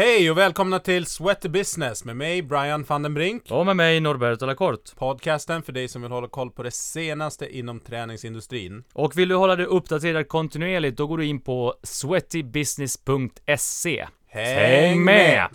[0.00, 3.42] Hej och välkomna till Sweaty Business med mig Brian van den Brink.
[3.50, 4.96] Och med mig Norberto Lacorte.
[4.96, 8.84] Podcasten för dig som vill hålla koll på det senaste inom träningsindustrin.
[8.92, 14.06] Och vill du hålla dig uppdaterad kontinuerligt, då går du in på sweatybusiness.se.
[14.28, 15.48] Häng med!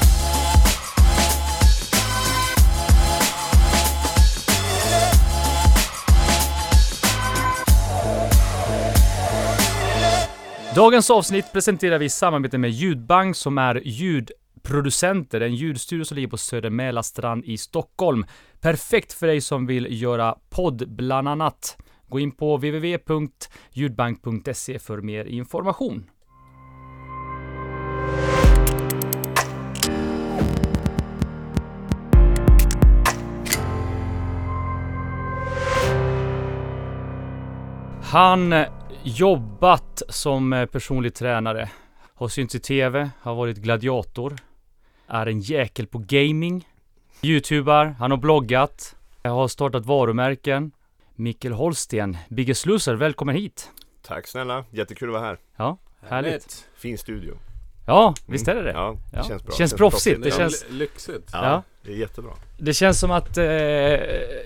[10.75, 16.27] Dagens avsnitt presenterar vi i samarbete med Ljudbank som är ljudproducenter, en ljudstudio som ligger
[16.27, 18.25] på Söder Mälarstrand i Stockholm.
[18.61, 21.77] Perfekt för dig som vill göra podd bland annat.
[22.09, 26.09] Gå in på www.ljudbank.se för mer information.
[38.03, 38.53] Han
[39.05, 41.69] jobbat som eh, personlig tränare.
[42.13, 44.35] Har synts i TV, har varit gladiator.
[45.07, 46.67] Är en jäkel på gaming.
[47.21, 48.95] Youtubar, han har bloggat.
[49.23, 50.71] Har startat varumärken.
[51.15, 53.71] Mikael Holsten, Biggest Loser, välkommen hit!
[54.01, 55.37] Tack snälla, jättekul att vara här.
[55.55, 56.67] Ja, härligt.
[56.75, 57.37] Fin studio.
[57.87, 58.71] Ja, visst är det det?
[58.71, 59.23] Ja, det Ja.
[59.23, 59.55] känns bra.
[59.55, 61.29] Känns proffsigt, det Ja, känns- ly- Lyxigt.
[61.33, 61.63] Ja, Ja.
[61.81, 62.31] det är jättebra.
[62.57, 63.45] Det känns som att, eh,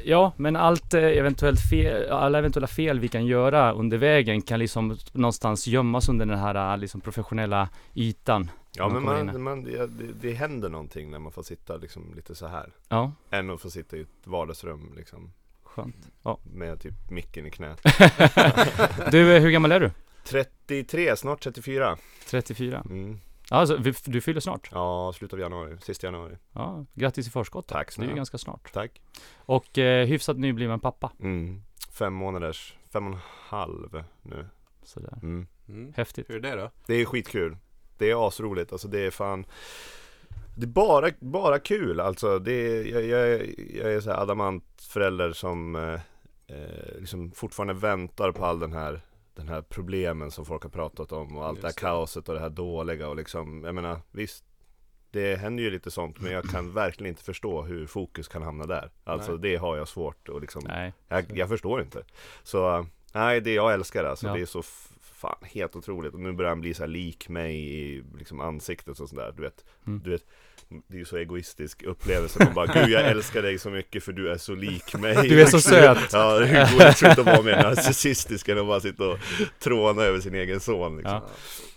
[0.06, 4.60] ja, men allt eh, eventuellt fel, alla eventuella fel vi kan göra under vägen kan
[4.60, 8.52] liksom någonstans gömmas under den här eh, liksom professionella ytan.
[8.76, 9.88] Ja men man, man, det,
[10.22, 13.70] det- händer någonting när man får sitta liksom lite så här Ja, Än att få
[13.70, 15.32] sitta i ett vardagsrum liksom
[15.64, 15.96] skönt.
[16.54, 17.82] Med typ micken i knät
[19.12, 19.92] Du, eh, hur gammal är du?
[20.24, 21.98] 33, snart 34
[22.30, 22.84] 34?
[22.90, 23.20] mm.
[23.52, 24.70] Alltså, vi- du fyller snart?
[24.72, 27.68] Ja, slutet av januari, sista januari Ja, grattis i förskott.
[27.68, 28.72] Tack Det är snälla ju ganska snart.
[28.74, 29.02] Tack
[29.38, 31.12] Och eh, hyfsat nybliven pappa.
[31.20, 31.62] mm.
[31.92, 34.46] Fem månaders, fem och en halv nu
[34.84, 35.14] Sådär.
[35.24, 35.48] mm.
[35.70, 35.94] Mm.
[35.98, 36.30] Häftigt.
[36.30, 36.72] Hur är det då?
[36.86, 37.58] Det är skitkul
[37.98, 39.46] Det är asroligt, alltså det är fan
[40.56, 43.42] Det är bara, bara kul alltså det är, jag, jag,
[43.76, 45.94] jag är så här adamant förälder som eh,
[46.48, 49.02] eh, liksom fortfarande väntar på all den här
[49.40, 51.82] den här problemen som folk har pratat om och allt det här Just det.
[51.82, 54.44] kaoset och det här dåliga och liksom Jag menar visst
[55.12, 58.66] Det händer ju lite sånt men jag kan verkligen inte förstå hur fokus kan hamna
[58.66, 59.40] där Alltså Nej.
[59.42, 60.94] det har jag svårt och liksom Nej.
[61.08, 62.04] jag, jag förstår inte.
[62.44, 64.28] Så nej, det jag älskar alltså.
[64.28, 64.34] Ja.
[64.34, 64.64] Det är så
[65.22, 66.14] fan helt otroligt.
[66.14, 69.34] Och nu börjar han bli så här lik mig i liksom ansiktet och sådär.
[69.36, 70.02] Du vet, Mm.
[70.04, 70.24] du vet.
[70.88, 72.44] Det är ju så egoistisk upplevelse.
[72.46, 75.28] Man bara, gud jag älskar dig så mycket för du är så lik mig.
[75.30, 76.10] Du är så söt.
[76.14, 76.46] Ja, hur
[76.78, 79.18] går det inte att vara mer narcissistisk än att bara sitta och
[79.60, 81.14] tråna över sin egen son liksom.
[81.16, 81.28] Ja.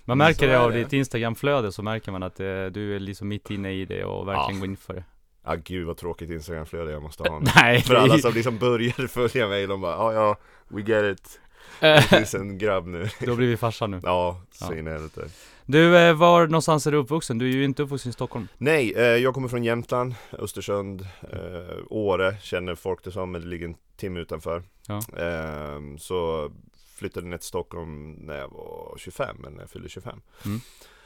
[0.04, 0.78] Man märker det av det.
[0.78, 4.28] ditt Instagramflöde så märker man att eh, du är liksom mitt inne i det och
[4.28, 4.60] verkligen Ja.
[4.60, 5.04] går in för det.
[5.44, 7.46] Ja, gud vad tråkigt Instagramflöde jag måste ha nu.
[7.56, 10.36] Nej, För det alla som liksom började följa mig, de bara, ja ja,
[10.68, 11.40] we get it.
[11.80, 13.08] Det Eh, finns en grabb nu.
[13.26, 14.00] Då blir vi farsa nu.
[14.02, 14.78] Ja, så Ja.
[14.78, 15.28] in i helvete.
[15.66, 17.38] Du, eh, var någonstans är du uppvuxen?
[17.38, 18.48] Du är ju inte uppvuxen i Stockholm.
[18.58, 23.46] Nej, eh, jag kommer från Jämtland, Östersund, eh, Åre känner folk det som, men det
[23.46, 24.62] ligger en timme utanför.
[24.88, 24.96] Ja.
[25.18, 26.50] Eh, så
[26.96, 30.20] flyttade ner till Stockholm när jag var 25, eller när jag fyllde 25.
[30.44, 30.60] Mm.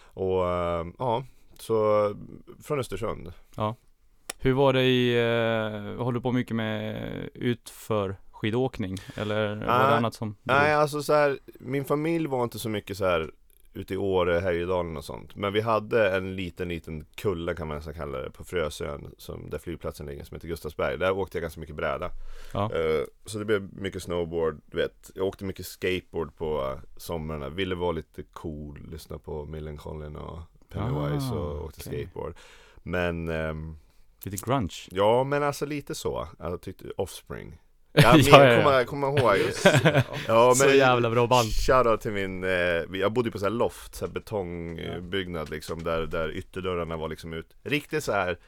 [0.05, 1.25] Och eh, ja,
[1.59, 2.15] så
[2.65, 3.33] från Östersund.
[4.39, 7.03] Hur var det i, eh, håller du på mycket med
[7.35, 8.97] utför skidåkning?
[9.17, 9.97] Eller var det Nej.
[9.97, 10.37] annat som?
[10.43, 13.31] Nej, alltså så här, min familj var inte så mycket så här
[13.75, 15.37] ute i Åre, Härjedalen och sånt.
[15.37, 19.51] Men vi hade en liten, liten kulle kan man nästan kalla det, på Frösön, som,
[19.51, 20.99] där flygplatsen ligger, som heter Gustavsberg.
[20.99, 22.11] Där åkte jag ganska mycket bräda.
[22.53, 22.73] Ja.
[22.75, 25.11] Eh, så det blev mycket snowboard, du vet.
[25.15, 27.49] Jag åkte mycket skateboard på uh, somrarna.
[27.49, 32.03] Ville vara lite cool, lyssna på Millencolin och Pennywise Ah, och åkte okej.
[32.05, 32.35] skateboard.
[32.83, 33.77] Men, ehm,
[34.25, 34.75] Lite grunge?
[34.91, 36.29] ja men alltså lite så.
[36.39, 37.59] Jag tyckte Offspring.
[38.03, 38.85] Ja, men, Ja, ja, ja.
[38.85, 39.37] Komma, komma ihåg.
[40.29, 41.49] Ja, Så jävla bra band.
[41.49, 42.51] Shoutout till min, eh,
[43.01, 47.33] jag bodde på så här loft, så här betongbyggnad liksom, där, där ytterdörrarna var liksom
[47.33, 47.47] ut.
[47.63, 48.39] Riktigt så här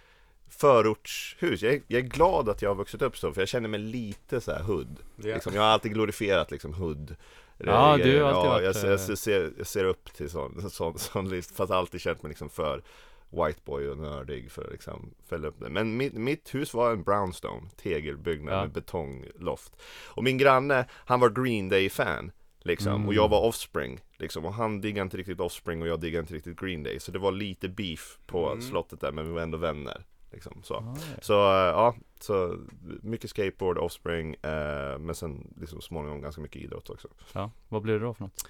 [0.51, 1.63] förortshus.
[1.63, 3.81] Jag är, jag är glad att jag har vuxit upp så, för jag känner mig
[3.81, 4.97] lite så här hood.
[5.17, 5.35] Ja.
[5.35, 7.17] Liksom, jag har alltid glorifierat liksom hood.
[7.59, 9.85] Ja, Eh, du har alltid ja, varit, jag, ser, eh, jag, ser- ser, jag ser
[9.85, 12.83] upp till sån, sån, sån list, fast alltid känt mig liksom för
[13.31, 15.69] whiteboy och nördig för att liksom fälla upp det.
[15.69, 18.61] Men mitt, mitt hus var en brownstone, tegelbyggnad Ja.
[18.63, 19.77] med betongloft.
[20.07, 22.31] Och min granne, han var Green Day-fan.
[22.61, 23.09] Liksom, Mm.
[23.09, 26.35] och jag var Offspring, liksom, och han diggade inte riktigt Offspring och jag diggade inte
[26.35, 28.63] riktigt Green Day Så det var lite beef på Mm.
[28.63, 30.75] slottet där, men vi var ändå vänner liksom, så.
[30.75, 31.23] Ah, ja.
[31.23, 32.57] Så eh, ja, så
[33.03, 37.95] mycket skateboard, Offspring, eh, men sen liksom småningom ganska mycket idrott också ja, vad blir
[37.95, 38.49] det då för något?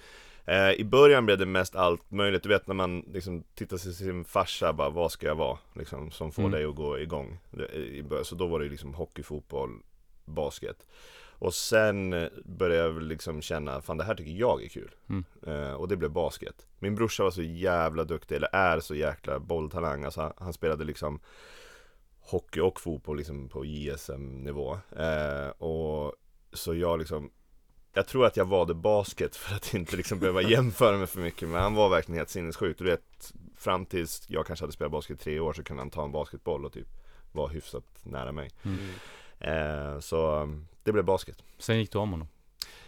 [0.49, 3.93] Eh, I början blev det mest allt möjligt, du vet när man liksom tittar sig
[3.93, 5.57] sin farsa bara, vad ska jag vara?
[5.73, 6.51] Liksom, som får Mm.
[6.51, 7.39] dig att gå igång
[8.09, 8.25] början.
[8.25, 9.69] Så då var det liksom hockey, fotboll,
[10.25, 10.85] basket
[11.41, 14.95] Och sen eh, började jag liksom känna, fan det här tycker jag är kul.
[15.09, 15.23] Mm.
[15.47, 16.67] Eh, och det blev basket.
[16.79, 20.03] Min brorsa var så jävla duktig, eller är så jäkla bolltalang.
[20.03, 21.19] Alltså han, han spelade liksom
[22.19, 24.77] hockey och fotboll liksom på JSM-nivå.
[24.97, 26.13] Eh, och
[26.53, 27.29] så jag liksom
[27.93, 31.49] jag tror att jag valde basket för att inte liksom behöva jämföra mig för mycket
[31.49, 32.77] Men han var verkligen helt sinnessjuk.
[32.77, 35.89] Du vet, fram tills jag kanske hade spelat basket i tre år så kunde han
[35.89, 36.87] ta en basketboll och typ
[37.31, 38.49] vara hyfsat nära mig.
[38.63, 38.79] Mm.
[39.39, 40.49] eh, Så
[40.83, 41.37] det blev basket.
[41.57, 42.27] Sen gick du om honom.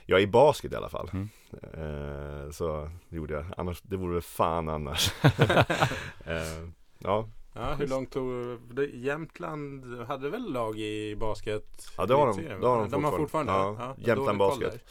[0.06, 1.10] Är i basket i alla fall.
[1.14, 1.30] Mm.
[1.74, 5.12] eh, Så gjorde jag, annars, det vore fan annars.
[6.26, 6.68] Eh,
[7.04, 8.60] Ja, Ja, hur långt tog...
[8.72, 11.88] det- Jämtland hade väl lag i basket?
[11.98, 12.42] Ja, det har de.
[12.42, 12.88] Det har va?
[12.92, 13.52] de har fortfarande.
[13.54, 13.84] fortfarande?
[13.84, 14.84] Ja, jag Jämtland Basket.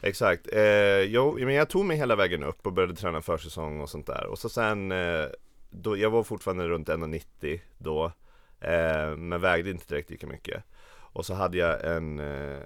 [0.00, 3.90] Exakt, eh, jo, men jag tog mig hela vägen upp och började träna försäsong och
[3.90, 5.24] sånt där Och så sen, eh,
[5.70, 8.04] då, jag var fortfarande runt 1,90 då
[8.60, 12.58] eh, Men vägde inte direkt lika mycket Och så hade jag en, eh,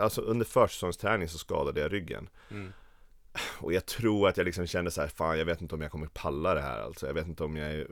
[0.00, 2.28] alltså under försäsongsträning så skadade jag ryggen.
[2.50, 2.72] Mm.
[3.60, 5.90] Och jag tror att jag liksom kände så här, fan jag vet inte om jag
[5.90, 7.06] kommer palla det här alltså.
[7.06, 7.86] Jag vet inte om jag är...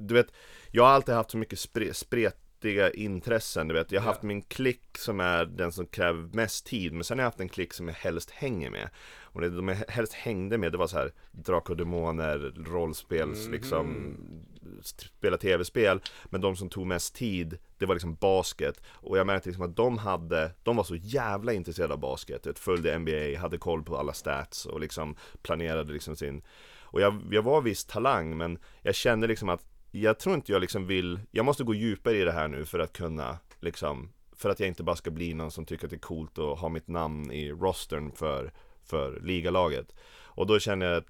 [0.00, 0.32] Du vet,
[0.70, 3.92] jag har alltid haft så mycket spre, spretiga intressen, du vet.
[3.92, 7.22] Jag har haft min klick som är den som kräver mest tid, men sen har
[7.22, 8.88] jag haft en klick som jag helst hänger med.
[9.32, 13.52] Och det de helst hängde med, det var så här Drakar och Demoner, rollspels, Mhm.
[13.52, 14.16] liksom
[14.82, 16.00] spela tv-spel.
[16.24, 18.80] Men de som tog mest tid, det var liksom basket.
[18.90, 22.58] Och jag märkte liksom att de hade, de var så jävla intresserade av basket.
[22.58, 26.42] Följde NBA, hade koll på alla stats och liksom planerade liksom sin
[26.80, 30.60] Och jag, jag var viss talang men jag kände liksom att jag tror inte jag
[30.60, 34.50] liksom vill, jag måste gå djupare i det här nu för att kunna liksom För
[34.50, 36.68] att jag inte bara ska bli någon som tycker att det är coolt att ha
[36.68, 38.52] mitt namn i rostern för,
[38.92, 39.94] för ligalaget.
[40.24, 41.06] Och då känner jag att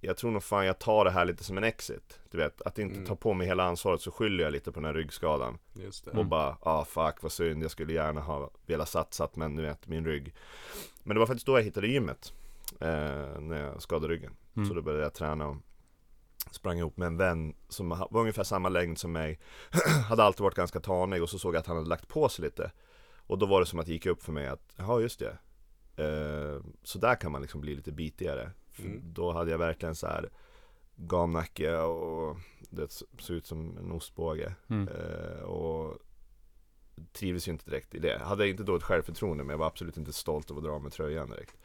[0.00, 2.20] jag tror nog fan jag tar det här lite som en exit.
[2.30, 3.06] Du vet, att inte Mm.
[3.06, 5.58] ta på mig hela ansvaret så skyller jag lite på den här ryggskadan.
[5.72, 6.10] Just det.
[6.10, 9.86] och bara, ah fuck vad synd, jag skulle gärna ha velat satsat men du vet,
[9.88, 10.34] min rygg.
[11.02, 12.32] Men det var faktiskt då jag hittade gymmet
[12.80, 14.32] eh, När jag skadade ryggen.
[14.56, 14.68] Mm.
[14.68, 15.56] Så då började jag träna och
[16.50, 19.38] Sprang ihop med en vän som var ungefär samma längd som mig.
[20.08, 22.44] Hade alltid varit ganska tanig och så såg jag att han hade lagt på sig
[22.44, 22.70] lite.
[23.26, 25.38] Och då var det som att det gick upp för mig att, jaha just det
[26.82, 29.02] Så där kan man liksom bli lite bitigare För Mm.
[29.04, 30.30] Då hade jag verkligen så här
[30.96, 32.36] Gamnacke och
[32.70, 34.88] det såg ut som en ostbåge Mm.
[34.88, 35.98] Eh, och
[37.12, 38.18] trivdes ju inte direkt i det.
[38.24, 40.92] Hade inte då ett självförtroende men jag var absolut inte stolt över att dra med
[40.92, 41.56] tröjan direkt.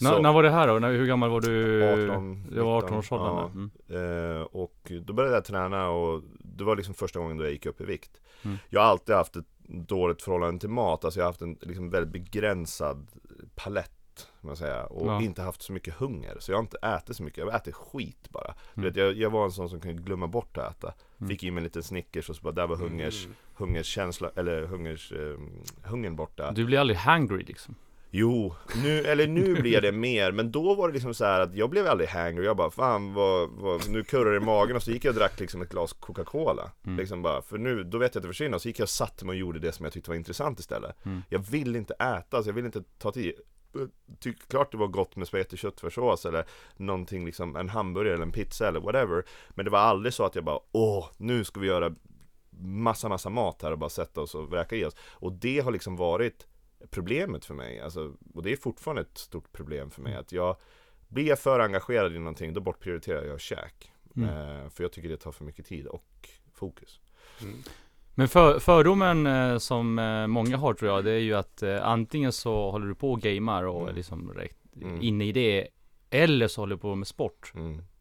[0.00, 0.78] När, när var det här då?
[0.78, 1.84] När, hur gammal var du?
[1.84, 3.70] 18, Det var 19, 18-årsåldern?
[3.86, 3.96] ja.
[3.96, 4.36] Mm.
[4.36, 7.66] Eh, och då började jag träna och det var liksom första gången då jag gick
[7.66, 8.20] upp i vikt.
[8.42, 8.56] Mm.
[8.68, 11.90] Jag har alltid haft ett dåligt förhållande till mat, alltså jag har haft en liksom
[11.90, 13.06] väldigt begränsad
[13.54, 13.92] palett
[14.40, 15.22] man säga, och Ja.
[15.22, 16.36] inte haft så mycket hunger.
[16.38, 18.54] Så jag har inte ätit så mycket, jag äter skit bara.
[18.74, 18.92] Du Mm.
[18.92, 20.94] vet, jag, jag var en sån som kunde glömma bort att äta.
[21.18, 21.28] Mm.
[21.28, 23.36] Fick i mig en liten Snickers och så bara, där var hungers, Mm.
[23.54, 25.36] hungerskänsla, eller hungers, eh,
[25.84, 26.50] hungern borta.
[26.52, 27.74] Du blir aldrig hangry liksom?
[28.18, 31.54] Jo, nu, eller nu blir det mer, men då var det liksom så här att
[31.54, 34.82] jag blev aldrig hangry, jag bara fan vad, vad nu kurrar det i magen och
[34.82, 36.70] så gick jag och drack liksom ett glas Coca-Cola.
[36.84, 36.96] Mm.
[36.98, 38.90] Liksom bara, för nu, då vet jag att det försvinner, och så gick jag och
[38.90, 41.04] satte mig och gjorde det som jag tyckte var intressant istället.
[41.04, 41.22] Mm.
[41.28, 43.34] Jag vill inte äta, alltså jag vill inte ta tid
[44.20, 46.44] Tyckte klart det var gott med spagetti köttfärssås eller
[46.76, 49.24] någonting liksom, en hamburgare eller en pizza eller whatever.
[49.50, 51.94] Men det var aldrig så att jag bara, åh, nu ska vi göra
[52.60, 54.96] massa, massa mat här och bara sätta oss och vräka i oss.
[55.12, 56.46] Och det har liksom varit
[56.90, 60.56] problemet för mig, alltså, och det är fortfarande ett stort problem för mig att jag
[61.08, 64.28] Blir jag för engagerad i någonting, då bortprioriterar jag käk Mm.
[64.28, 67.00] eh, För jag tycker det tar för mycket tid och fokus
[67.42, 67.58] Mm.
[68.14, 71.86] Men för, fördomen eh, som eh, många har tror jag, det är ju att eh,
[71.88, 73.88] antingen så håller du på och gamer och Mm.
[73.88, 75.02] är liksom direkt Mm.
[75.02, 75.68] inne i det,
[76.10, 77.52] eller så håller du på med sport.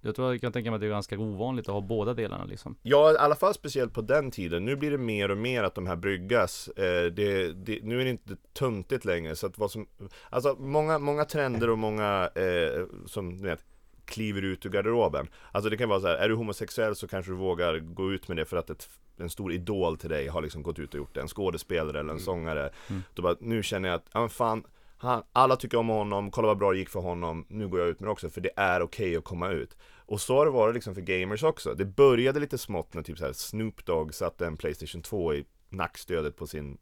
[0.05, 2.45] Jag tror jag kan tänka mig att det är ganska ovanligt att ha båda delarna
[2.45, 2.75] liksom.
[2.81, 4.65] Ja, i alla fall speciellt på den tiden.
[4.65, 6.67] Nu blir det mer och mer att de här bryggas.
[6.67, 9.35] Eh, det, det, nu är det inte tuntigt längre.
[9.35, 9.87] Så att vad som,
[10.29, 13.65] alltså många, många trender och många eh, som du vet,
[14.05, 15.27] kliver ut ur garderoben.
[15.51, 18.27] Alltså det kan vara så här, är du homosexuell så kanske du vågar gå ut
[18.27, 20.97] med det för att ett, en stor idol till dig har liksom gått ut och
[20.97, 21.21] gjort det.
[21.21, 22.19] En skådespelare eller en Mm.
[22.19, 22.69] sångare.
[22.89, 23.03] Mm.
[23.13, 24.63] Då bara, nu känner jag att, ja men fan,
[24.97, 27.89] han, alla tycker om honom, kolla vad bra det gick för honom, nu går jag
[27.89, 29.77] ut med det också för det är okej att komma ut.
[30.05, 31.73] Och så har det varit liksom för gamers också.
[31.73, 35.45] Det började lite smått när typ så här Snoop Dogg satte en Playstation 2 i
[35.69, 36.77] nackstödet på sin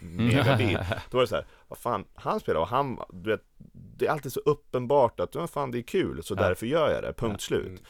[0.00, 0.78] megabil.
[1.10, 4.10] Då var det så här, vad fan, han spelar och han, du vet, det är
[4.10, 6.42] alltid så uppenbart att, vad fan det är kul, så Ja.
[6.42, 7.46] därför gör jag det, punkt Ja.
[7.46, 7.66] slut.
[7.66, 7.80] Mm.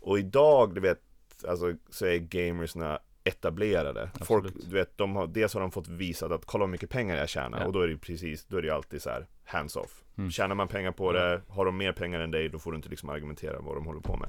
[0.00, 1.00] Och idag, du vet,
[1.48, 4.10] alltså så är gamersna etablerade.
[4.24, 7.16] Folk, du vet, de har, dels har de fått visat att kolla hur mycket pengar
[7.16, 7.66] jag tjänar Ja.
[7.66, 10.02] och då är det precis, då är det ju alltid så här hands-off.
[10.18, 10.30] Mm.
[10.30, 12.88] Tjänar man pengar på det, har de mer pengar än dig, då får du inte
[12.88, 14.28] liksom argumentera vad de håller på med.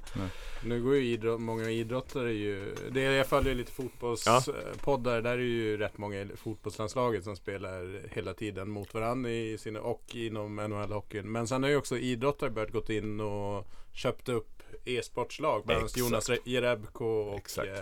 [0.65, 5.77] Nu går ju idrott, många idrottare ju, det jag följer lite fotbollspoddar, där är ju
[5.77, 11.23] rätt många i fotbollslandslaget som spelar hela tiden mot varandra i sina, och inom NHL-hockeyn.
[11.23, 14.49] Men sen har ju också idrottare börjat gått in och köpt upp
[14.85, 15.89] e-sportslag, bland.
[15.97, 17.67] Jonas Re- Jerebko och Exakt.
[17.67, 17.75] eh,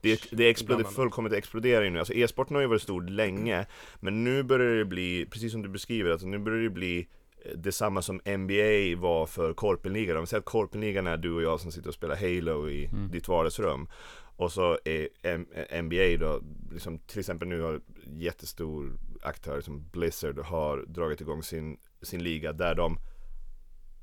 [0.00, 0.94] Det, det annat.
[0.94, 1.98] fullkomligt exploderar ju nu.
[1.98, 3.66] Alltså e-sporten har ju varit stor länge,
[4.00, 7.08] men nu börjar det bli, precis som du beskriver, alltså nu börjar det bli
[7.44, 10.16] eh, detsamma som NBA var för korpenligan.
[10.16, 12.84] Om vi säger att korpenligan är du och jag som sitter och spelar Halo i
[12.86, 13.10] Mm.
[13.10, 13.88] ditt vardagsrum.
[14.36, 15.46] Och så är M-
[15.84, 16.40] NBA då,
[16.72, 22.52] liksom, till exempel nu har jättestor aktör som Blizzard har dragit igång sin, sin liga
[22.52, 22.98] där de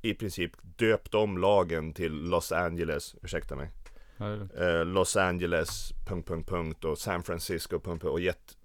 [0.02, 3.70] i princip döpt om lagen till Los Angeles, ursäkta mig,
[4.58, 8.56] eh, Los Angeles, punkt, punkt, punkt och San Francisco, punkt, punkt, och gett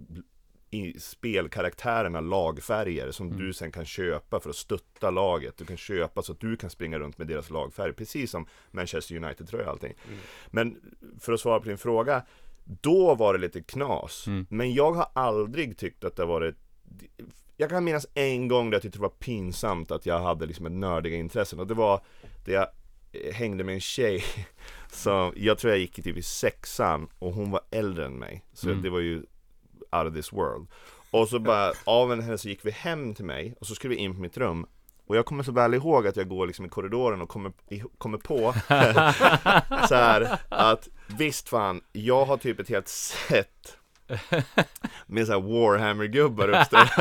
[0.99, 3.39] spelkaraktärerna lagfärger som Mm.
[3.39, 5.57] du sen kan köpa för att stötta laget.
[5.57, 9.15] Du kan köpa så att du kan springa runt med deras lagfärg, precis som Manchester
[9.15, 9.93] United tror jag allting.
[10.07, 10.19] Mm.
[10.51, 10.79] Men
[11.19, 12.25] för att svara på din fråga,
[12.63, 14.27] då var det lite knas.
[14.27, 14.45] Mm.
[14.49, 16.55] Men jag har aldrig tyckt att det har varit
[17.57, 20.65] jag kan minnas en gång där jag tyckte det var pinsamt att jag hade liksom
[20.65, 22.01] ett nördiga intressen och det var
[22.45, 22.67] det jag
[23.11, 24.23] eh, hängde med en tjej
[24.91, 28.43] som, jag tror jag gick i typ i sexan och hon var äldre än mig.
[28.53, 28.81] Så Mm.
[28.81, 29.23] det var ju
[29.99, 30.67] out of this world.
[31.11, 33.95] Och så bara, av en henne så gick vi hem till mig och så skulle
[33.95, 34.65] vi in på mitt rum
[35.07, 37.51] och jag kommer så väl ihåg att jag går liksom i korridoren och kommer,
[37.97, 38.53] kommer på
[39.87, 43.77] så här att visst fan, jag har typ ett helt set
[45.05, 46.91] med så här Warhammer-gubbar uppställt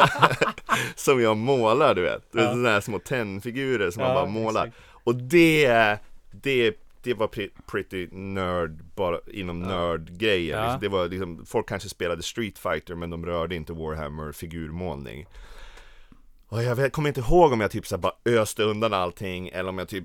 [0.95, 2.35] som jag målar du vet.
[2.35, 2.45] Är Ja.
[2.51, 4.67] sådana här små tennfigurer som man Ja, bara målar.
[4.67, 4.83] exakt.
[5.05, 5.99] Och det,
[6.31, 10.57] det, det var pre- pretty nörd, bara inom nördgrejer.
[10.59, 10.63] Ja.
[10.65, 10.81] Liksom.
[10.81, 15.27] Det var liksom, folk kanske spelade Street Fighter men de rörde inte Warhammer figurmålning.
[16.49, 19.69] Och jag vet, kommer inte ihåg om jag typ så bara öste undan allting eller
[19.69, 20.05] om jag typ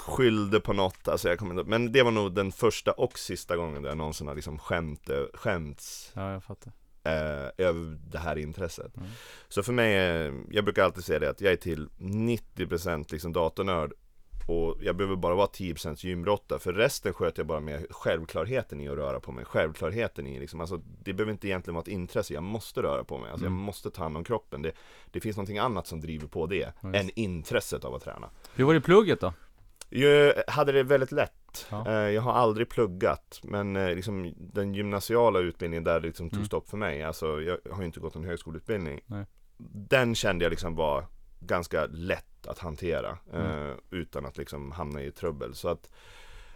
[0.00, 3.56] skyllde på något, alltså jag kommer inte, men det var nog den första och sista
[3.56, 6.72] gången där jag någonsin har liksom skämt, skämts Ja, jag fattar.
[7.04, 8.96] eh, över det här intresset.
[8.96, 9.08] Mm.
[9.48, 13.32] Så för mig, eh, jag brukar alltid säga det att jag är till 90% liksom
[13.32, 13.92] datornörd
[14.46, 18.88] och jag behöver bara vara 10% gymrotta för resten sköter jag bara med självklarheten i
[18.88, 22.34] att röra på mig, självklarheten i liksom, alltså det behöver inte egentligen vara ett intresse,
[22.34, 23.58] jag måste röra på mig, alltså Mm.
[23.58, 24.62] jag måste ta hand om kroppen.
[24.62, 24.72] Det,
[25.10, 28.30] det finns någonting annat som driver på det Ja, än intresset av att träna.
[28.54, 29.32] Hur var det i plugget då?
[29.88, 31.66] Jag hade det väldigt lätt.
[31.70, 31.86] Ja.
[31.88, 36.36] Eh, Jag har aldrig pluggat, men eh, liksom den gymnasiala utbildningen där det liksom tog
[36.36, 36.46] Mm.
[36.46, 37.02] stopp för mig.
[37.02, 39.00] Alltså jag har ju inte gått en högskoleutbildning.
[39.06, 39.24] Nej.
[39.88, 41.04] Den kände jag liksom var
[41.46, 43.70] ganska lätt att hantera Mm.
[43.70, 45.54] eh, utan att liksom hamna i trubbel.
[45.54, 45.92] Så att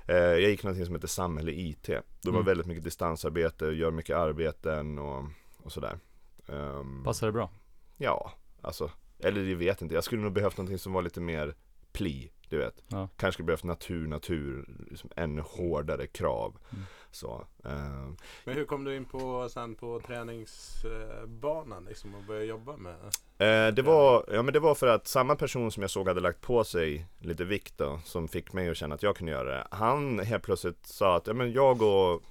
[0.07, 1.83] eh, jag gick någonting som heter samhälle IT.
[1.87, 2.45] Det var Mm.
[2.45, 5.25] väldigt mycket distansarbete, gör mycket arbeten och,
[5.63, 5.99] och sådär.
[6.47, 7.51] Um, Passade det bra?
[7.97, 9.95] Ja, alltså, eller jag vet inte.
[9.95, 11.55] Jag skulle nog behövt någonting som var lite mer
[11.93, 12.83] pli, du vet.
[12.89, 13.09] Ja.
[13.17, 16.59] Kanske behövt natur, natur, liksom ännu hårdare krav.
[16.73, 16.85] Mm.
[17.17, 18.09] Så, eh,
[18.45, 22.95] Men hur kom du in på sen på träningsbanan liksom och började jobba med?
[23.39, 26.21] eh, det var, ja men det var för att samma person som jag såg hade
[26.21, 29.55] lagt på sig lite vikt då, som fick mig att känna att jag kunde göra
[29.55, 29.67] det.
[29.71, 32.23] Han helt plötsligt sa att, ja men jag och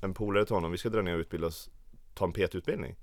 [0.00, 1.70] en polare till honom, vi ska dra ner och utbilda oss,
[2.14, 2.96] ta en PT-utbildning.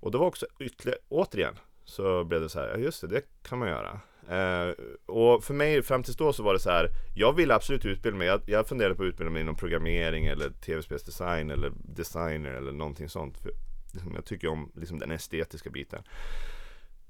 [0.00, 3.22] Och det var också ytterligare, återigen, så blev det så här, ja just det, det
[3.42, 4.00] kan man göra.
[4.28, 4.74] Eh,
[5.06, 8.18] och för mig fram tills då så var det så här, jag ville absolut utbilda
[8.18, 8.26] mig.
[8.26, 13.08] Jag, jag funderade på att utbilda mig inom programmering eller tv-spelsdesign eller designer eller någonting
[13.08, 13.38] sånt.
[13.38, 13.50] För,
[13.92, 16.02] liksom, jag tycker om liksom, den estetiska biten.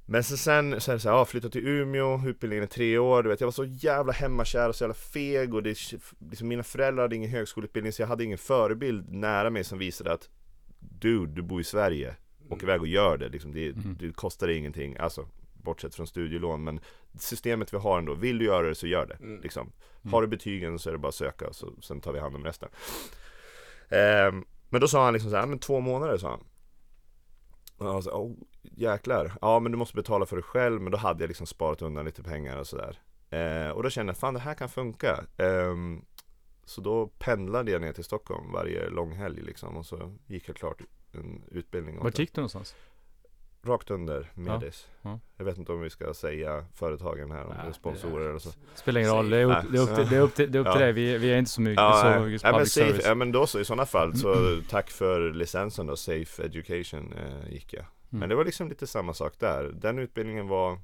[0.07, 2.99] Men sen, sen så är det så här, ja, flytta till Umeå, utbildningen är tre
[2.99, 5.79] år, du vet, jag var så jävla hemmakär och så jävla feg och det,
[6.31, 10.13] liksom, mina föräldrar hade ingen högskoleutbildning så jag hade ingen förebild nära mig som visade
[10.13, 10.29] att
[10.79, 12.17] du, du bor i Sverige,
[12.49, 13.97] åk iväg och gör det, liksom, det, Mm.
[14.01, 15.29] det kostar ingenting, alltså
[15.63, 16.81] bortsett från studielån, men
[17.19, 19.41] systemet vi har ändå, vill du göra det så gör det, Mm.
[19.41, 19.73] liksom.
[20.03, 20.13] Mm.
[20.13, 22.37] Har du betygen så är det bara att söka, och så, sen tar vi hand
[22.37, 22.69] om resten.
[23.89, 26.45] Ehm, men då sa han liksom så här, men två månader sa han.
[27.77, 30.99] Och jag här, oh, jäklar, ja men du måste betala för dig själv, men då
[30.99, 32.99] hade jag liksom sparat undan lite pengar och sådär.
[33.31, 35.25] Eh, och då kände jag, fan det här kan funka.
[35.37, 36.05] Ehm,
[36.65, 40.83] så då pendlade jag ner till Stockholm varje långhelg liksom, och så gick jag klart
[41.13, 41.99] en utbildning.
[42.03, 42.75] Vart gick du någonstans?
[43.65, 44.89] Rakt under Medis.
[45.03, 45.19] ja.
[45.37, 48.39] Jag vet inte om vi ska säga företagen här, om Nej, det är sponsorer eller
[48.39, 48.51] så.
[48.75, 50.59] Spelar ingen roll, det är upp, det är upp, till, det är upp, till, det
[50.59, 50.85] är upp till Ja.
[50.87, 50.93] dig.
[50.93, 52.21] Vi, vi är inte så mycket, Ja, så nej.
[52.21, 53.07] mycket ja, men public safe, service.
[53.07, 57.53] ja men då så i sådana fall så tack för licensen då, Safe Education eh,
[57.53, 57.85] gick jag.
[58.09, 58.29] Men Mm.
[58.29, 59.63] det var liksom lite samma sak där.
[59.65, 60.79] Den utbildningen var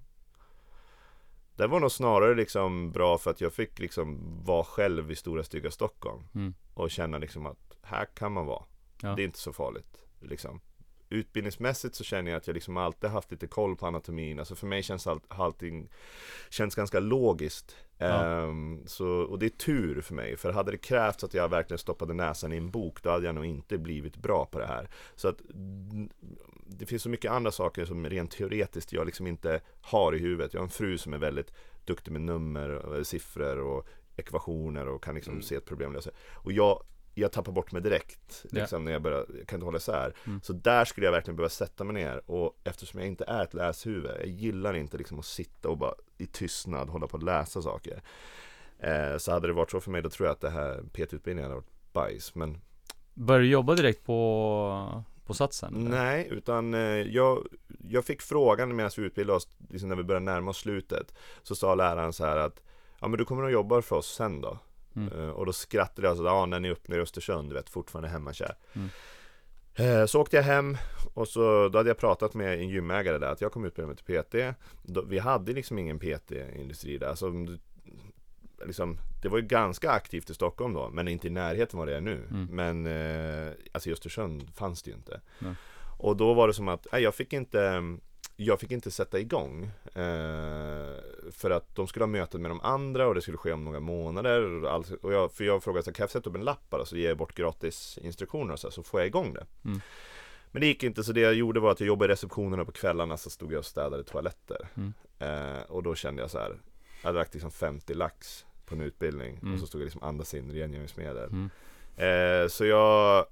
[1.57, 5.43] Den var nog snarare liksom bra för att jag fick liksom vara själv i stora
[5.43, 6.55] stygga Stockholm Mm.
[6.75, 8.63] och känna liksom att här kan man vara.
[9.03, 9.15] Ja.
[9.15, 10.61] Det är inte så farligt liksom.
[11.11, 14.39] Utbildningsmässigt så känner jag att jag liksom alltid haft lite koll på anatomin.
[14.39, 15.89] Alltså för mig känns all, allting
[16.51, 17.77] känns ganska logiskt.
[17.99, 18.43] Ja.
[18.43, 21.79] Um, så, och det är tur för mig, för hade det krävts att jag verkligen
[21.79, 24.89] stoppade näsan i en bok, då hade jag nog inte blivit bra på det här.
[25.17, 25.41] Så att
[26.67, 30.55] det finns så mycket andra saker som rent teoretiskt jag liksom inte har i huvudet.
[30.55, 31.53] Jag har en fru som är väldigt
[31.85, 33.87] duktig med nummer, och siffror och
[34.17, 35.43] ekvationer och kan liksom Mm.
[35.43, 36.11] se ett problem lösa.
[36.35, 36.83] Och jag,
[37.19, 40.15] jag tappar bort mig direkt liksom, när jag börjar, jag kan inte hålla isär.
[40.27, 40.41] Mm.
[40.43, 43.55] Så där skulle jag verkligen behöva sätta mig ner och eftersom jag inte är ett
[43.55, 47.63] läshuvud, jag gillar inte liksom att sitta och bara i tystnad hålla på att läsa
[47.63, 48.03] saker.
[48.79, 51.51] Eh, så hade det varit så för mig, då tror jag att det här PT-utbildningen
[51.51, 52.35] hade varit bajs.
[52.35, 52.61] Men
[53.15, 55.77] Började du jobba direkt på, på satsen?
[55.77, 55.91] eller?
[55.91, 57.47] Nej, utan eh, jag,
[57.89, 61.15] jag fick frågan medan vi utbildade oss, liksom när vi började närma oss slutet.
[61.43, 62.63] Så sa läraren så här att
[63.01, 64.59] Ja men du kommer att jobba för oss sen då.
[65.07, 65.29] Mm.
[65.29, 67.71] Eh, och då skrattade jag så ja när ni är uppe i Östersund, du vet
[67.71, 68.55] fortfarande hemmakär.
[68.73, 68.89] Mm.
[69.75, 70.77] Eh, så åkte jag hem
[71.15, 73.97] och så då hade jag pratat med en gymägare där att jag kommer utbilda mig
[73.97, 74.57] till PT.
[75.09, 77.09] Vi hade liksom ingen PT-industri där.
[77.09, 77.33] Alltså,
[78.67, 81.97] liksom, det var ju ganska aktivt i Stockholm då, men inte i närheten vad det
[81.97, 82.23] är nu.
[82.31, 82.49] Mm.
[82.51, 85.21] Men eh, alltså i Östersund fanns det ju inte.
[85.39, 85.55] Nej.
[85.99, 87.83] Och då var det som att, nej, jag fick inte
[88.41, 89.65] jag fick inte sätta igång
[89.95, 90.95] eh,
[91.31, 93.81] För att de skulle ha möten med de andra och det skulle ske om några
[93.81, 96.45] månader och, allt, och jag, För jag frågade så här, kan jag sätta upp en
[96.45, 99.35] lapp bara så ger jag bort gratis instruktioner och så, här, så får jag igång
[99.35, 99.81] det Mm.
[100.51, 102.73] Men det gick inte så det jag gjorde var att jag jobbade i receptionerna på
[102.73, 104.93] kvällarna så stod jag och städade toaletter Mm.
[105.19, 106.57] eh, Och då kände jag så här
[107.03, 109.55] Jag hade lagt liksom 50 lax på en utbildning Mm.
[109.55, 111.51] och så stod jag liksom andas in rengöringsmedel Mm.
[111.97, 113.27] Eh, så jag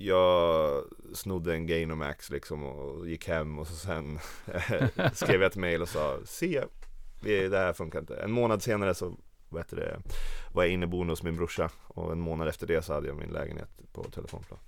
[0.00, 4.18] Jag snodde en Gainomax liksom och gick hem och så sen
[5.12, 6.64] skrev jag ett mail och sa Se,
[7.22, 8.16] det här funkar inte.
[8.16, 9.16] En månad senare så
[9.48, 10.00] vad heter det,
[10.54, 13.30] var jag inneboende hos min brorsa och en månad efter det så hade jag min
[13.30, 14.60] lägenhet på telefonplan.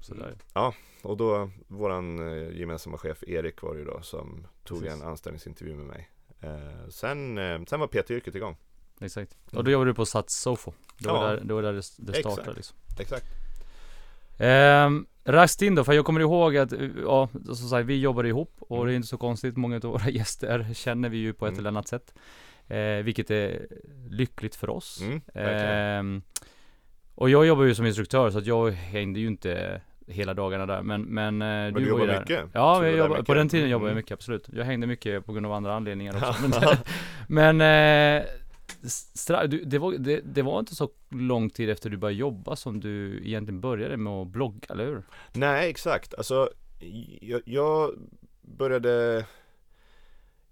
[0.00, 0.36] Sådär.
[1.02, 5.00] Och då, våran eh, gemensamma chef Erik var det ju då som tog Precis.
[5.02, 6.10] en anställningsintervju med mig.
[6.40, 8.56] Eh, sen, eh, sen var PT-yrket igång.
[9.00, 9.36] Exakt.
[9.52, 10.72] Och då jobbade du på Sats Sofo.
[10.98, 11.30] Det var Ja.
[11.30, 12.56] där, det, var där det, det startade Exakt.
[12.56, 12.76] liksom.
[13.00, 13.26] Exakt.
[14.38, 18.28] Ehm, raskt in då, för jag kommer ihåg att, eh, ja, som sagt, vi jobbade
[18.28, 18.86] ihop och Mm.
[18.86, 19.56] det är inte så konstigt.
[19.56, 21.58] Många av våra gäster känner vi ju på ett Mm.
[21.60, 22.14] eller annat sätt.
[22.68, 23.66] Eh, vilket är
[24.10, 25.02] lyckligt för oss.
[25.02, 25.20] Mm.
[25.34, 26.22] Ehm,
[27.14, 30.82] och jag jobbar ju som instruktör så att jag hängde ju inte hela dagarna där.
[30.82, 32.20] Men, men, eh, Men du, du jobbar där.
[32.20, 32.44] mycket?
[32.52, 33.26] Ja, jag jobbar, mycket?
[33.26, 33.96] på den tiden jobbade jag Mm.
[34.00, 34.48] mycket, absolut.
[34.52, 36.34] Jag hängde mycket på grund av andra anledningar också.
[37.28, 38.24] men men eh,
[38.86, 42.56] stra- du, det, var, det, det var inte så lång tid efter du började jobba
[42.56, 45.02] som du egentligen började med att blogga, eller hur?
[45.32, 46.14] Nej, exakt.
[46.14, 46.50] Alltså,
[47.20, 47.94] jag, jag
[48.42, 49.24] började...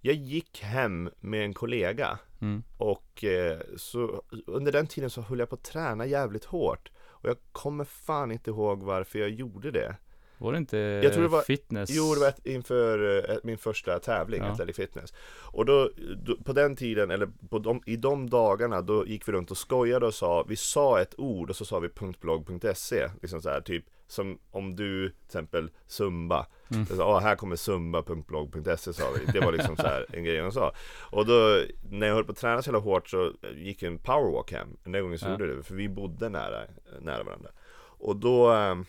[0.00, 2.62] Jag gick hem med en kollega Mm.
[2.78, 6.90] och eh, så under den tiden så höll jag på att träna jävligt hårt.
[7.08, 9.96] Och jag kommer fan inte ihåg varför jag gjorde det.
[10.38, 11.90] Var det inte Jag tror det var- fitness?
[11.92, 14.48] Jo, det var ett, inför eh, min första tävling, Ja.
[14.50, 15.14] Athletic Fitness.
[15.52, 19.32] Och då, då, på den tiden, eller på de, i de dagarna, då gick vi
[19.32, 21.88] runt och skojade och sa, vi sa ett ord och så sa vi
[22.20, 26.86] .blogg.se, liksom så här, typ som om du till exempel Zumba, Mm.
[26.86, 30.52] så, ah, här kommer zumba.blogg.se sa vi, det var liksom så här en grej de
[30.52, 30.72] sa.
[31.10, 34.52] Och då, när jag höll på att träna så jävla hårt så gick en powerwalk
[34.52, 35.30] hem, den där gången så Ja.
[35.30, 36.60] gjorde det, för vi bodde nära,
[37.00, 37.50] nära varandra.
[37.98, 38.84] Och då ehm,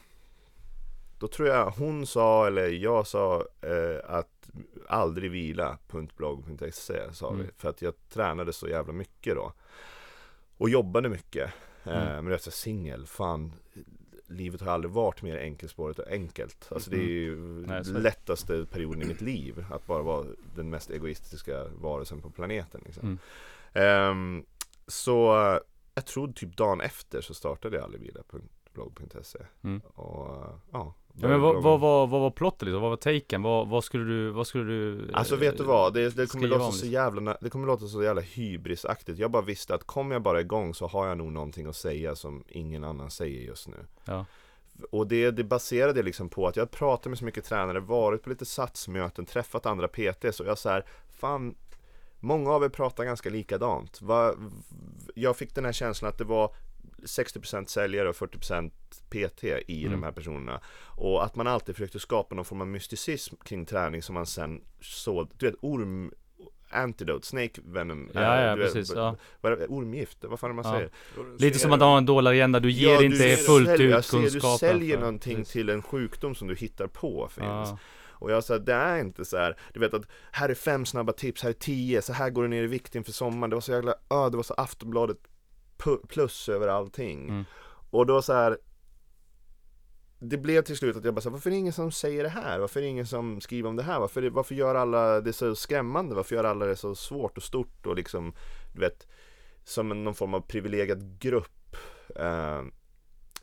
[1.19, 4.49] då tror jag hon sa, eller jag sa eh, att
[4.88, 5.77] aldrig vila,
[6.17, 7.39] .blogg.se sa vi.
[7.39, 7.51] Mm.
[7.58, 9.53] För att jag tränade så jävla mycket då.
[10.58, 11.53] Och jobbade mycket.
[11.84, 12.08] Eh, Mm.
[12.15, 13.53] men jag är så singel, fan.
[14.30, 16.67] Livet har aldrig varit mer enkelspårigt och enkelt.
[16.71, 17.84] Alltså det är ju Mm.
[18.03, 19.65] Lättaste perioden i mitt liv.
[19.71, 20.25] Att bara vara
[20.56, 22.82] den mest egoistiska varelsen på planeten.
[22.86, 23.19] Liksom.
[23.73, 24.45] Ehm,
[24.88, 25.60] så eh,
[25.93, 29.39] jag tror typ dagen efter så startade jag aldrig vila.blogg.se.
[29.63, 29.80] Mm.
[29.80, 30.93] Och eh, ja.
[31.21, 32.82] Ja, men vad, vad, vad, vad var plotten liksom?
[32.82, 33.41] Vad var taken?
[33.41, 36.47] Vad, vad skulle du, vad skulle du Alltså eh, vet du vad, det, det, kommer
[36.47, 36.91] låta om så det?
[36.91, 40.73] jävla, det kommer låta så jävla hybrisaktigt Jag bara visste att kommer jag bara igång
[40.73, 44.25] så har jag nog någonting att säga som ingen annan säger just nu Ja,
[44.91, 48.30] Och det, det baserade liksom på att jag pratat med så mycket tränare, varit på
[48.30, 51.56] lite satsmöten, träffat andra PTs och jag så här, fan
[52.19, 54.34] Många av er pratar ganska likadant Va,
[55.15, 56.56] Jag fick den här känslan att det var
[57.07, 58.71] 60% säljare och 40%
[59.09, 59.91] PT i Mm.
[59.91, 64.01] de här personerna Och att man alltid försökte skapa någon form av mysticism kring träning
[64.01, 66.11] som man sen såg, du vet orm
[66.69, 68.95] Antidote, snake venom ja, ja vet, precis.
[68.95, 69.15] Ja.
[69.67, 70.71] ormgift, vad fan är man Ja.
[70.71, 70.89] säger?
[71.39, 74.09] Lite som att ha en dålig agenda, du ger Ja, inte du fullt säljer- ut
[74.09, 74.51] kunskapen.
[74.51, 75.53] Du säljer för- någonting precis.
[75.53, 77.45] till en sjukdom som du hittar på finns.
[77.45, 77.77] Ja,
[78.19, 79.57] Och jag sa, det är inte så här.
[79.73, 82.47] Du vet att här är fem snabba tips, här är tio, så här går du
[82.47, 83.49] ner i vikt inför sommaren.
[83.49, 85.17] Det var så jävla, öh, det var så Aftonbladet
[86.07, 87.29] plus över allting.
[87.29, 87.43] Mm.
[87.89, 88.57] Och då så här.
[90.19, 92.29] det blev till slut att jag bara sa, varför är det ingen som säger det
[92.29, 92.59] här?
[92.59, 93.99] Varför är det ingen som skriver om det här?
[93.99, 96.15] Varför, varför gör alla det så skrämmande?
[96.15, 98.33] Varför gör alla det så svårt och stort och liksom,
[98.73, 99.07] du vet,
[99.63, 101.75] som någon form av privilegierad grupp?
[102.19, 102.63] Uh,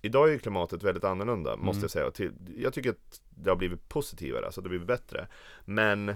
[0.05, 1.66] idag är ju klimatet väldigt annorlunda, mm.
[1.66, 2.11] måste jag säga.
[2.11, 5.29] Till, jag tycker att det har blivit positivare, alltså det har blivit bättre.
[5.64, 6.14] Men,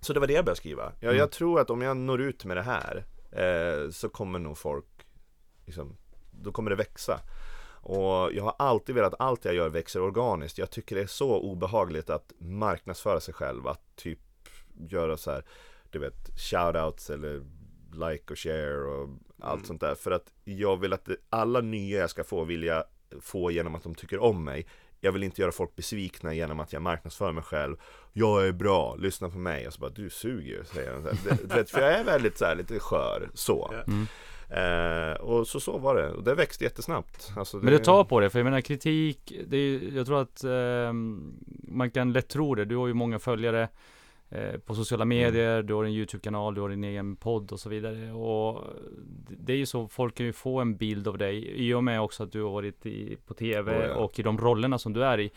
[0.00, 0.92] så det var det jag började skriva.
[1.00, 1.18] Jag, mm.
[1.18, 4.86] jag tror att om jag når ut med det här, eh, så kommer nog folk,
[5.66, 5.96] liksom,
[6.30, 7.20] då kommer det växa.
[7.84, 10.58] Och jag har alltid velat att allt jag gör växer organiskt.
[10.58, 13.66] Jag tycker det är så obehagligt att marknadsföra sig själv.
[13.68, 14.18] Att typ
[14.88, 15.44] göra så här,
[15.90, 17.42] du vet, shoutouts eller
[17.92, 19.08] like och share och
[19.40, 19.66] allt mm.
[19.66, 19.94] sånt där.
[19.94, 22.84] För att jag vill att alla nya jag ska få vill jag
[23.20, 24.66] få genom att de tycker om mig.
[25.00, 27.76] Jag vill inte göra folk besvikna genom att jag marknadsför mig själv.
[28.12, 29.66] Jag är bra, lyssna på mig.
[29.66, 31.00] Och så bara, du suger säger
[31.54, 33.74] vet, för jag är väldigt så här, lite skör, så.
[33.86, 34.06] Mm.
[34.52, 36.10] Eh, och så, så var det.
[36.10, 37.32] Och det växte jättesnabbt.
[37.36, 37.64] Alltså det...
[37.64, 40.92] Men det tar på det, för jag menar kritik, det är, jag tror att eh,
[41.68, 42.64] man kan lätt tro det.
[42.64, 43.68] Du har ju många följare
[44.30, 45.08] eh, på sociala mm.
[45.08, 45.66] medier, mm.
[45.66, 48.12] du har en YouTube-kanal, du har din egen podd och så vidare.
[48.12, 48.64] Och
[49.28, 52.00] det är ju så, folk kan ju få en bild av dig i och med
[52.00, 53.94] också att du har varit i, på TV oh, ja.
[53.94, 55.30] och i de rollerna som du är i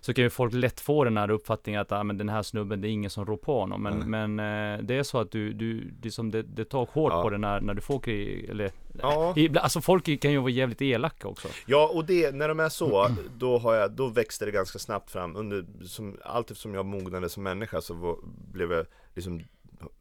[0.00, 2.80] så kan ju folk lätt få den här uppfattningen att ah, men den här snubben,
[2.80, 3.82] det är ingen som rår på honom.
[3.82, 4.36] Men, mm.
[4.36, 7.22] men eh, det är så att du, du liksom det, det tar hårt ja.
[7.22, 8.70] på det när, när du får krig, eller
[9.02, 9.34] ja.
[9.56, 11.48] Alltså folk kan ju vara jävligt elaka också.
[11.66, 15.10] Ja, och det, när de är så, då har jag, då växte det ganska snabbt
[15.10, 18.16] fram under, som, allt eftersom jag mognade som människa så var,
[18.52, 19.42] blev jag liksom,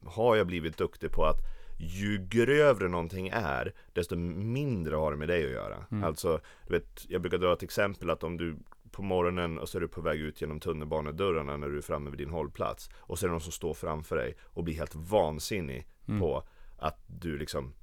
[0.05, 1.37] har jag blivit duktig på att
[1.79, 5.77] ju grövre någonting är, desto mindre har det med dig att göra.
[5.91, 6.03] Mm.
[6.03, 8.55] Alltså, du vet, jag brukar dra ett exempel att om du
[8.99, 12.09] på morgonen och så är du på väg ut genom tunnelbanedörrarna när du är framme
[12.09, 12.89] vid din hållplats.
[12.95, 16.19] Och så är det någon som står framför dig och blir helt vansinnig mm.
[16.19, 16.43] på
[16.77, 17.73] att du liksom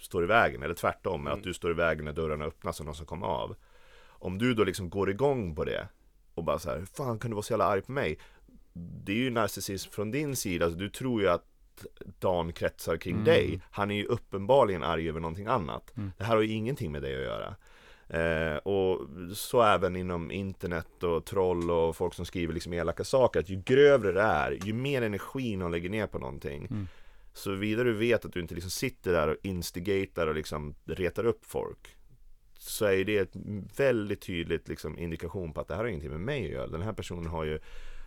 [0.00, 0.62] står i vägen.
[0.62, 1.32] Eller tvärtom, mm.
[1.32, 3.56] att du står i vägen när dörrarna öppnas och någon som kommer av.
[4.04, 5.88] Om du då liksom går igång på det
[6.34, 8.18] och bara så här, hur fan kan du vara så jävla arg på mig?
[8.72, 11.46] Det är ju narcissism från din sida, alltså, du tror ju att
[12.18, 13.24] Dan kretsar kring mm.
[13.24, 13.60] dig.
[13.70, 15.96] Han är ju uppenbarligen arg över någonting annat.
[15.96, 16.12] Mm.
[16.18, 17.56] Det här har ju ingenting med dig att göra.
[18.12, 19.00] Eh, och
[19.34, 23.40] så även inom internet och troll och folk som skriver liksom elaka saker.
[23.40, 26.66] Att ju grövre det är, ju mer energi de lägger ner på någonting.
[26.70, 26.88] Mm.
[27.32, 31.26] Så vidare du vet att du inte liksom sitter där och instigatar och liksom retar
[31.26, 31.96] upp folk.
[32.58, 33.36] Så är det ett
[33.76, 36.66] väldigt tydligt liksom indikation på att det här har ingenting med mig att göra.
[36.66, 37.58] Den här personen har ju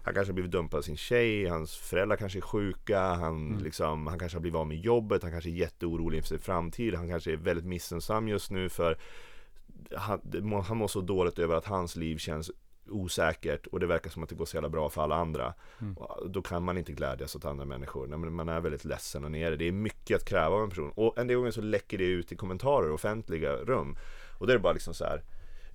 [0.03, 3.63] han kanske har blivit dumpad av sin tjej, hans föräldrar kanske är sjuka, han, mm.
[3.63, 6.95] liksom, han kanske har blivit av med jobbet, han kanske är jätteorolig inför sin framtid,
[6.95, 8.97] han kanske är väldigt missunnsam just nu för
[9.95, 10.21] han,
[10.67, 12.51] han mår så dåligt över att hans liv känns
[12.89, 15.53] osäkert och det verkar som att det går så jävla bra för alla andra.
[15.81, 15.95] Mm.
[16.29, 18.07] Då kan man inte glädjas åt andra människor.
[18.07, 19.55] Man är väldigt ledsen och nere.
[19.55, 20.91] Det är mycket att kräva av en person.
[20.95, 23.97] Och en del gånger så läcker det ut i kommentarer, offentliga rum.
[24.39, 25.23] Och då är det bara liksom så här.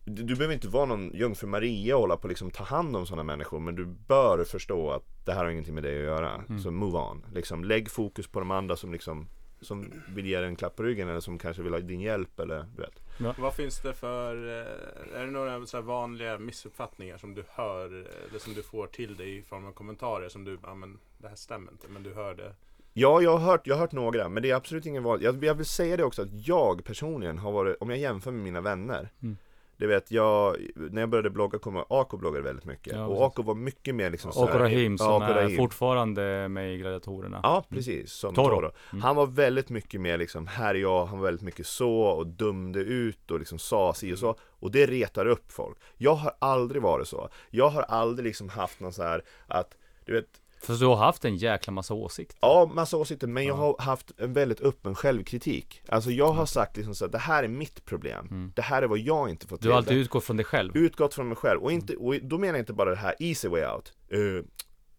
[0.04, 3.06] Du, du behöver inte vara någon jungfru Maria och hålla på liksom ta hand om
[3.06, 3.60] sådana människor.
[3.60, 6.44] Men du bör förstå att det här har ingenting med dig att göra.
[6.48, 6.60] Mm.
[6.60, 7.26] Så move on.
[7.34, 9.28] Liksom, lägg fokus på de andra som liksom
[9.60, 12.40] som vill ge dig en klapp på ryggen eller som kanske vill ha din hjälp
[12.40, 13.02] eller du vet.
[13.22, 13.34] Ja.
[13.38, 17.86] Vad finns det för, eh, är det några så vanliga missuppfattningar som du hör
[18.28, 21.28] eller som du får till dig i form av kommentarer som du, ja men det
[21.28, 22.54] här stämmer inte men du hör det?
[22.92, 25.26] Ja, jag har hört, jag har hört några, men det är absolut ingen vanlig.
[25.26, 28.44] Jag, jag vill säga det också att jag personligen har varit, om jag jämför med
[28.44, 29.36] mina vänner, mm.
[29.80, 32.92] Det vet jag, när jag började blogga kom Ako bloggade väldigt mycket.
[32.92, 35.52] Ja, och Ako var mycket mer liksom Ako Rahim som Rahim.
[35.52, 37.40] är fortfarande med i Gladiatorerna.
[37.42, 38.70] Ja precis, som Toro, Toro.
[38.92, 39.02] Mm.
[39.02, 42.26] Han var väldigt mycket mer liksom, här är jag, han var väldigt mycket så och
[42.26, 44.36] dömde ut och liksom sa si och så.
[44.42, 45.78] Och det retar upp folk.
[45.96, 47.28] Jag har aldrig varit så.
[47.50, 51.24] Jag har aldrig liksom haft någon så här att, du vet för du har haft
[51.24, 52.38] en jäkla massa åsikter?
[52.40, 55.82] Ja, massa åsikter, men jag har haft en väldigt öppen självkritik.
[55.88, 58.26] Alltså jag har sagt liksom så att det här är mitt problem.
[58.30, 58.52] Mm.
[58.56, 60.76] Det här är vad jag inte får till Du har alltid utgått från dig själv?
[60.76, 63.48] Utgått från mig själv, och, inte, och då menar jag inte bara det här easy
[63.48, 63.92] way out.
[64.14, 64.42] Uh,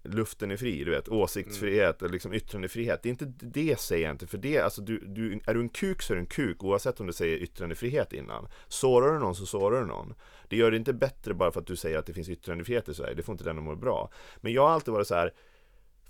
[0.03, 3.03] Luften är fri, du vet, åsiktsfrihet och liksom yttrandefrihet.
[3.03, 5.69] Det är inte det säger jag inte, för det, alltså du, du, är du en
[5.69, 8.47] kuk så är du en kuk oavsett om du säger yttrandefrihet innan.
[8.67, 10.13] Sårar du någon så sårar du någon.
[10.49, 12.93] Det gör det inte bättre bara för att du säger att det finns yttrandefrihet i
[12.93, 14.11] Sverige, det får inte den att må bra.
[14.37, 15.33] Men jag har alltid varit så här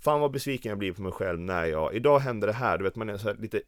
[0.02, 2.84] Fan vad besviken jag blir på mig själv när jag, idag händer det här, du
[2.84, 3.62] vet man är så lite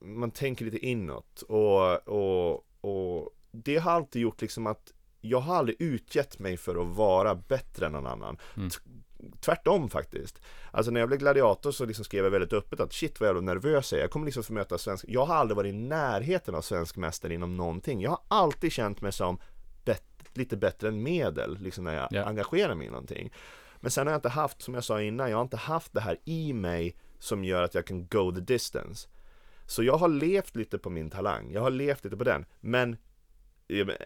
[0.00, 5.56] Man tänker lite inåt och, och, och Det har alltid gjort liksom att Jag har
[5.56, 8.38] aldrig utgett mig för att vara bättre än någon annan.
[8.56, 8.70] Mm.
[9.40, 10.40] Tvärtom faktiskt.
[10.70, 13.40] Alltså när jag blev gladiator så liksom skrev jag väldigt öppet att shit vad jävla
[13.40, 14.04] nervös jag är.
[14.04, 17.34] Jag kommer liksom få möta svensk Jag har aldrig varit i närheten av svensk mästare
[17.34, 18.00] inom någonting.
[18.00, 19.38] Jag har alltid känt mig som
[20.34, 22.28] lite bättre än medel liksom när jag yeah.
[22.28, 23.32] engagerar mig i någonting
[23.82, 26.00] men sen har jag inte haft, som jag sa innan, jag har inte haft det
[26.00, 29.08] här i mig som gör att jag kan go the distance.
[29.66, 32.44] Så jag har levt lite på min talang, jag har levt lite på den.
[32.60, 32.96] Men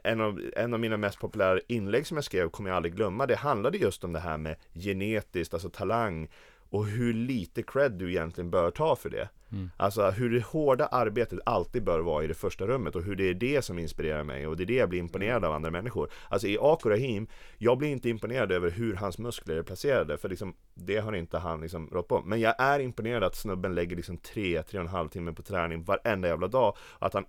[0.05, 3.27] en av, en av mina mest populära inlägg som jag skrev kommer jag aldrig glömma.
[3.27, 6.29] Det handlade just om det här med genetiskt, alltså talang
[6.77, 9.29] och hur lite cred du egentligen bör ta för det.
[9.53, 9.71] Mm.
[9.77, 13.29] Alltså hur det hårda arbetet alltid bör vara i det första rummet och hur det
[13.29, 16.11] är det som inspirerar mig och det är det jag blir imponerad av andra människor.
[16.29, 17.27] Alltså i Ako Rahim,
[17.59, 21.39] jag blir inte imponerad över hur hans muskler är placerade för liksom, det har inte
[21.39, 22.23] han liksom rått på.
[22.23, 26.49] Men jag är imponerad att snubben lägger liksom 3, 3,5 timme på träning varenda jävla
[26.49, 26.77] dag.
[26.99, 27.25] Att han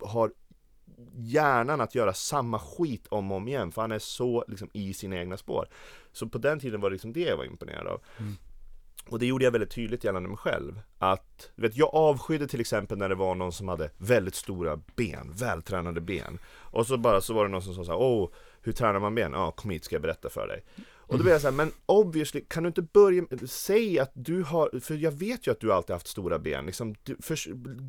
[0.00, 0.32] har
[1.14, 4.94] hjärnan att göra samma skit om och om igen för han är så liksom i
[4.94, 5.68] sina egna spår.
[6.12, 8.00] Så på den tiden var det liksom det jag var imponerad av.
[8.18, 8.36] Mm.
[9.08, 10.80] Och det gjorde jag väldigt tydligt gällande mig själv.
[10.98, 15.32] Att, vet, jag avskydde till exempel när det var någon som hade väldigt stora ben,
[15.34, 16.38] vältränade ben.
[16.46, 18.30] Och så bara så var det någon som sa såhär, åh,
[18.62, 19.32] hur tränar man ben?
[19.32, 20.64] Ja, kom hit ska jag berätta för dig.
[21.12, 24.80] Och då blir jag såhär, men obviously, kan du inte börja, säg att du har,
[24.80, 27.36] för jag vet ju att du alltid haft stora ben, liksom, du, för,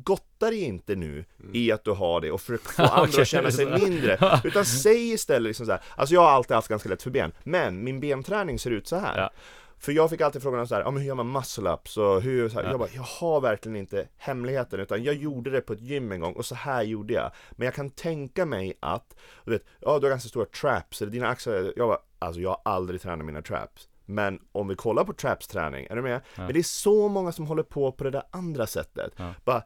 [0.02, 3.28] gotta dig inte nu i att du har det och försök få andra okay, att
[3.28, 4.40] känna sig mindre.
[4.44, 7.32] Utan säg istället liksom så här, alltså jag har alltid haft ganska lätt för ben,
[7.44, 9.18] men min benträning ser ut så här.
[9.18, 9.30] Ja.
[9.78, 12.48] För jag fick alltid frågan så här, ja men hur gör man muscle-ups och hur,
[12.48, 12.70] så här, ja.
[12.70, 16.20] jag bara, jag har verkligen inte hemligheten utan jag gjorde det på ett gym en
[16.20, 17.30] gång och så här gjorde jag.
[17.52, 21.12] Men jag kan tänka mig att, du vet, ja du har ganska stora traps, eller
[21.12, 23.88] dina axlar, jag bara, alltså jag har aldrig tränat mina traps.
[24.06, 26.20] Men om vi kollar på traps träning, är du med?
[26.36, 26.42] Ja.
[26.42, 29.12] Men det är så många som håller på på det där andra sättet.
[29.16, 29.34] Ja.
[29.44, 29.62] Bara,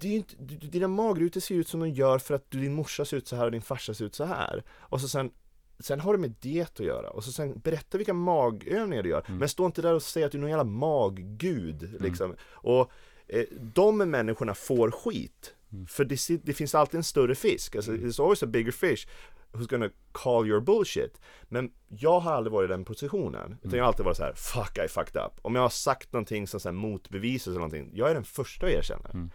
[0.00, 0.34] det är inte,
[0.66, 3.44] dina magrutor ser ut som de gör för att din morsa ser ut så här
[3.44, 4.62] och din farsa ser ut så här.
[4.70, 5.30] Och så sen
[5.80, 9.24] Sen har det med diet att göra och så sen berätta vilka magövningar du gör.
[9.26, 9.38] Mm.
[9.38, 12.02] Men stå inte där och säg att du är någon jävla maggud mm.
[12.02, 12.34] liksom.
[12.50, 12.90] Och
[13.26, 15.54] eh, de människorna får skit.
[15.72, 15.86] Mm.
[15.86, 17.76] För det, det, finns alltid en större fisk.
[17.76, 18.04] Alltså, mm.
[18.04, 19.06] there's always a bigger fish
[19.52, 21.20] who's gonna call your bullshit.
[21.48, 23.56] Men jag har aldrig varit i den positionen.
[23.62, 25.32] Utan jag har alltid varit så här: fuck I fucked up.
[25.42, 28.66] Om jag har sagt någonting som så här motbevisas eller någonting, jag är den första
[28.66, 29.08] att erkänna.
[29.08, 29.30] Mm.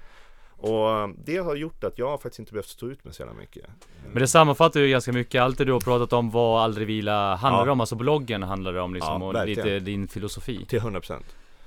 [0.64, 3.66] Och det har gjort att jag faktiskt inte behövt stå ut med så jävla mycket.
[4.12, 7.36] Men det sammanfattar ju ganska mycket, allt det du har pratat om vad Aldrig Vila
[7.36, 7.72] handlar ja.
[7.72, 10.66] om, alltså bloggen handlar det om liksom, ja, och lite din filosofi.
[10.66, 11.12] Till 100%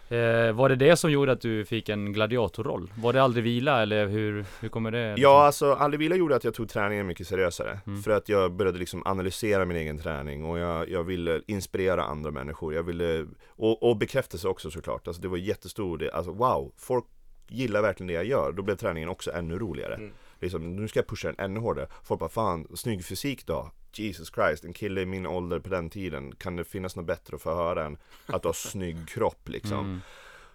[0.09, 2.93] eh, Var det det som gjorde att du fick en gladiatorroll?
[2.99, 5.09] Var det Aldrig Vila eller hur, hur kommer det?
[5.09, 5.23] Liksom?
[5.23, 7.81] Ja, alltså Aldrig Vila gjorde att jag tog träningen mycket seriösare.
[7.87, 8.03] Mm.
[8.03, 12.31] För att jag började liksom analysera min egen träning och jag, jag ville inspirera andra
[12.31, 12.75] människor.
[12.75, 15.07] Jag ville, och, och bekräftelse också såklart.
[15.07, 17.05] Alltså det var jättestor del, alltså wow, folk
[17.49, 19.95] gillar verkligen det jag gör, då blev träningen också ännu roligare.
[19.95, 20.13] Mm.
[20.41, 21.87] Liksom, nu ska jag pusha den ännu hårdare.
[22.03, 23.71] Folk bara, fan, snygg fysik då?
[23.93, 27.37] Jesus Christ, en kille i min ålder på den tiden, kan det finnas något bättre
[27.37, 29.79] att få höra än att ha snygg kropp liksom?
[29.79, 30.01] Mm.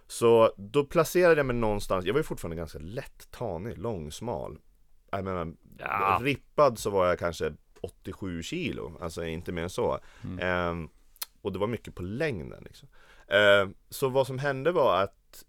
[0.06, 4.58] Så då placerade jag mig någonstans, jag var ju fortfarande ganska lätt tanig, lång, smal.
[5.10, 6.20] Jag menar, ja.
[6.22, 9.98] rippad så var jag kanske 87 kilo, alltså inte mer än så.
[10.24, 10.68] Mm.
[10.70, 10.90] Um,
[11.42, 12.88] och det var mycket på längden liksom.
[13.32, 15.44] Uh, så vad som hände var att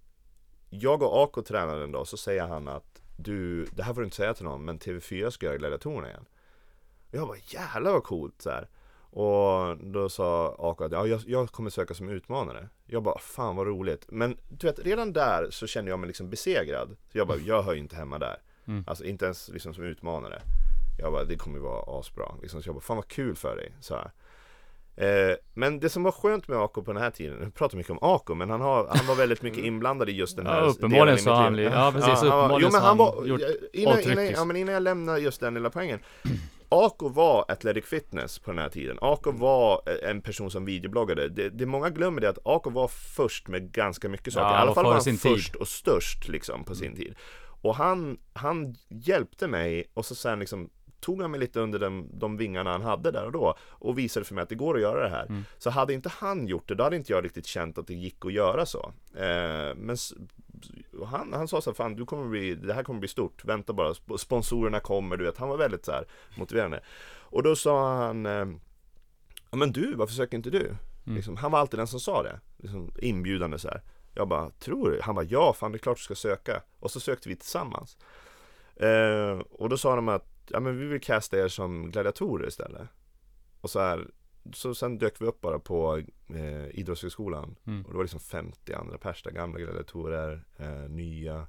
[0.82, 4.06] jag och Ako tränade en dag, så säger han att du, det här får du
[4.06, 6.26] inte säga till någon, men TV4 ska göra gladiatorerna igen.
[7.12, 8.68] Och jag bara jävlar vad coolt så här.
[9.16, 12.70] Och då sa Ako att ja, jag, jag kommer söka som utmanare.
[12.86, 14.06] Jag bara fan vad roligt.
[14.08, 16.98] Men du vet redan där så kände jag mig liksom besegrad.
[17.12, 18.38] Så jag bara jag hör ju inte hemma där.
[18.66, 18.84] Mm.
[18.88, 20.42] Alltså inte ens liksom som utmanare.
[21.00, 22.36] Jag bara det kommer ju vara asbra.
[22.42, 23.74] Liksom, så jag bara fan vad kul för dig.
[23.82, 24.12] Så här.
[24.96, 27.92] Eh, men det som var skönt med Ako på den här tiden, jag pratar mycket
[27.92, 30.66] om Ako, men han, har, han var väldigt mycket inblandad i just den här ja,
[30.66, 33.42] uppenbarligen så han, ja precis, ja, uppenbarligen jo, men han var, gjort
[33.74, 36.00] innan, innan, ja, men innan jag lämnar just den lilla poängen
[36.74, 38.98] Ako var Athletic Fitness på den här tiden.
[39.02, 41.30] Ako var en person som videobloggade.
[41.30, 44.46] Det, det många glömmer det att Ako var först med ganska mycket saker.
[44.46, 45.62] Ja, I alla fall var han först tid.
[45.62, 46.98] och störst liksom på sin mm.
[46.98, 47.16] tid.
[47.62, 50.70] Och han, han hjälpte mig och så sen liksom
[51.04, 54.26] tog han mig lite under den, de vingarna han hade där och då och visade
[54.26, 55.26] för mig att det går att göra det här.
[55.26, 55.44] Mm.
[55.58, 58.26] Så hade inte han gjort det, då hade inte jag riktigt känt att det gick
[58.26, 58.94] att göra så.
[59.16, 59.98] Eh, men
[61.06, 63.74] han, han sa så här, fan du kommer bli, det här kommer bli stort, vänta
[63.74, 66.06] bara, sponsorerna kommer, du vet, han var väldigt så här
[66.38, 66.84] motiverande.
[67.34, 68.48] Och då sa han, eh,
[69.52, 70.66] ja men du, varför söker inte du?
[71.06, 71.16] Mm.
[71.16, 73.82] Liksom, han var alltid den som sa det, liksom, inbjudande så här.
[74.16, 75.02] Jag bara, tror du?
[75.02, 76.62] Han bara, ja fan det är klart du ska söka.
[76.80, 77.98] Och så sökte vi tillsammans.
[78.76, 82.88] Eh, och då sa de att ja men vi vill casta er som gladiatorer istället.
[83.62, 84.08] Och så här,
[84.54, 87.86] så sen dök vi upp bara på eh, Idrottshögskolan mm.
[87.86, 91.48] och det var liksom 50 andra pers där, gamla gladiatorer, eh, nya,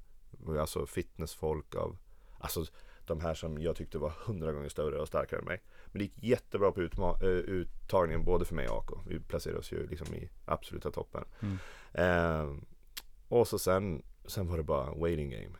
[0.60, 1.96] alltså fitnessfolk av,
[2.38, 2.64] alltså
[3.06, 5.62] de här som jag tyckte var hundra gånger större och starkare än mig.
[5.86, 8.98] Men det gick jättebra på utma- uh, uttagningen både för mig och AK.
[9.06, 11.24] Vi placerade oss ju liksom i absoluta toppen.
[11.40, 11.58] Mm.
[11.98, 12.56] Uh,
[13.28, 15.56] och så sen, sen var det bara waiting game.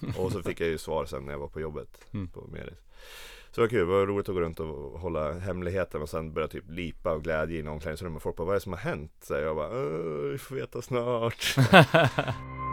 [0.18, 2.28] Och så fick jag ju svar sen när jag var på jobbet mm.
[2.28, 2.78] på Medis.
[3.50, 6.32] Så det var kul, det var roligt att gå runt och hålla hemligheten och sen
[6.32, 8.22] börja typ lipa av glädje i omklädningsrummet.
[8.22, 9.12] Folk bara, vad är det som har hänt?
[9.20, 9.68] Så jag bara,
[10.30, 11.56] vi får veta snart.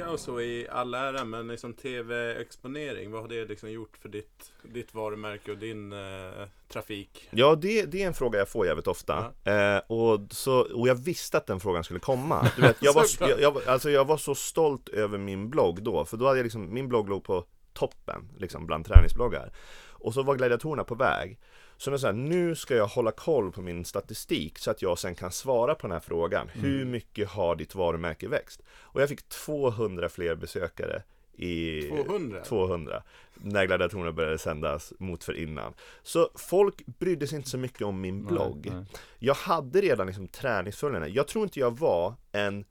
[0.00, 4.08] blogga och så i all ära, men liksom tv-exponering, vad har det liksom gjort för
[4.08, 7.28] ditt, ditt varumärke och din eh, trafik?
[7.30, 9.32] Ja, det, det är en fråga jag får jävligt ofta.
[9.44, 12.50] Eh, och, så, och jag visste att den frågan skulle komma.
[12.56, 16.04] Du vet, jag, var, jag, jag, alltså jag var så stolt över min blogg då,
[16.04, 19.52] för då hade jag liksom, min blogg låg på toppen, liksom bland träningsbloggar.
[19.88, 21.38] Och så var gladiatorerna på väg.
[21.80, 25.14] Så så här, nu ska jag hålla koll på min statistik så att jag sen
[25.14, 26.48] kan svara på den här frågan.
[26.48, 28.62] Hur mycket har ditt varumärke växt?
[28.70, 32.44] Och jag fick 200 fler besökare i 200?
[32.44, 33.02] 200
[33.34, 35.74] när gladiatorerna började sändas mot för innan.
[36.02, 38.66] Så folk brydde sig inte så mycket om min blogg.
[38.66, 38.86] Nej, nej.
[39.18, 41.08] Jag hade redan liksom träningsföljande.
[41.08, 42.64] Jag tror inte jag var en,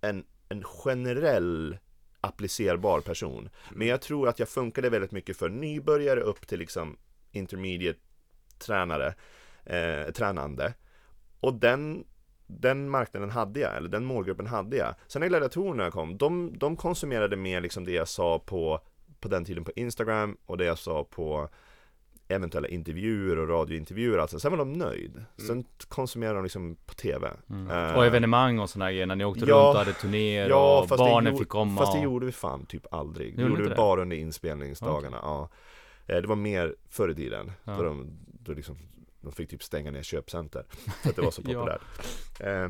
[0.00, 1.78] en, en generell
[2.20, 3.48] applicerbar person.
[3.70, 6.96] Men jag tror att jag funkade väldigt mycket för nybörjare upp till liksom
[7.32, 7.98] intermediate
[8.62, 9.14] tränare,
[9.64, 10.74] eh, tränande.
[11.40, 12.04] Och den,
[12.46, 14.94] den marknaden hade jag, eller den målgruppen hade jag.
[15.06, 18.80] Sen när gladiatorerna kom, de, de konsumerade mer liksom det jag sa på,
[19.20, 21.48] på den tiden på Instagram och det jag sa på
[22.28, 24.40] eventuella intervjuer och radiointervjuer alltså.
[24.40, 25.24] Sen var de nöjd.
[25.46, 27.30] Sen konsumerade de liksom på TV.
[27.50, 27.70] Mm.
[27.70, 30.88] Eh, Och evenemang och sådana grejer när ni åkte ja, runt och hade turnéer och
[30.88, 32.04] fast det barnen fick komma Fast det och...
[32.04, 33.36] gjorde vi fan typ aldrig.
[33.36, 33.74] Det Gjorde vi det?
[33.74, 35.18] bara under inspelningsdagarna.
[35.22, 35.48] Ja.
[36.06, 37.52] Eh, Det var mer förr i tiden.
[37.64, 37.76] Ja.
[37.76, 38.78] Då de, då liksom,
[39.20, 40.64] de fick typ stänga ner köpcenter.
[41.02, 41.58] För att det var så Ja.
[41.60, 41.82] populärt.
[42.40, 42.68] eh,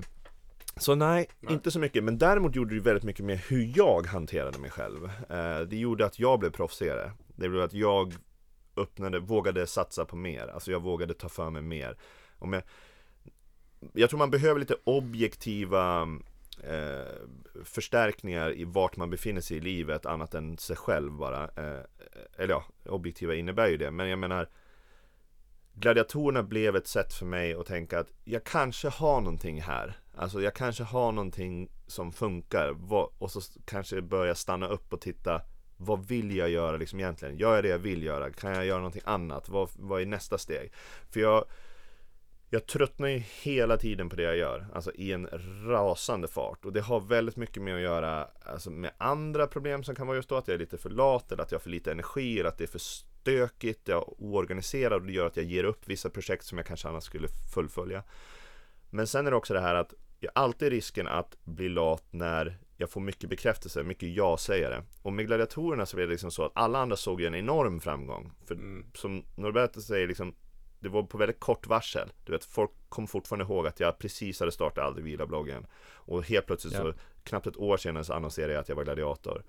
[0.77, 1.53] så nej, Nej.
[1.53, 2.05] inte så mycket.
[2.05, 5.05] Men däremot gjorde det väldigt mycket med hur jag hanterade mig själv.
[5.31, 7.13] Eh, det gjorde att jag blev proffsigare.
[7.37, 8.15] Det gjorde att jag
[8.77, 10.47] öppnade, vågade satsa på mer.
[10.49, 11.97] Alltså jag vågade ta för mig mer.
[12.39, 12.63] Om jag,
[13.93, 16.03] jag tror man behöver lite objektiva
[16.63, 17.13] eh,
[17.65, 21.45] förstärkningar i vart man befinner sig i livet annat än sig själv bara.
[21.45, 21.81] Eh,
[22.37, 23.91] eller ja, objektiva innebär ju det.
[23.91, 24.49] Men jag menar
[25.75, 29.99] Gladiatorerna blev ett sätt för mig att tänka att jag kanske har någonting här.
[30.15, 32.93] Alltså jag kanske har någonting som funkar.
[33.19, 35.43] Och så kanske börja stanna upp och titta
[35.77, 37.37] vad vill jag göra liksom egentligen?
[37.37, 38.31] Gör jag det jag vill göra?
[38.31, 39.49] Kan jag göra någonting annat?
[39.49, 40.73] Vad, vad är nästa steg?
[41.11, 41.45] För jag
[42.55, 45.29] jag tröttnar ju hela tiden på det jag gör, alltså i en
[45.67, 46.65] rasande fart.
[46.65, 50.17] Och det har väldigt mycket med att göra alltså med andra problem som kan vara
[50.17, 52.39] just då att jag är lite för lat, eller att jag har för lite energi,
[52.39, 52.81] eller att det är för
[53.23, 56.67] stökigt, jag är oorganiserad och det gör att jag ger upp vissa projekt som jag
[56.67, 58.03] kanske annars skulle fullfölja.
[58.91, 62.59] Men sen är det också det här att jag alltid risken att bli lat när
[62.77, 64.83] jag får mycket bekräftelse, mycket ja-sägare.
[65.03, 67.81] Och med gladiatorerna så blev det liksom så att alla andra såg ju en enorm
[67.81, 68.33] framgång.
[68.47, 68.85] För Mm.
[68.95, 70.35] som Norberto säger, liksom,
[70.81, 72.13] det var på väldigt kort varsel.
[72.25, 75.67] Du vet, folk kom fortfarande ihåg att jag precis hade startat Aldrig Vila-bloggen.
[75.95, 76.95] Och helt plötsligt så, Ja.
[77.25, 79.43] knappt ett år senare så annonserade jag att jag var gladiator.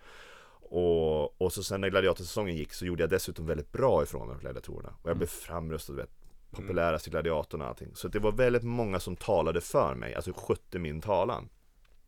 [0.75, 4.37] Och, och så sen när gladiatorsäsongen gick så gjorde jag dessutom väldigt bra ifrån mig
[4.41, 4.93] gladiatorerna.
[5.01, 6.09] Och jag blev framröstad, du vet,
[6.51, 7.89] populärast i gladiatorn och allting.
[7.95, 11.49] Så det var väldigt många som talade för mig, alltså skötte min talan.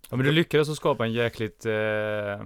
[0.10, 2.40] Ja men du lyckades att skapa en jäkligt, eh, eh,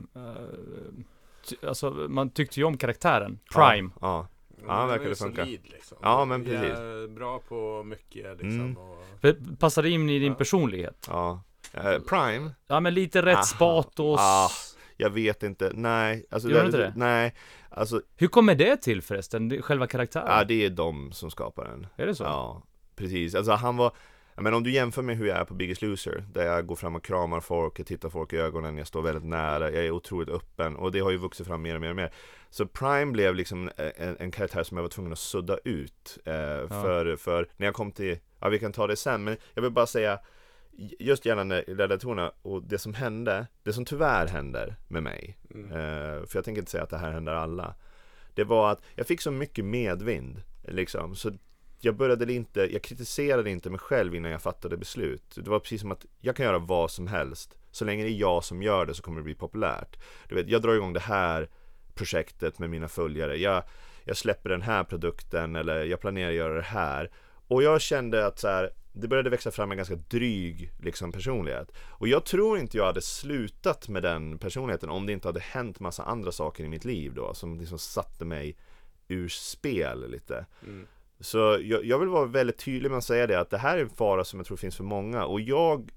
[1.68, 3.90] alltså man tyckte ju om karaktären, Prime.
[4.02, 4.28] Ja,
[4.62, 4.88] ja.
[4.88, 5.44] Ja, är ju det funka.
[5.44, 5.98] solid, liksom.
[6.02, 6.78] Ja, men precis.
[6.80, 8.60] Ja, bra på mycket liksom.
[8.60, 8.78] Mm.
[8.78, 10.38] Och, Passade in i din Ja.
[10.38, 11.06] personlighet.
[11.10, 11.42] ja.
[11.74, 13.44] Eh, Prime, Ja men lite rätt Aha.
[13.44, 14.20] spatos.
[14.20, 14.50] Ah.
[15.00, 16.26] Jag vet inte, nej.
[16.30, 16.94] Alltså, Gör inte det?
[16.96, 17.34] Nej,
[17.70, 19.50] alltså, Hur kommer det till förresten?
[19.50, 20.26] Det- Själva karaktären?
[20.28, 21.88] ja, det är de som skapar den.
[21.98, 22.24] Är det så?
[22.24, 22.64] Ja,
[22.96, 23.36] precis.
[23.36, 23.92] Alltså han var,
[24.36, 26.96] menar om du jämför med hur jag är på Biggest Loser, där jag går fram
[26.96, 30.30] och kramar folk, jag tittar folk i ögonen, jag står väldigt nära, jag är otroligt
[30.30, 32.12] öppen och det har ju vuxit fram mer och mer och mer.
[32.50, 36.18] Så Prime blev liksom en, en karaktär som jag var tvungen att sudda ut.
[36.26, 36.34] Eh,
[36.68, 39.72] för, för när jag kom till, ja vi kan ta det sen, men jag vill
[39.72, 40.20] bara säga
[41.00, 45.72] Just gällande gladiatorerna och det som hände, det som tyvärr händer med mig, mm.
[45.72, 47.76] Eh, för jag tänker inte säga att det här händer alla.
[48.34, 51.32] Det var att jag fick så mycket medvind, liksom, så
[51.80, 55.36] jag började inte, jag kritiserade inte mig själv innan jag fattade beslut.
[55.36, 57.58] Det var precis som att jag kan göra vad som helst.
[57.72, 60.00] Så länge det är jag som gör det så kommer det bli populärt.
[60.30, 61.50] Du vet, jag drar igång det här
[61.94, 63.38] projektet med mina följare.
[63.38, 63.64] Jag,
[64.04, 67.12] jag släpper den här produkten eller jag planerar att göra det här.
[67.48, 71.72] Och jag kände att så här, det började växa fram en ganska dryg liksom, personlighet.
[71.90, 75.80] Och jag tror inte jag hade slutat med den personligheten om det inte hade hänt
[75.80, 78.58] massa andra saker i mitt liv då som liksom satte mig
[79.08, 80.46] ur spel lite.
[80.64, 80.88] Mm.
[81.20, 83.82] Så jag, jag vill vara väldigt tydlig med att säga det att det här är
[83.82, 85.92] en fara som jag tror finns för många och jag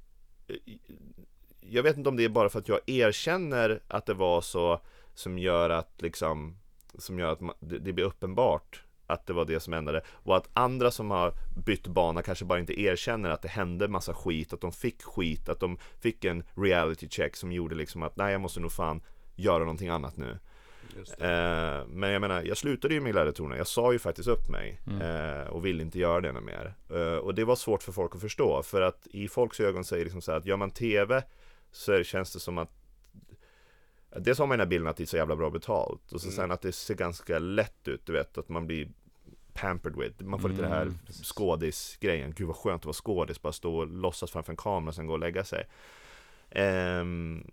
[1.61, 4.81] Jag vet inte om det är bara för att jag erkänner att det var så
[5.15, 6.57] som gör att liksom
[6.99, 8.83] som gör att det blir uppenbart
[9.13, 11.33] att det var det som ändrade och att andra som har
[11.67, 15.49] bytt bana kanske bara inte erkänner att det hände massa skit, att de fick skit,
[15.49, 19.03] att de fick en reality check som gjorde liksom att nej jag måste nog fan
[19.37, 20.39] göra någonting annat nu.
[21.19, 23.57] Eh, men jag menar, jag slutade ju med gladiatorerna.
[23.57, 25.01] Jag sa ju faktiskt upp mig Mm.
[25.41, 26.75] eh, och ville inte göra det något mer.
[26.91, 28.63] Eh, och det var svårt för folk att förstå.
[28.63, 31.23] För att i folks ögon säger liksom så här att gör man TV
[31.73, 32.71] så känns det som att
[34.17, 36.27] Dels har man den här bilden att det är så jävla bra betalt och så
[36.29, 36.37] Mm.
[36.37, 38.89] sen att det ser ganska lätt ut, du vet att man blir
[39.55, 40.23] pampered with.
[40.25, 42.33] Man får lite det här Mm, skådisgrejen.
[42.37, 45.07] Gud vad skönt att vara skådis, bara stå och låtsas framför en kamera och sen
[45.07, 45.67] gå och lägga sig.
[46.51, 47.51] Ehm,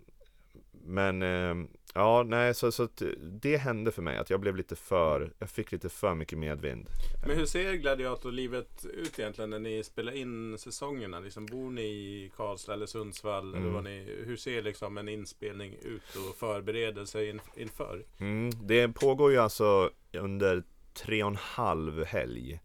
[0.84, 4.76] men ehm, ja, nej, så, så att det hände för mig att jag blev lite
[4.76, 6.88] för, jag fick lite för mycket medvind.
[7.28, 11.20] Men hur ser gladiatorlivet ut egentligen när ni spelar in säsongerna?
[11.20, 13.47] Liksom, bor ni i Karlstad eller Sundsvall?
[13.50, 13.74] Eller Mm.
[13.74, 18.04] vad ni, hur ser liksom en inspelning ut och förberedelse in, inför?
[18.20, 20.64] Mm, det pågår ju alltså under
[21.06, 22.60] tre och en halv helg.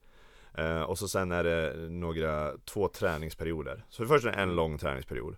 [0.55, 3.85] Eh, och så sen är det några, två träningsperioder.
[3.89, 5.37] Så först är det en lång träningsperiod.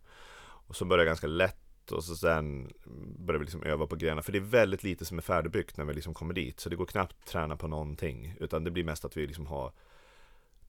[0.69, 2.73] Och så börjar det ganska lätt och så sen
[3.19, 4.23] börjar vi liksom öva på grejerna.
[4.23, 6.61] För det är väldigt lite som är färdigbyggt när vi liksom kommer dit.
[6.61, 8.35] Så det går knappt att träna på någonting.
[8.41, 9.73] Utan det blir mest att vi liksom har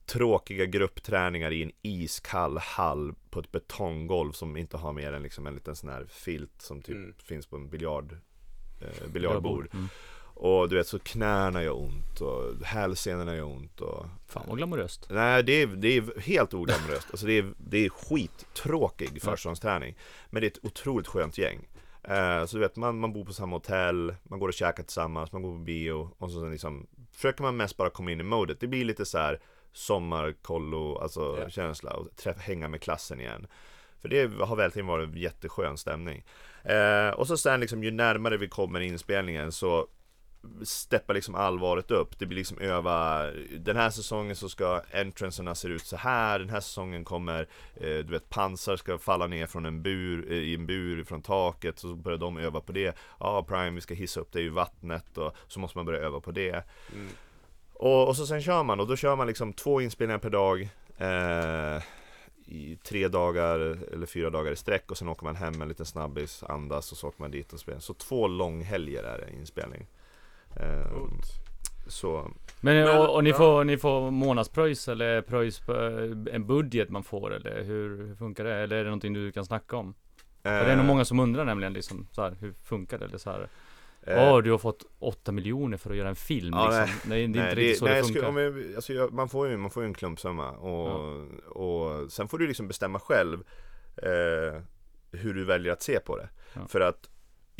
[0.06, 5.46] tråkiga gruppträningar i en iskall hall på ett betonggolv som inte har mer än liksom
[5.46, 7.14] en liten sån här filt som typ Mm.
[7.18, 8.16] finns på en biljard,
[8.80, 9.68] eh, biljardbord.
[9.72, 9.88] Mm.
[10.40, 15.06] Och du vet så knäna gör ont och hälsenorna gör ont och Fan vad glamoröst.
[15.10, 17.06] Nej det är, det är helt oglamoröst.
[17.10, 19.96] Alltså det är, det är skittråkig försäsongsträning.
[20.30, 21.68] Men det är ett otroligt skönt gäng.
[22.02, 25.32] Eh, så du vet man, man bor på samma hotell, man går och käkar tillsammans,
[25.32, 28.24] man går på bio och så sen liksom försöker man mest bara komma in i
[28.24, 28.60] modet.
[28.60, 29.40] Det blir lite så här
[29.72, 31.50] sommarkollo, alltså Ja.
[31.50, 33.46] känsla och träffa, hänga med klassen igen.
[34.00, 36.24] För det har verkligen varit en jätteskön stämning.
[36.64, 39.86] Eh, och så sen liksom ju närmare vi kommer inspelningen så
[40.62, 42.18] steppar liksom allvaret upp.
[42.18, 43.22] Det blir liksom öva,
[43.58, 47.80] den här säsongen så ska entrancerna se ut så här, den här säsongen kommer, eh,
[47.80, 51.78] du vet, pansar ska falla ner från en bur, eh, i en bur från taket,
[51.78, 52.96] så börjar de öva på det.
[53.20, 56.20] Ja, Prime, vi ska hissa upp det i vattnet och så måste man börja öva
[56.20, 56.64] på det.
[56.92, 57.08] Mm.
[57.72, 60.68] Och, och så sen kör man och då kör man liksom två inspelningar per dag
[60.98, 61.82] eh,
[62.46, 63.58] i tre dagar
[63.92, 66.98] eller fyra dagar i sträck och sen åker man hem en liten snabbis, andas och
[66.98, 67.80] så åker man dit och spelar.
[67.80, 69.86] Så två långhelger är det inspelning.
[70.60, 71.26] Eh, Coolt.
[71.86, 72.30] så
[72.60, 73.36] Men, Men, och, och ni, ja.
[73.36, 78.14] får, ni får månadspröjs eller pröjs på eh, en budget man får eller hur, hur
[78.14, 78.54] funkar det?
[78.54, 79.94] Eller är det någonting du kan snacka om?
[80.42, 83.04] För det är nog eh, många som undrar nämligen liksom så här, hur funkar det?
[83.04, 83.48] Eller så här,
[84.02, 87.10] eh, Åh, du har fått 8 miljoner för att göra en film Ja, liksom.
[87.10, 88.20] Nej, det är inte Nej, riktigt så nej, det funkar.
[88.20, 92.28] skulle, jag, alltså jag, man, får ju, man får ju en klumpsumma och, och sen
[92.28, 93.38] får du liksom bestämma själv
[93.96, 94.60] eh,
[95.12, 96.28] hur du väljer att se på det.
[96.54, 96.60] Ja.
[96.68, 97.08] För att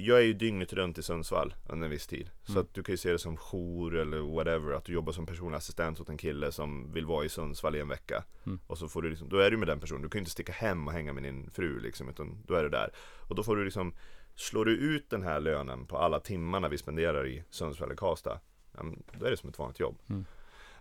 [0.01, 2.31] jag är ju dygnet runt i Sundsvall under en viss tid.
[2.43, 2.63] Så Mm.
[2.63, 5.57] att du kan ju se det som jour eller whatever, att du jobbar som personlig
[5.57, 8.25] assistent åt en kille som vill vara i Sundsvall i en vecka.
[8.47, 8.61] Mm.
[8.67, 10.31] Och så får du liksom, då är du med den personen, du kan ju inte
[10.31, 12.91] sticka hem och hänga med din fru liksom, utan då är du där.
[13.29, 13.95] Och då får du liksom,
[14.35, 18.41] slår du ut den här lönen på alla timmarna vi spenderar i Sundsvall eller Karlstad,
[18.77, 18.83] ja,
[19.19, 19.99] då är det som ett vanligt jobb.
[20.09, 20.25] Mm.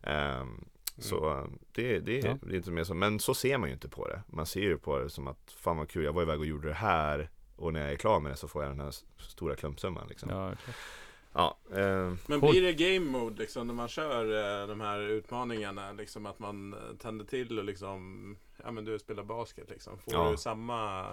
[0.04, 0.66] Ehm,
[0.98, 2.38] så eh, det, det, Ja.
[2.42, 4.22] det är inte mer så, men så ser man ju inte på det.
[4.28, 6.68] Man ser ju på det som att fan vad kul, jag var iväg och gjorde
[6.68, 9.56] det här och när jag är klar med det så får jag den här stora
[9.56, 10.30] klumpsumman liksom.
[10.30, 10.54] Ja,
[11.34, 11.78] Ja, klart.
[11.80, 15.92] ehm, Men blir det game mode liksom när man kör eh, de här utmaningarna?
[15.92, 19.98] Liksom att man eh, tänder till och liksom, ja men du spelar basket liksom.
[19.98, 20.32] Får Ja.
[20.32, 21.06] du samma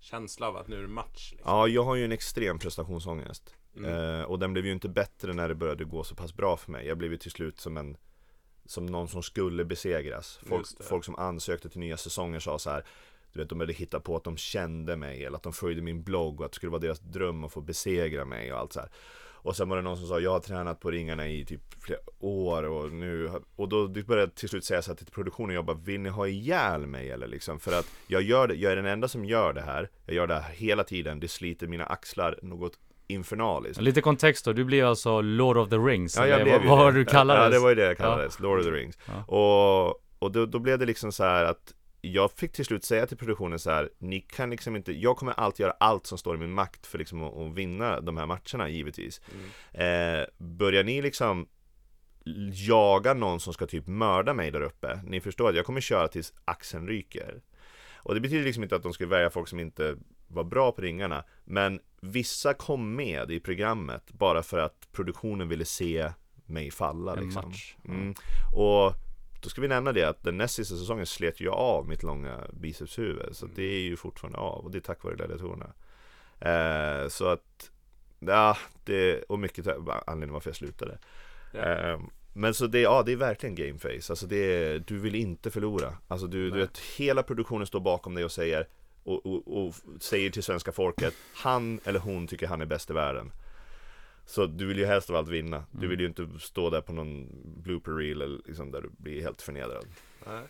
[0.00, 1.32] känsla av att nu är det match?
[1.32, 1.50] Liksom?
[1.50, 3.54] ja, jag har ju en extrem prestationsångest.
[3.76, 3.94] Mm.
[4.20, 6.72] Eh, och den blev ju inte bättre när det började gå så pass bra för
[6.72, 6.86] mig.
[6.86, 7.96] Jag blev ju till slut som en
[8.68, 10.40] Som någon som skulle besegras.
[10.48, 12.84] Folk, folk som ansökte till nya säsonger sa så här
[13.36, 16.02] Du vet, de började hitta på att de kände mig eller att de följde min
[16.02, 18.80] blogg och att det skulle vara deras dröm att få besegra mig och allt så
[18.80, 18.88] här.
[19.46, 22.00] Och sen var det någon som sa, jag har tränat på ringarna i typ flera
[22.18, 25.54] år och nu har-" Och då började jag till slut säga så här till produktionen,
[25.54, 27.60] jag bara, vill ni ha ihjäl mig eller liksom?
[27.60, 30.26] För att jag gör det, jag är den enda som gör det här Jag gör
[30.26, 34.84] det här hela tiden, det sliter mina axlar något infernaliskt Lite kontext då, du blir
[34.84, 37.44] alltså Lord of the Rings, Ja, jag blev vad, vad har du kallades?
[37.44, 38.98] Ja, det var ju det jag kallades, Lord of the Rings.
[39.06, 39.24] Ja.
[39.24, 41.74] Och, och då, då blev det liksom så här att
[42.12, 45.32] jag fick till slut säga till produktionen så här, ni kan liksom inte, jag kommer
[45.32, 48.26] alltid göra allt som står i min makt för liksom att, att vinna de här
[48.26, 49.20] matcherna givetvis.
[49.72, 50.20] Mm.
[50.20, 51.48] Eh, börjar ni liksom
[52.52, 56.08] jaga någon som ska typ mörda mig där uppe, ni förstår att jag kommer köra
[56.08, 57.42] tills axeln ryker.
[57.96, 59.96] Och det betyder liksom inte att de skulle välja folk som inte
[60.28, 65.64] var bra på ringarna, men vissa kom med i programmet bara för att produktionen ville
[65.64, 66.12] se
[66.46, 67.48] mig falla En liksom.
[67.48, 67.76] match.
[67.84, 68.14] Mm.
[68.54, 68.94] Och
[69.46, 72.40] då ska vi nämna det att den näst sista säsongen slet jag av mitt långa
[72.52, 75.72] bicepshuvud Så det är ju fortfarande av och det är tack vare gladiatorerna
[76.40, 77.70] eh, Så att
[78.18, 80.98] Ja, det, och mycket anledningen varför jag slutade.
[81.52, 82.00] Eh,
[82.32, 84.12] Men så det, ja det är verkligen game face.
[84.12, 85.96] Alltså det du vill inte förlora.
[86.08, 88.68] Alltså du, du vet, hela produktionen står bakom dig och säger
[89.04, 92.92] och, och, och säger till svenska folket Han eller hon tycker han är bäst i
[92.92, 93.32] världen
[94.26, 95.64] så du vill ju helst av allt vinna.
[95.70, 95.90] Du Mm.
[95.90, 97.28] vill ju inte stå där på någon
[97.62, 99.86] blooper reel eller liksom där du blir helt förnedrad.
[100.26, 100.42] Nej.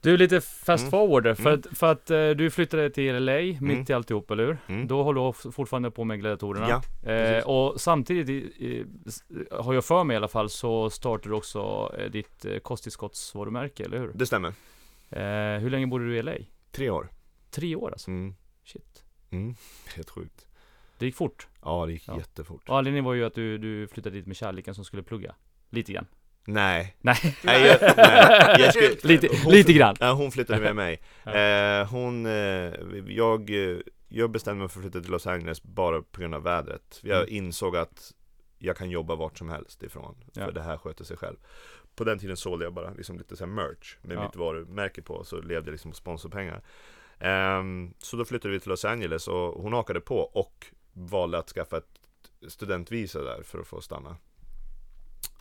[0.00, 0.90] Du är lite fast Mm.
[0.90, 1.60] forward där, för, Mm.
[1.70, 4.58] att, för att eh, du flyttade till LA mitt i alltihop, eller hur?
[4.66, 4.86] Mm.
[4.86, 6.68] Då håller du fortfarande på med gladiatorerna.
[7.04, 10.90] Ja, eh, och samtidigt, i, i, s- har jag för mig i alla fall, så
[10.90, 14.12] startade du också eh, ditt eh, kosttillskottsvarumärke, eller hur?
[14.14, 14.48] det stämmer.
[15.10, 16.32] Eh, hur länge bodde du i LA?
[16.72, 17.08] Tre år.
[17.50, 18.10] Tre år alltså?
[18.10, 18.34] Mm.
[18.64, 19.04] Shit.
[19.30, 19.54] Mm.
[19.96, 20.46] Helt sjukt.
[20.98, 21.48] Det gick fort.
[21.62, 22.16] Ja, det gick Ja.
[22.16, 22.68] jättefort.
[22.68, 25.34] Och anledningen var ju att du, du flyttade dit med kärleken som skulle plugga.
[25.70, 26.06] Lite grann.
[26.44, 26.96] Nej.
[27.00, 27.16] Nej.
[27.44, 28.56] Nej, jag, nej.
[28.60, 29.96] Jag skulle, Lite, hon- lite grann.
[30.00, 31.00] Ja, hon flyttade med mig.
[31.26, 32.32] Eh, hon, eh,
[33.06, 33.78] jag, eh,
[34.08, 37.00] jag bestämde mig för att flytta till Los Angeles bara på grund av vädret.
[37.02, 37.34] Jag Mm.
[37.34, 38.12] insåg att
[38.58, 40.50] jag kan jobba vart som helst ifrån, för Ja.
[40.50, 41.36] det här sköter sig själv.
[41.96, 44.22] På den tiden sålde jag bara liksom lite så merch med Ja.
[44.22, 46.62] mitt varumärke på, så levde jag liksom på sponsorpengar.
[47.18, 50.66] Ehm, så då flyttade vi till Los Angeles och hon hakade på och
[50.98, 51.98] valde att skaffa ett
[52.48, 54.16] studentvisa där för att få stanna.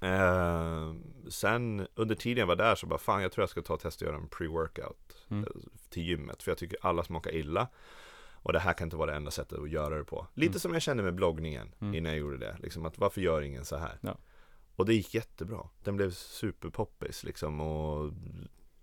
[0.01, 3.73] Ehm, sen under tiden jag var där så bara fan jag tror jag ska ta
[3.73, 5.43] och testa att göra en pre-workout Mm.
[5.43, 5.49] eh,
[5.89, 7.67] till gymmet för jag tycker alla smakar illa.
[8.33, 10.27] Och det här kan inte vara det enda sättet att göra det på.
[10.33, 10.59] Lite Mm.
[10.59, 11.95] som jag kände med bloggningen Mm.
[11.95, 12.57] innan jag gjorde det.
[12.59, 13.97] Liksom att varför gör ingen så här?
[14.01, 14.17] Ja.
[14.75, 15.69] Och det gick jättebra.
[15.83, 18.11] Den blev superpoppis liksom och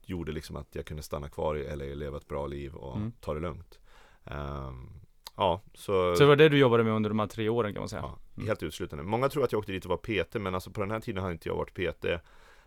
[0.04, 2.96] gjorde liksom att jag kunde stanna kvar i LA och leva ett bra liv och
[2.96, 3.12] Mm.
[3.20, 3.80] ta det lugnt.
[4.24, 4.90] Ehm,
[5.42, 7.80] ja, så, Så det var det du jobbade med under de här tre åren kan
[7.80, 8.02] man säga?
[8.02, 8.48] ja, Mm.
[8.48, 9.04] helt utslutande.
[9.04, 11.22] Många tror att jag åkte dit och var PT, men alltså på den här tiden
[11.24, 12.04] har inte jag varit PT.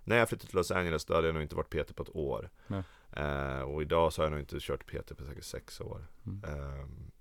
[0.04, 2.16] När jag flyttade till Los Angeles då hade jag nog inte varit PT på ett
[2.16, 2.50] år.
[3.12, 6.08] Eh, och idag så har jag nog inte kört PT på säkert sex år.
[6.26, 6.44] Mm.
[6.44, 7.12] Ehm,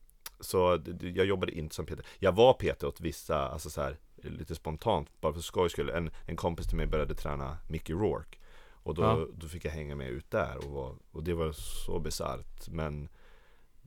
[0.41, 2.01] så jag jobbade inte som PT.
[2.19, 5.91] Jag var PT åt vissa, alltså så här, lite spontant, bara för skojs skull.
[5.91, 8.39] En, en kompis till mig började träna Mickey Rourke.
[8.73, 9.27] Och då, Ja.
[9.35, 12.69] då fick jag hänga med ut där och, var, och det var så bisarrt.
[12.69, 13.09] Men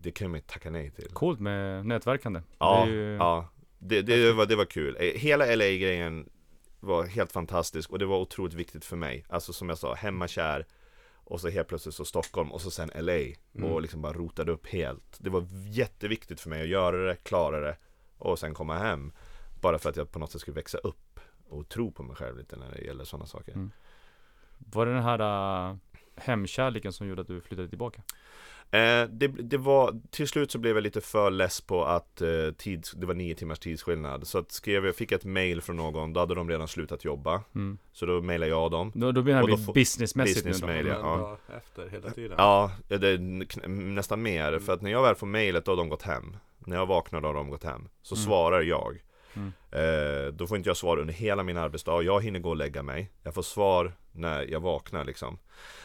[0.02, 1.08] det kan man inte tacka nej till.
[1.14, 2.42] Coolt med nätverkande.
[2.60, 3.16] Ja, det ju...
[3.16, 3.50] ja.
[3.80, 4.98] Det, det, var, det var kul.
[5.00, 6.30] Eh, Hela LA-grejen
[6.80, 9.26] var helt fantastisk och det var otroligt viktigt för mig.
[9.30, 10.66] Alltså som jag sa, hemmakär
[11.16, 13.14] och så helt plötsligt så Stockholm och så sen LA
[13.56, 13.72] Mm.
[13.72, 15.18] och liksom bara rotade upp helt.
[15.20, 17.78] Det var jätteviktigt för mig att göra det, klara det
[18.18, 19.12] och sen komma hem.
[19.62, 21.20] Bara för att jag på något sätt skulle växa upp
[21.50, 23.52] och tro på mig själv lite när det gäller sådana saker.
[23.54, 23.72] Mm.
[24.58, 25.78] Var det den här uh,
[26.18, 28.02] hemkärleken som gjorde att du flyttade tillbaka?
[28.72, 32.28] Eh, det, det var, till slut så blev jag lite för less på att eh,
[32.58, 34.28] tids, det var nio timmars tidsskillnad.
[34.28, 37.44] Så att skrev jag, fick ett mail från någon, då hade de redan slutat jobba.
[37.56, 37.78] Mm.
[37.92, 38.92] Så då mejlade jag dem.
[38.96, 40.92] Då, då menar vi businessmässigt nu businessmail, då?
[40.92, 41.14] ja.
[41.14, 42.36] En dag efter hela tiden.
[42.38, 43.18] Ja, det
[43.68, 44.60] nästan mer.
[44.60, 46.38] För att när jag väl får mejlet då har de gått hem.
[46.60, 47.88] När jag vaknar då har de gått hem.
[48.02, 48.26] Så Mm.
[48.26, 49.02] svarar jag.
[49.38, 49.54] Mm.
[49.72, 52.02] Eh, då får inte jag svar under hela min arbetsdag.
[52.02, 53.12] Jag hinner gå och lägga mig.
[53.24, 55.40] Jag får svar när jag vaknar liksom.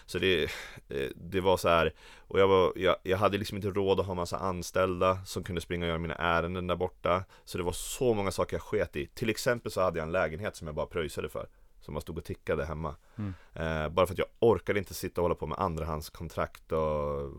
[0.07, 0.43] Så det,
[0.89, 1.95] eh, det var så här.
[2.19, 5.61] Och jag, var, jag, jag hade liksom inte råd att ha massa anställda som kunde
[5.61, 7.25] springa och göra mina ärenden där borta.
[7.45, 9.07] Så det var så många saker jag sket i.
[9.07, 11.49] Till exempel så hade jag en lägenhet som jag bara pröjsade för.
[11.81, 12.97] Som bara stod och tickade hemma.
[13.17, 13.35] Mm.
[13.55, 17.31] Eh, bara för att jag orkade inte sitta och hålla på med andrahandskontrakt och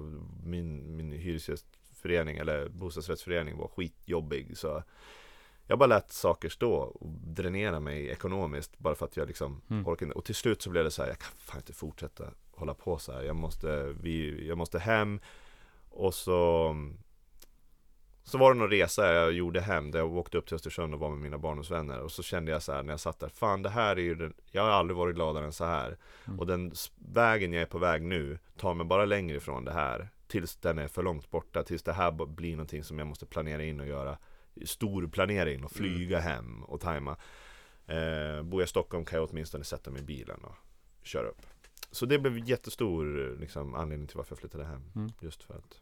[0.43, 4.57] min, min hyresgästförening eller bostadsrättsförening var skitjobbig.
[4.57, 4.83] Så
[5.67, 9.87] jag bara lät saker stå och dränera mig ekonomiskt bara för att jag liksom Mm.
[9.87, 10.17] orkade inte.
[10.17, 12.97] Och till slut så blev det så här, jag kan fan inte fortsätta hålla på
[12.97, 13.21] så här.
[13.23, 15.19] Jag måste, vi, jag måste hem.
[15.89, 16.75] Och så
[18.25, 20.99] så var det någon resa jag gjorde hem där jag åkte upp till Östersund och
[20.99, 23.61] var med mina barndomsvänner och så kände jag så här när jag satt där Fan
[23.61, 25.97] det här är ju den, Jag har aldrig varit gladare än så här
[26.27, 26.39] Mm.
[26.39, 30.09] Och den vägen jag är på väg nu tar mig bara längre ifrån det här
[30.27, 33.63] Tills den är för långt borta Tills det här blir någonting som jag måste planera
[33.63, 34.17] in och göra
[34.65, 37.17] Stor planering och flyga hem och tajma
[37.87, 40.55] eh, Bor jag i Stockholm kan jag åtminstone sätta mig i bilen och
[41.03, 41.41] köra upp
[41.91, 45.11] Så det blev jättestor liksom, anledning till varför jag flyttade hem Mm.
[45.21, 45.81] Just för att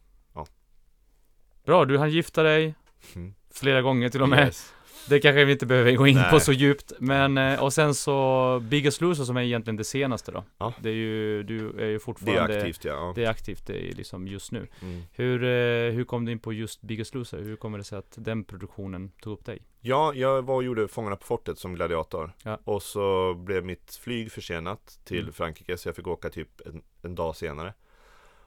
[1.64, 2.76] Bra, du hann gifta dig
[3.16, 3.34] mm.
[3.50, 4.46] flera gånger till och med.
[4.46, 4.74] Yes.
[5.10, 6.30] Det kanske vi inte behöver gå in Nej.
[6.32, 6.94] på så djupt.
[7.00, 10.44] Men, eh, och sen så Biggest Loser som är egentligen det senaste då.
[10.58, 10.74] Ja.
[10.82, 13.14] Det är ju, du är ju Det är fortfarande aktivt ja, ja.
[13.16, 14.68] Det är aktivt, det är liksom just nu.
[14.82, 15.02] Mm.
[15.12, 17.42] Hur, eh, hur kom du in på just Biggest Loser?
[17.42, 19.60] Hur kommer det sig att den produktionen tog upp dig?
[19.82, 22.32] Ja, jag var och gjorde Fångarna på fortet som gladiator.
[22.44, 22.60] Ja.
[22.64, 25.34] Och så blev mitt flyg försenat till Mm.
[25.34, 27.74] Frankrike så jag fick åka typ en, en dag senare.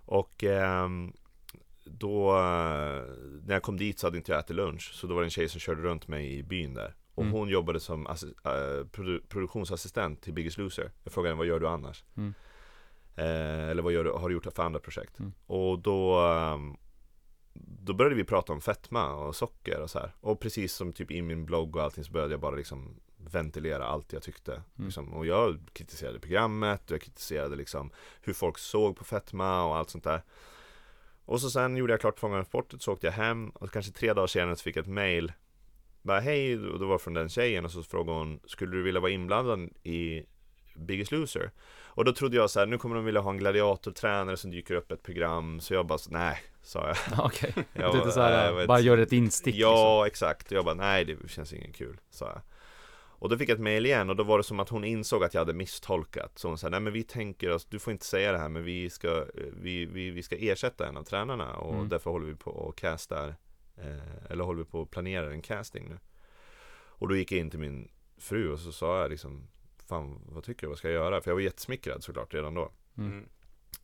[0.07, 1.13] Och ehm,
[1.85, 3.03] då, eh,
[3.45, 4.91] när jag kom dit så hade inte jag ätit lunch.
[4.95, 6.95] Så då var det en tjej som körde runt mig i byn där.
[7.15, 7.35] Och Mm.
[7.35, 8.13] hon jobbade som eh,
[8.93, 10.91] produ- produktionsassistent till Biggest Loser.
[11.05, 12.05] Jag frågade henne, vad gör du annars?
[12.17, 12.35] Mm.
[13.17, 15.19] Eh, eller vad gör du, har du gjort för andra projekt?
[15.19, 15.33] Mm.
[15.47, 16.77] Och då ehm,
[17.57, 20.15] då började vi prata om fetma och socker och så här.
[20.21, 23.85] Och precis som typ i min blogg och allting så började jag bara liksom ventilera
[23.87, 24.53] allt jag tyckte.
[24.53, 24.65] Mm.
[24.77, 25.15] Liksom.
[25.15, 29.91] Och jag kritiserade programmet och jag kritiserade liksom hur folk såg på fetma och allt
[29.91, 30.23] sånt där.
[31.25, 33.93] Och så sen gjorde jag klart Fångarna på fortet så åkte jag hem och kanske
[33.93, 35.33] tre dagar senare så fick jag ett mail.
[36.03, 39.01] Bara hej, och det var från den tjejen och så frågade hon Skulle du vilja
[39.01, 40.23] vara inblandad i
[40.77, 41.51] Biggest Loser.
[41.87, 44.75] Och då trodde jag så här, nu kommer de vilja ha en gladiatortränare som dyker
[44.75, 46.97] upp ett program, så jag bara, så, nej, sa jag.
[47.25, 48.01] Okej, Jag okay.
[48.01, 50.47] bara, så här, "Nej, vet- bara gör ett instick Ja, exakt.
[50.47, 52.41] Och jag bara, nej det känns ingen kul, sa jag.
[53.19, 55.25] Och då fick jag ett mail igen och då var det som att hon insåg
[55.25, 56.39] att jag hade misstolkat.
[56.39, 58.65] Så hon sa, nej men vi tänker oss, du får inte säga det här men
[58.65, 61.89] vi ska, vi, vi, vi ska ersätta en av tränarna och Mm.
[61.89, 63.37] därför håller vi på och castar,
[63.77, 65.99] eh, eller håller vi på och planerar en casting nu.
[66.97, 69.47] Och då gick jag in till min fru och så sa jag liksom,
[69.89, 71.21] fan vad tycker du, vad ska jag göra?
[71.21, 72.73] För jag var jättesmickrad såklart redan då.
[72.99, 73.29] Mm.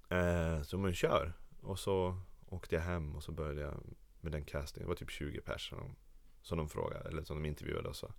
[0.08, 1.32] Eh, så men kör.
[1.62, 2.16] Och så
[2.48, 3.74] åkte jag hem och så började jag
[4.20, 4.86] med den castingen.
[4.86, 5.96] Det var typ 20 pers som de,
[6.42, 8.12] som de frågade, eller som de intervjuade och så.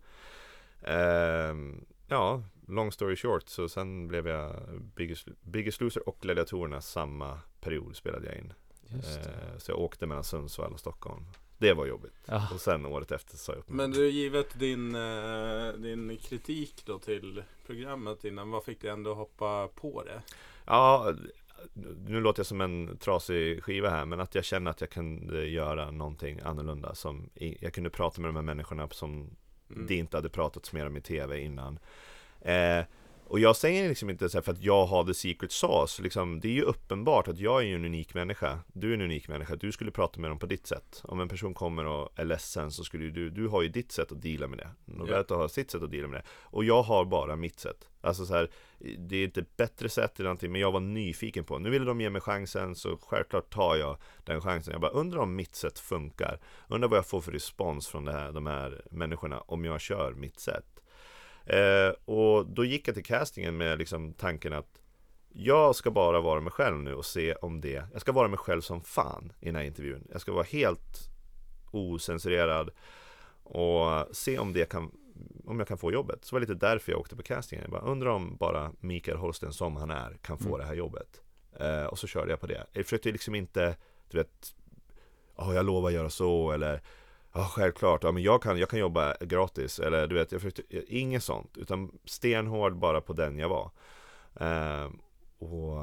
[0.81, 4.55] Ehm, ja, long story short, så sen blev jag
[4.95, 8.53] Biggest, Biggest Loser och Gladiatorerna samma period spelade jag in.
[8.87, 9.29] Just det.
[9.29, 11.25] Eh, så jag åkte mellan Sundsvall och Stockholm.
[11.57, 12.13] Det var jobbigt.
[12.25, 12.47] Ja.
[12.53, 13.77] Och sen året efter sa jag upp mig.
[13.77, 19.13] Men du, givet din, eh, din kritik då till programmet innan, vad fick dig ändå
[19.13, 20.21] hoppa på det?
[20.65, 21.13] Ja,
[22.07, 25.45] nu låter jag som en trasig skiva här, men att jag känner att jag kunde
[25.45, 26.95] göra någonting annorlunda.
[26.95, 27.29] Som
[27.59, 29.35] jag kunde prata med de här människorna som
[29.75, 29.87] Mm.
[29.87, 31.79] det inte hade pratats mer om i tv innan.
[32.41, 32.83] Eh,
[33.31, 36.47] och jag säger liksom inte så för att jag har the secret sauce, liksom, det
[36.47, 38.59] är ju uppenbart att jag är ju en unik människa.
[38.67, 41.01] Du är en unik människa, du skulle prata med dem på ditt sätt.
[41.03, 43.91] Om en person kommer och är ledsen så skulle ju du, du har ju ditt
[43.91, 44.69] sätt att deala med det.
[44.97, 46.23] Roberto har sitt sätt att deala med det.
[46.41, 47.87] Och jag har bara mitt sätt.
[48.01, 48.49] Alltså så här,
[48.97, 51.59] det är inte ett bättre sätt eller någonting, men jag var nyfiken på.
[51.59, 54.71] Nu ville de ge mig chansen, så självklart tar jag den chansen.
[54.71, 56.39] Jag bara undrar om mitt sätt funkar.
[56.67, 60.13] Undrar vad jag får för respons från det här, de här människorna om jag kör
[60.13, 60.80] mitt sätt.
[61.51, 64.81] Eh, och då gick jag till castingen med liksom tanken att
[65.29, 68.37] jag ska bara vara mig själv nu och se om det, jag ska vara mig
[68.37, 70.07] själv som fan i den här intervjun.
[70.11, 71.09] Jag ska vara helt
[71.71, 72.69] osensurerad
[73.43, 74.91] och se om det kan
[75.45, 76.25] om jag kan få jobbet.
[76.25, 77.63] Så var det lite därför jag åkte på castingen.
[77.63, 80.59] Jag bara undrar om bara Mikael Holsten som han är kan få Mm.
[80.59, 81.21] det här jobbet.
[81.59, 82.65] Eh, och så körde jag på det.
[82.73, 83.75] Jag försökte liksom inte,
[84.09, 84.55] du vet,
[85.37, 86.81] ja jag lovar göra så eller
[87.33, 89.79] Ja självklart, ja men jag kan, jag kan jobba gratis.
[89.79, 91.57] Eller du vet, jag försökte, inget sånt.
[91.57, 93.71] Utan stenhård bara på den jag var.
[94.35, 94.89] Eh,
[95.37, 95.77] och,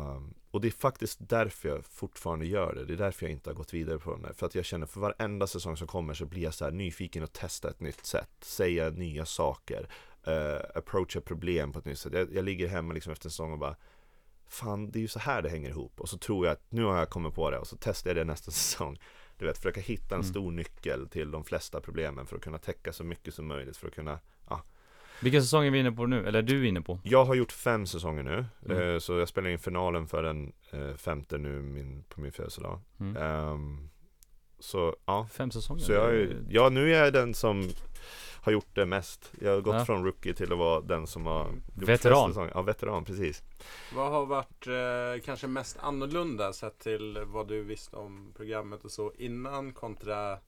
[0.51, 3.55] och det är faktiskt därför jag fortfarande gör det, det är därför jag inte har
[3.55, 4.33] gått vidare på den där.
[4.33, 7.23] För att jag känner för varenda säsong som kommer så blir jag så här nyfiken
[7.23, 9.89] och testa ett nytt sätt, säga nya saker.
[10.27, 13.53] Eh, approacha problem på ett nytt sätt, jag, jag ligger hemma liksom efter en säsong
[13.53, 13.77] och bara
[14.51, 16.01] Fan, det är ju så här det hänger ihop.
[16.01, 17.59] Och så tror jag att nu har jag kommit på det.
[17.59, 18.99] Och så testar jag det nästa säsong
[19.39, 20.31] du vet, försöka hitta en Mm.
[20.31, 23.87] stor nyckel till de flesta problemen för att kunna täcka så mycket som möjligt för
[23.89, 24.19] att kunna
[25.23, 26.27] Vilken säsong är vi inne på nu?
[26.27, 27.01] Eller är du inne på?
[27.03, 28.95] Jag har gjort fem säsonger nu, Mm.
[28.95, 32.81] eh, så jag spelar in finalen för den eh, femte nu min, på min födelsedag
[33.01, 33.17] Mm.
[33.17, 33.89] Ehm,
[34.61, 35.83] Så ja, Fem säsonger?
[35.83, 37.69] så jag, ja nu är jag den som
[38.49, 39.85] har gjort det mest Jag har gått Ja.
[39.85, 42.33] från rookie till att vara den som har gjort Veteran.
[42.35, 42.51] flest.
[42.55, 43.43] Ja, veteran, precis
[43.95, 48.91] Vad har varit eh, kanske mest annorlunda sett till vad du visste om programmet och
[48.91, 50.39] så innan kontra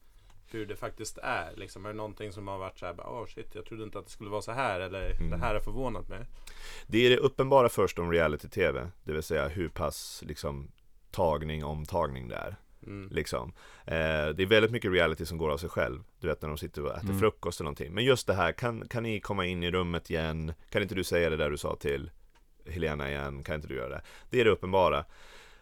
[0.51, 1.53] hur det faktiskt är?
[1.55, 4.05] Liksom, är det någonting som har varit så här, oh shit, jag trodde inte att
[4.05, 5.29] det skulle vara så här eller Mm.
[5.29, 6.25] det här har förvånat mig.
[6.87, 10.71] Det är det uppenbara först om reality-tv Det vill säga hur pass liksom
[11.11, 12.55] tagning om tagning det är
[12.87, 13.09] Mm.
[13.11, 13.53] Liksom.
[13.85, 13.93] Eh,
[14.35, 16.03] det är väldigt mycket reality som går av sig själv.
[16.19, 17.19] Du vet när de sitter och äter Mm.
[17.19, 17.93] frukost eller någonting.
[17.93, 20.53] Men just det här, kan, kan ni komma in i rummet igen?
[20.69, 22.11] Kan inte du säga det där du sa till
[22.69, 23.43] Helena igen?
[23.43, 24.01] Kan inte du göra det?
[24.29, 25.05] Det är det uppenbara.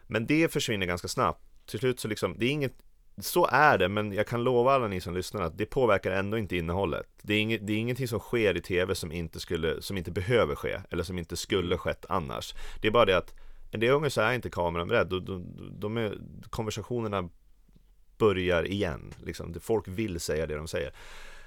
[0.06, 1.66] Men det försvinner ganska snabbt.
[1.66, 2.74] Till slut så liksom, det är inget
[3.18, 6.38] så är det, men jag kan lova alla ni som lyssnar att det påverkar ändå
[6.38, 7.06] inte innehållet.
[7.22, 10.10] Det är, inget, det är ingenting som sker i tv som inte, skulle, som inte
[10.10, 12.54] behöver ske, eller som inte skulle skett annars.
[12.80, 13.34] Det är bara det att
[13.70, 15.46] en del gånger så är inte kameran beredd, de, de,
[15.80, 16.18] de är,
[16.50, 17.28] konversationerna
[18.18, 19.14] börjar igen.
[19.24, 19.54] Liksom.
[19.60, 20.92] Folk vill säga det de säger.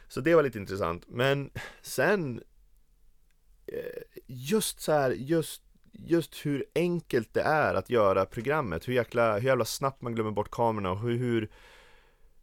[0.07, 1.03] Så det var lite intressant.
[1.07, 1.49] Men
[1.81, 2.43] sen
[3.67, 3.77] eh,
[4.27, 8.87] just så här, just, just hur enkelt det är att göra programmet.
[8.87, 11.49] Hur jäkla, hur jävla snabbt man glömmer bort kamerorna och hur, hur,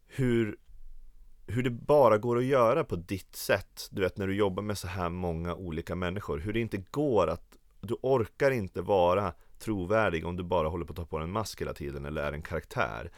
[0.07, 0.57] hur,
[1.47, 3.89] hur det bara går att göra på ditt sätt.
[3.91, 6.39] Du vet när du jobbar med så här många olika människor.
[6.39, 10.93] Hur det inte går att, du orkar inte vara trovärdig om du bara håller på
[10.93, 13.11] att ta på dig en mask hela tiden eller är en karaktär.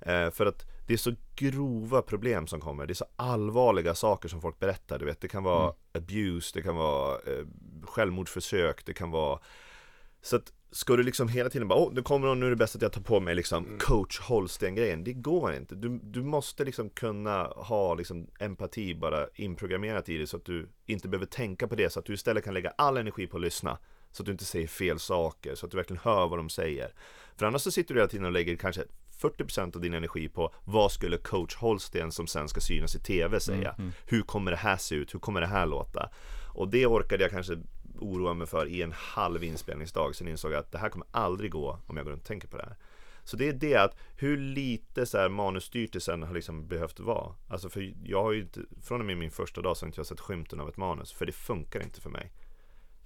[0.00, 2.86] Eh, för att det är så grova problem som kommer.
[2.86, 4.98] Det är så allvarliga saker som folk berättar.
[4.98, 5.74] Du vet, det kan vara Mm.
[5.94, 7.44] abuse, det kan vara eh,
[7.82, 9.38] självmordsförsök, det kan vara
[10.22, 12.56] så att ska du liksom hela tiden bara, åh nu kommer hon, nu är det
[12.56, 13.78] bäst att jag tar på mig liksom Mm.
[13.78, 15.04] coach Holsten-grejen.
[15.04, 15.74] Det går inte.
[15.74, 20.68] Du, du måste liksom kunna ha liksom empati bara inprogrammerat i dig så att du
[20.86, 21.90] inte behöver tänka på det.
[21.90, 23.78] Så att du istället kan lägga all energi på att lyssna.
[24.14, 26.94] Så att du inte säger fel saker, så att du verkligen hör vad de säger.
[27.36, 28.84] För annars så sitter du hela tiden och lägger kanske
[29.20, 33.40] 40% av din energi på vad skulle coach Holsten som sen ska synas i TV
[33.40, 33.70] säga?
[33.70, 33.92] Mm, mm.
[34.06, 35.14] Hur kommer det här se ut?
[35.14, 36.10] Hur kommer det här låta?
[36.54, 37.58] Och det orkade jag kanske
[37.98, 40.14] oroade mig för i en halv inspelningsdag.
[40.14, 42.48] Sen insåg jag att det här kommer aldrig gå om jag går runt och tänker
[42.48, 42.76] på det här.
[43.24, 47.00] Så det är det att hur lite så här manusstyrt det sen har liksom behövt
[47.00, 47.34] vara.
[47.48, 49.98] Alltså för jag har ju inte, från och med min första dag så har inte
[49.98, 51.12] jag sett skymten av ett manus.
[51.12, 52.32] För det funkar inte för mig.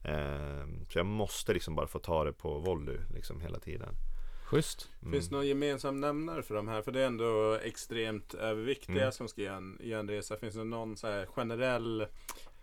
[0.04, 3.94] Ehm, så jag måste liksom bara få ta det på volley liksom hela tiden.
[4.44, 4.90] Schysst.
[5.02, 5.12] Mm.
[5.12, 6.82] Finns det någon gemensam nämnare för de här?
[6.82, 9.12] För det är ändå extremt överviktiga Mm.
[9.12, 10.36] som ska göra en, göra en resa.
[10.36, 12.06] Finns det någon så här generell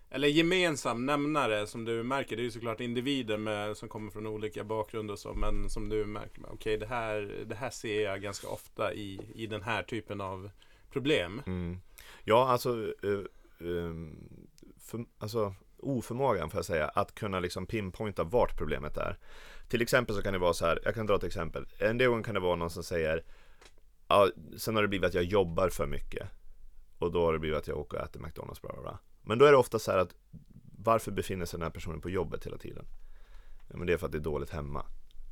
[0.09, 2.35] eller gemensam nämnare som du märker?
[2.35, 5.33] Det är ju såklart individer med, som kommer från olika bakgrunder och så.
[5.33, 9.47] Men som du märker, okej det, här, det här ser jag ganska ofta i, i
[9.47, 10.49] den här typen av
[10.91, 11.41] problem.
[11.45, 11.77] Mm.
[12.23, 14.15] Ja, alltså, eh, ehm,
[14.79, 15.55] för, alltså
[15.85, 19.17] oförmågan får jag säga att kunna liksom pinpointa vart problemet är.
[19.67, 21.65] Till exempel så kan det vara så här, jag kan dra ett exempel.
[21.77, 23.23] En del gånger kan det vara någon som säger
[24.07, 26.27] ja, Sen har det blivit att jag jobbar för mycket
[26.99, 28.99] Och då har det blivit att jag åker och äter McDonalds bla bla bla.
[29.21, 30.15] Men då är det ofta så här att
[30.77, 32.85] Varför befinner sig den här personen på jobbet hela tiden?
[33.67, 34.85] Ja, men det är för att det är dåligt hemma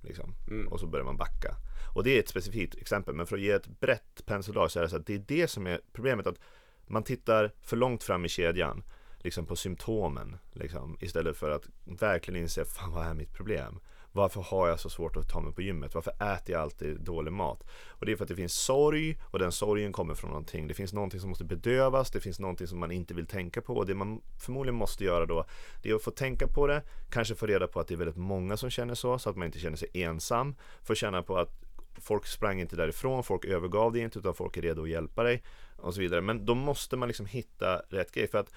[0.03, 0.35] liksom.
[0.47, 0.67] Mm.
[0.67, 1.55] Och så börjar man backa
[1.95, 4.83] Och det är ett specifikt exempel Men för att ge ett brett penseldrag så är
[4.83, 6.39] det så att det är det som är problemet att
[6.87, 8.83] Man tittar för långt fram i kedjan
[9.23, 13.79] Liksom på symptomen liksom, Istället för att verkligen inse Fan vad är mitt problem?
[14.15, 15.95] Varför har jag så svårt att ta mig på gymmet?
[15.95, 17.63] Varför äter jag alltid dålig mat?
[17.87, 20.67] Och det är för att det finns sorg och den sorgen kommer från någonting.
[20.67, 23.75] Det finns någonting som måste bedövas, det finns någonting som man inte vill tänka på
[23.75, 25.45] och det man förmodligen måste göra då
[25.81, 28.17] det är att få tänka på det, kanske få reda på att det är väldigt
[28.17, 30.55] många som känner så, så att man inte känner sig ensam.
[30.83, 31.63] Få känna på att
[32.01, 35.43] folk sprang inte därifrån, folk övergav dig inte utan folk är redo att hjälpa dig
[35.77, 36.21] och så vidare.
[36.21, 38.53] Men då måste man liksom hitta rätt grej för att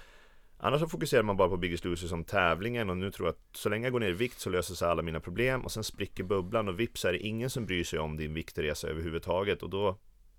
[0.59, 3.57] Annars så fokuserar man bara på Biggest Loser som tävlingen och nu tror jag att
[3.57, 5.85] så länge jag går ner i vikt så löser sig alla mina problem och sen
[5.85, 9.71] spricker bubblan och vips är det ingen som bryr sig om din viktresa överhuvudtaget och
[9.71, 9.99] då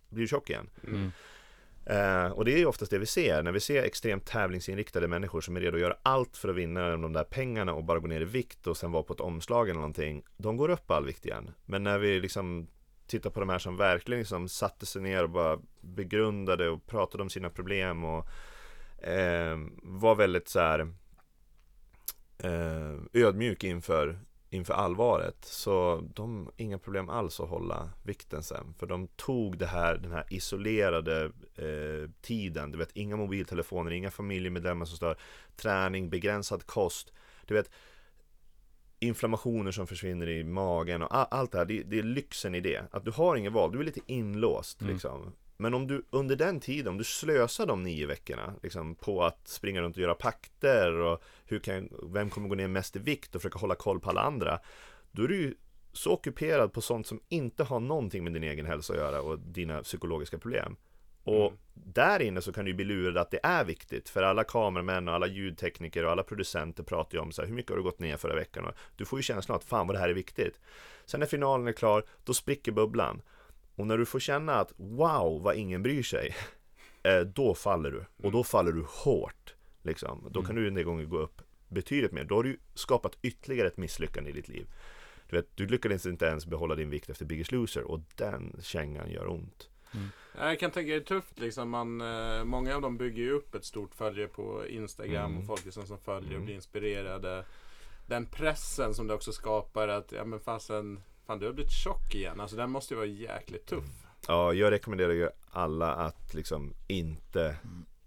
[0.09, 0.70] blir du tjock igen.
[0.88, 1.11] Mm.
[1.86, 5.41] Eh, och det är ju oftast det vi ser, när vi ser extremt tävlingsinriktade människor
[5.41, 8.07] som är redo att göra allt för att vinna de där pengarna och bara gå
[8.07, 10.24] ner i vikt och sen vara på ett omslag eller någonting.
[10.38, 11.51] De går upp all vikt igen.
[11.65, 12.68] Men när vi liksom
[13.07, 17.24] tittar på de här som verkligen liksom satte sig ner och bara begrundade och pratade
[17.24, 18.28] om sina problem och
[18.97, 20.79] eh, var väldigt så här
[22.37, 24.19] eh, ödmjuk inför,
[24.49, 25.45] inför allvaret.
[25.45, 28.73] Så de har inga problem alls att hålla vikten sen.
[28.79, 32.71] För de tog det här, den här isolerade eh, tiden.
[32.71, 35.17] Du vet, inga mobiltelefoner, inga familjemedlemmar som stör.
[35.55, 37.13] Träning, begränsad kost.
[37.45, 37.69] Du vet,
[38.99, 41.65] inflammationer som försvinner i magen och all, allt det här.
[41.65, 42.83] Det, det är lyxen i det.
[42.91, 44.93] Att du har ingen val, du är lite inlåst Mm.
[44.93, 45.33] liksom.
[45.57, 49.47] Men om du under den tiden, om du slösar de nio veckorna liksom, på att
[49.47, 53.35] springa runt och göra pakter och hur kan, vem kommer gå ner mest i vikt
[53.35, 54.59] och försöka hålla koll på alla andra.
[55.11, 55.55] Då är du ju
[55.93, 59.39] så ockuperad på sånt som inte har någonting med din egen hälsa att göra och
[59.39, 60.75] dina psykologiska problem.
[61.23, 61.57] Och Mm.
[61.73, 65.13] där inne så kan du bli lurad att det är viktigt för alla kameramän och
[65.13, 67.99] alla ljudtekniker och alla producenter pratar ju om så här, hur mycket har du gått
[67.99, 68.65] ner förra veckan?
[68.65, 70.59] Och du får ju känslan att fan vad det här är viktigt.
[71.05, 73.21] Sen när finalen är klar, då spricker bubblan.
[73.78, 76.36] Och när du får känna att wow vad ingen bryr sig,
[77.03, 78.05] eh, då faller du.
[78.25, 79.55] Och då faller du hårt.
[79.82, 80.28] Liksom.
[80.32, 82.23] Då kan du en del gånger gå upp betydligt mer.
[82.23, 84.67] Då har du skapat ytterligare ett misslyckande i ditt liv.
[85.30, 89.11] Du, vet, du lyckades inte ens behålla din vikt efter Biggest Loser och den kängan
[89.11, 89.69] gör ont.
[90.38, 91.69] Jag kan tänka det är tufft liksom.
[91.69, 95.38] Man, eh, många av dem bygger ju upp ett stort följe på Instagram Mm.
[95.38, 96.45] och folk liksom som följer och Mm.
[96.45, 97.45] blir inspirerade.
[98.07, 102.15] Den pressen som det också skapar att, ja men fasen, fan du har blivit tjock
[102.15, 102.39] igen.
[102.39, 103.86] Alltså den måste ju vara jäkligt tuff.
[104.28, 107.55] Ja, jag rekommenderar ju alla att liksom inte,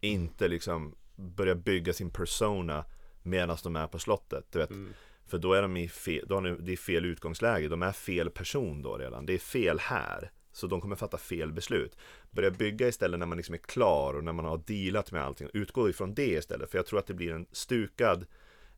[0.00, 2.84] inte liksom börja bygga sin persona
[3.22, 4.46] medan de är på slottet.
[4.52, 4.70] Du vet.
[4.70, 4.92] Mm.
[5.26, 7.68] För då är de i fel, då har de, det är fel utgångsläge.
[7.68, 9.26] De är fel person då redan.
[9.26, 10.30] Det är fel här.
[10.52, 11.96] Så de kommer fatta fel beslut.
[12.30, 15.48] Börja bygga istället när man liksom är klar och när man har dealat med allting.
[15.52, 16.70] Utgå ifrån det istället.
[16.70, 18.26] För jag tror att det blir en stukad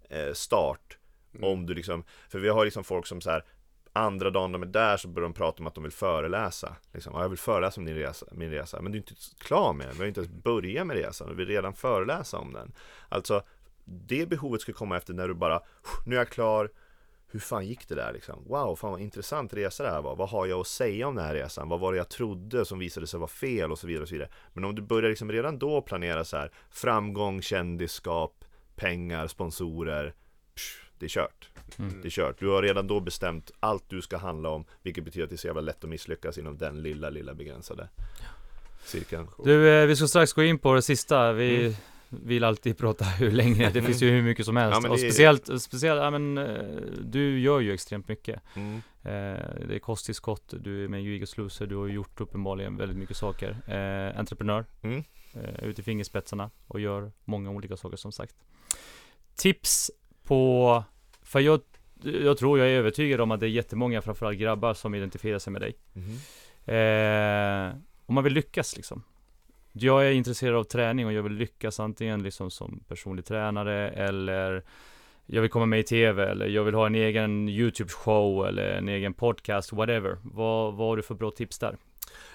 [0.09, 0.99] eh, start.
[1.35, 1.49] Mm.
[1.49, 3.45] Om du liksom, för vi har liksom folk som så här
[3.93, 7.15] Andra dagen de är där så börjar de prata om att de vill föreläsa liksom,
[7.15, 8.83] Jag vill föreläsa om din resa, min resa.
[8.83, 11.35] Men du är inte klar med den, vi har inte ens börjat med resan vi
[11.35, 12.73] vill redan föreläsa om den.
[13.09, 13.43] Alltså
[13.85, 15.61] Det behovet ska komma efter när du bara
[16.07, 16.71] Nu är jag klar.
[17.27, 18.45] Hur fan gick det där liksom?
[18.49, 20.17] Wow, fan vad intressant resa det här var.
[20.17, 21.69] Vad har jag att säga om den här resan?
[21.69, 24.15] Vad var det jag trodde som visade sig vara fel och så vidare och så
[24.15, 24.31] vidare.
[24.53, 28.45] Men om du börjar liksom redan då planera så här Framgång, kändisskap,
[28.77, 30.15] pengar, sponsorer
[30.55, 31.49] psh, det är kört
[31.79, 32.03] Mm.
[32.03, 32.39] det är kört.
[32.41, 35.39] Du har redan då bestämt allt du ska handla om, vilket betyder att det är
[35.39, 37.89] så jävla lätt att misslyckas inom den lilla, lilla begränsade
[38.85, 39.29] cirkeln.
[39.45, 41.33] Du, eh, vi ska strax gå in på det sista.
[41.33, 41.75] Vi Mm.
[42.09, 44.81] vill alltid prata hur länge, det finns ju hur mycket som helst.
[44.83, 46.63] Ja, och är- speciellt, speciellt, ja men eh,
[47.05, 48.41] du gör ju extremt mycket.
[48.57, 48.77] Mm.
[49.03, 52.99] Eh, det är kosttillskott, du är med i Biggest Loser, du har gjort uppenbarligen väldigt
[52.99, 53.51] mycket saker.
[53.67, 55.05] Eh, entreprenör, Mm.
[55.35, 58.35] eh, ute i fingerspetsarna och gör många olika saker som sagt.
[59.37, 59.91] Tips
[60.33, 60.85] på
[61.23, 61.61] För jag,
[62.03, 65.53] jag tror, jag är övertygad om att det är jättemånga, framförallt grabbar, som identifierar sig
[65.53, 65.77] med dig.
[65.93, 66.17] Mhm.
[66.75, 67.77] Eh,
[68.07, 69.03] om man vill lyckas liksom.
[69.73, 74.63] Jag är intresserad av träning och jag vill lyckas antingen liksom som personlig tränare eller
[75.27, 78.89] jag vill komma med i TV eller jag vill ha en egen YouTube-show eller en
[78.89, 80.19] egen podcast, whatever.
[80.23, 81.77] Vad, vad har du för bra tips där?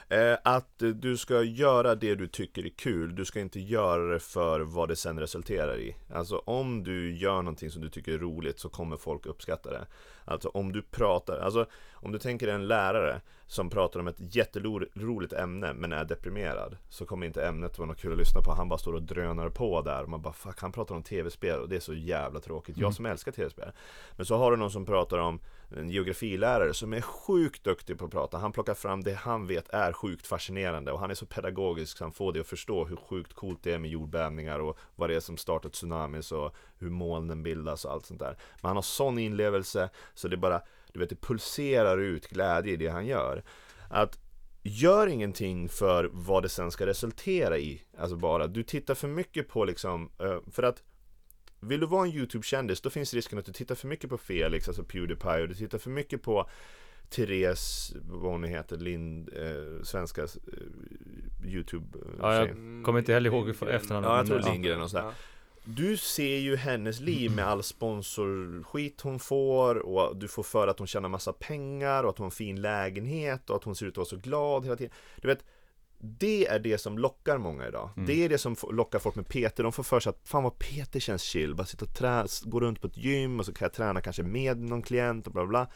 [0.10, 4.20] Eh, att du ska göra det du tycker är kul, du ska inte göra det
[4.20, 5.96] för vad det sen resulterar i.
[6.14, 9.88] Alltså om du gör någonting som du tycker är roligt så kommer folk uppskatta det.
[10.28, 15.34] Alltså om du pratar, alltså om du tänker en lärare som pratar om ett jätteroligt
[15.34, 18.52] ämne men är deprimerad så kommer inte ämnet vara något kul att lyssna på.
[18.52, 21.60] Han bara står och drönar på där och man bara fuck, han pratar om tv-spel
[21.60, 22.78] och det är så jävla tråkigt.
[22.78, 22.94] Jag Mm.
[22.94, 23.72] som älskar tv-spel.
[24.12, 25.40] Men så har du någon som pratar om
[25.78, 28.38] en geografilärare som är sjukt duktig på att prata.
[28.38, 32.04] Han plockar fram det han vet är sjukt fascinerande och han är så pedagogisk så
[32.04, 35.16] han får dig att förstå hur sjukt coolt det är med jordbävningar och vad det
[35.16, 38.38] är som startar tsunamis och hur molnen bildas och allt sånt där.
[38.62, 40.62] Men han har sån inlevelse så det bara,
[40.94, 43.44] du vet, det pulserar ut glädje i det han gör.
[43.90, 44.20] Att
[44.70, 47.82] Gör ingenting för vad det sen ska resultera i.
[47.98, 50.84] Alltså bara, du tittar för mycket på liksom, eh, för att
[51.60, 54.68] vill du vara en YouTube-kändis då finns risken att du tittar för mycket på Felix,
[54.68, 56.50] alltså Pewdiepie och du tittar för mycket på
[57.10, 60.28] Therese, vad hon heter, Lind, eh, svenska eh,
[61.46, 62.48] YouTube Ja, jag
[62.86, 63.76] kommer inte heller ihåg Lindgren.
[63.76, 64.10] efternamnet.
[64.10, 65.06] Ja, jag tror Lindgren och sådär.
[65.06, 65.14] Ja.
[65.70, 70.80] Du ser ju hennes liv med all sponsorskit hon får och du får för att
[70.80, 73.86] hon tjänar massa pengar och att hon har en fin lägenhet och att hon ser
[73.86, 74.94] ut att vara så glad hela tiden.
[75.22, 75.46] Du vet,
[76.00, 77.90] det är det som lockar många idag.
[77.96, 78.08] Mm.
[78.08, 79.58] Det är det som lockar folk med PT.
[79.58, 81.56] De får för sig att fan vad PT känns chill.
[81.56, 84.24] Bara sitta och trä, gå runt på ett gym och så kan jag träna kanske
[84.24, 85.68] med någon klient och bla bla.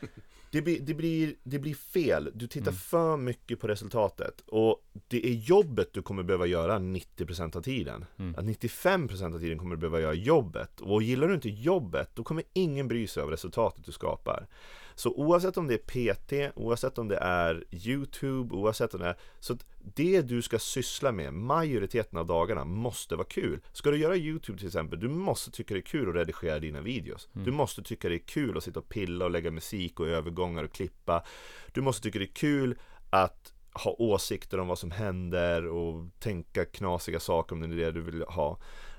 [0.54, 2.30] Det blir, det, blir, det blir fel.
[2.34, 2.74] Du tittar Mm.
[2.78, 4.44] för mycket på resultatet.
[4.46, 4.76] Och
[5.08, 8.04] det är jobbet du kommer behöva göra 90% av tiden.
[8.18, 8.34] Mm.
[8.38, 10.80] Att 95% av tiden kommer du behöva göra jobbet.
[10.80, 14.46] Och gillar du inte jobbet, då kommer ingen bry sig av resultatet du skapar.
[14.94, 19.16] Så oavsett om det är PT, oavsett om det är YouTube, oavsett om det är...
[19.40, 19.56] Så
[19.94, 23.60] det du ska syssla med majoriteten av dagarna måste vara kul.
[23.72, 26.80] Ska du göra YouTube till exempel, du måste tycka det är kul att redigera dina
[26.80, 27.28] videos.
[27.34, 27.44] Mm.
[27.44, 30.64] Du måste tycka det är kul att sitta och pilla och lägga musik och övergångar
[30.64, 31.24] och klippa.
[31.72, 32.78] Du måste tycka det är kul
[33.10, 37.92] att ha åsikter om vad som händer och tänka knasiga saker om det är det
[37.92, 38.58] du vill ha.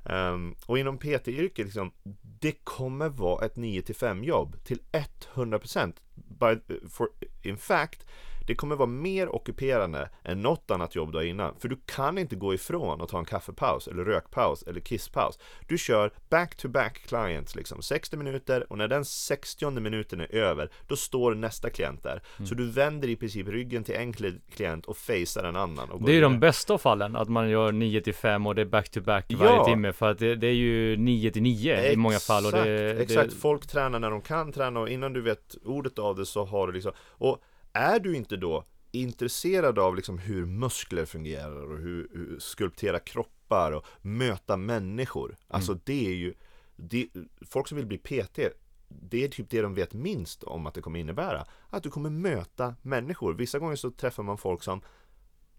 [0.10, 1.92] Um, och inom PT-yrket, liksom,
[2.40, 4.80] det kommer vara ett 9-5 jobb till
[5.34, 5.94] 100%.
[6.16, 7.08] By, eh, for,
[7.42, 8.06] in fact,
[8.48, 11.56] det kommer vara mer ockuperande än något annat jobb du har innan.
[11.60, 15.40] För du kan inte gå ifrån och ta en kaffepaus, eller rökpaus, eller kisspaus.
[15.68, 20.96] Du kör back-to-back clients, liksom 60 minuter och när den 60 minuten är över, då
[20.96, 22.22] står nästa klient där.
[22.46, 26.04] Så du vänder i princip ryggen till en kli- klient och facear en annan.
[26.06, 28.62] Det är ju de bästa av fallen, att man gör 9 till 5 och det
[28.62, 29.38] är back to back Ja.
[29.38, 32.52] varje timme För att det, det är ju 9 till 9 i många fall och
[32.52, 33.30] det, Exakt, exakt.
[33.30, 36.46] det folk tränar när de kan träna och innan du vet ordet av det så
[36.46, 37.42] har du liksom Och
[37.76, 43.72] är du inte då intresserad av liksom hur muskler fungerar och hur, hur skulptera kroppar
[43.72, 46.34] och möta människor Alltså det är ju
[46.76, 47.08] det,
[47.42, 48.40] Folk som vill bli PT
[48.88, 52.10] det är typ det de vet minst om att det kommer innebära Att du kommer
[52.10, 54.82] möta människor Vissa gånger så träffar man folk som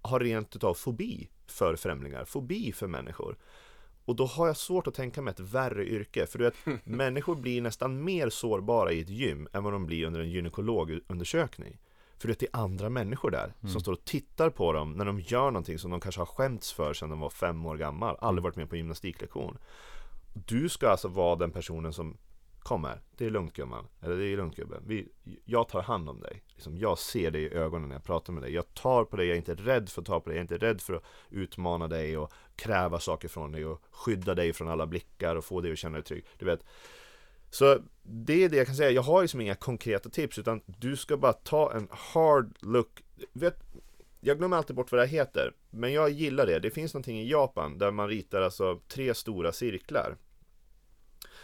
[0.07, 3.37] har rent utav fobi för främlingar, fobi för människor.
[4.05, 6.55] Och då har jag svårt att tänka mig ett värre yrke, för du vet,
[6.87, 11.79] människor blir nästan mer sårbara i ett gym än vad de blir under en gynekologundersökning.
[12.19, 15.51] För det är andra människor där som står och tittar på dem när de gör
[15.51, 18.57] någonting som de kanske har skämts för sedan de var fem år gammal, aldrig varit
[18.57, 19.59] med på gymnastiklektion.
[20.47, 22.17] Du ska alltså vara den personen som
[22.67, 24.83] Kom här, det är lugnt gumman, eller det är lugnt gubben.
[24.87, 25.09] Vi,
[25.45, 26.43] jag tar hand om dig.
[26.55, 28.55] Liksom, jag ser dig i ögonen när jag pratar med dig.
[28.55, 30.37] Jag tar på dig, jag är inte rädd för att ta på dig.
[30.37, 34.35] Jag är inte rädd för att utmana dig och kräva saker från dig och skydda
[34.35, 36.25] dig från alla blickar och få dig att känna dig trygg.
[36.39, 36.65] Du vet.
[37.51, 38.91] Så det är det jag kan säga.
[38.91, 43.03] Jag har liksom inga konkreta tips utan du ska bara ta en hard look.
[43.33, 43.57] Vet,
[44.21, 45.53] jag glömmer alltid bort vad det heter.
[45.71, 46.59] Men jag gillar det.
[46.59, 50.17] Det finns någonting i Japan där man ritar alltså tre stora cirklar.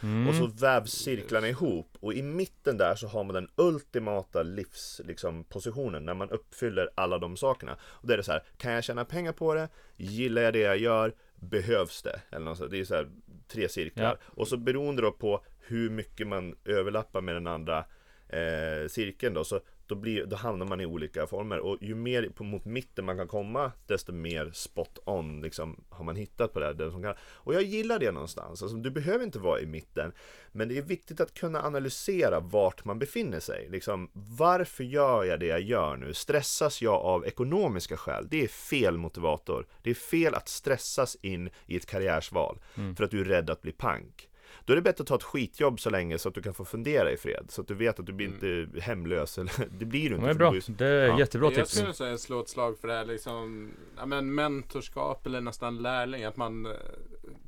[0.03, 0.29] mm.
[0.29, 5.01] Och så vävs cirklarna ihop och i mitten där så har man den ultimata livs
[5.05, 7.79] liksom, positionen när man uppfyller alla de sakerna.
[7.85, 9.69] Och det är det så här, kan jag tjäna pengar på det?
[9.97, 11.15] Gillar jag det jag gör?
[11.35, 12.21] Behövs det?
[12.31, 13.09] Eller något så, det är så här
[13.49, 14.19] tre cirklar.
[14.21, 14.33] Ja.
[14.43, 17.85] Och så beroende då på hur mycket man överlappar med den andra
[18.29, 21.59] eh, cirkeln då, så då, blir, då hamnar man i olika former.
[21.59, 26.05] Och ju mer på, mot mitten man kan komma, desto mer spot on liksom, har
[26.05, 26.67] man hittat på det.
[26.67, 27.15] här, det som kan.
[27.23, 28.63] Och jag gillar det någonstans.
[28.63, 30.13] Alltså, du behöver inte vara i mitten.
[30.53, 33.69] Men det är viktigt att kunna analysera vart man befinner sig.
[33.71, 36.15] Liksom, varför gör jag det jag gör nu?
[36.15, 38.27] Stressas jag av ekonomiska skäl?
[38.31, 39.67] Det är fel motivator.
[39.83, 42.59] Det är fel att stressas in i ett karriärsval.
[42.97, 44.29] För att du är rädd att bli pank.
[44.65, 46.65] Då är det bättre att ta ett skitjobb så länge så att du kan få
[46.65, 47.47] fundera i fred.
[47.49, 48.61] Så att du vet att du blir Mm.
[48.63, 49.39] inte hemlös.
[49.39, 50.27] Eller, det blir du inte.
[50.27, 50.55] Det är bra.
[50.69, 51.19] Det är Ja.
[51.19, 51.71] jättebra jag tips.
[51.77, 56.25] skulle säga slå ett slag för det här liksom, ja, men mentorskap eller nästan lärling.
[56.25, 56.73] Att man eh,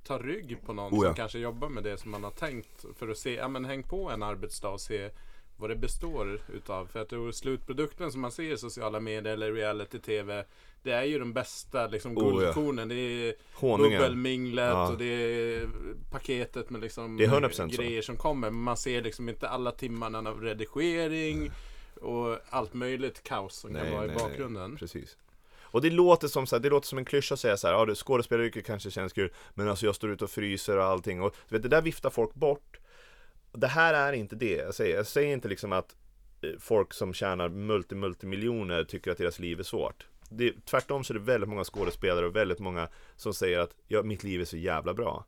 [0.04, 1.08] tar rygg på någon Oh ja.
[1.08, 2.84] som kanske jobbar med det som man har tänkt.
[2.98, 5.10] För att se, ja men häng på en arbetsdag och se
[5.56, 6.86] vad det består utav.
[6.86, 10.44] För att det är slutprodukten som man ser i sociala medier eller reality-tv.
[10.84, 12.40] Det är ju de bästa liksom Oh ja.
[12.40, 12.88] guldkornen.
[12.88, 13.98] Det är Honungen.
[13.98, 14.88] bubbelminglet Ja.
[14.90, 15.68] och det är
[16.10, 17.82] paketet med liksom Det är 100% så.
[17.82, 18.50] grejer som kommer.
[18.50, 21.50] Men man ser liksom inte alla timmarna av redigering
[22.00, 24.76] och allt möjligt kaos som kan vara i bakgrunden.
[24.76, 25.16] Precis.
[25.62, 27.74] Och det låter som så här, det låter som en klyscha att säga så här,
[27.74, 31.34] ja skådespelaryrket kanske känns kul, men alltså jag står ute och fryser och allting och
[31.48, 32.78] vet, det där viftar folk bort.
[33.52, 35.96] Det här är inte det, jag säger, jag säger inte liksom att
[36.42, 40.06] eh, folk som tjänar multi, multimiljoner tycker att deras liv är svårt.
[40.28, 44.02] Det, tvärtom så är det väldigt många skådespelare och väldigt många som säger att ja,
[44.02, 45.24] mitt liv är så jävla bra.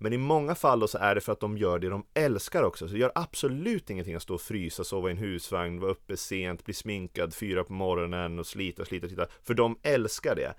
[0.00, 2.62] Men i många fall då så är det för att de gör det de älskar
[2.62, 2.88] också.
[2.88, 6.16] Så det gör absolut ingenting att stå och frysa, sova i en husvagn, vara uppe
[6.16, 9.26] sent, bli sminkad fyra på morgonen och slita, slita, slita.
[9.44, 10.54] För de älskar det.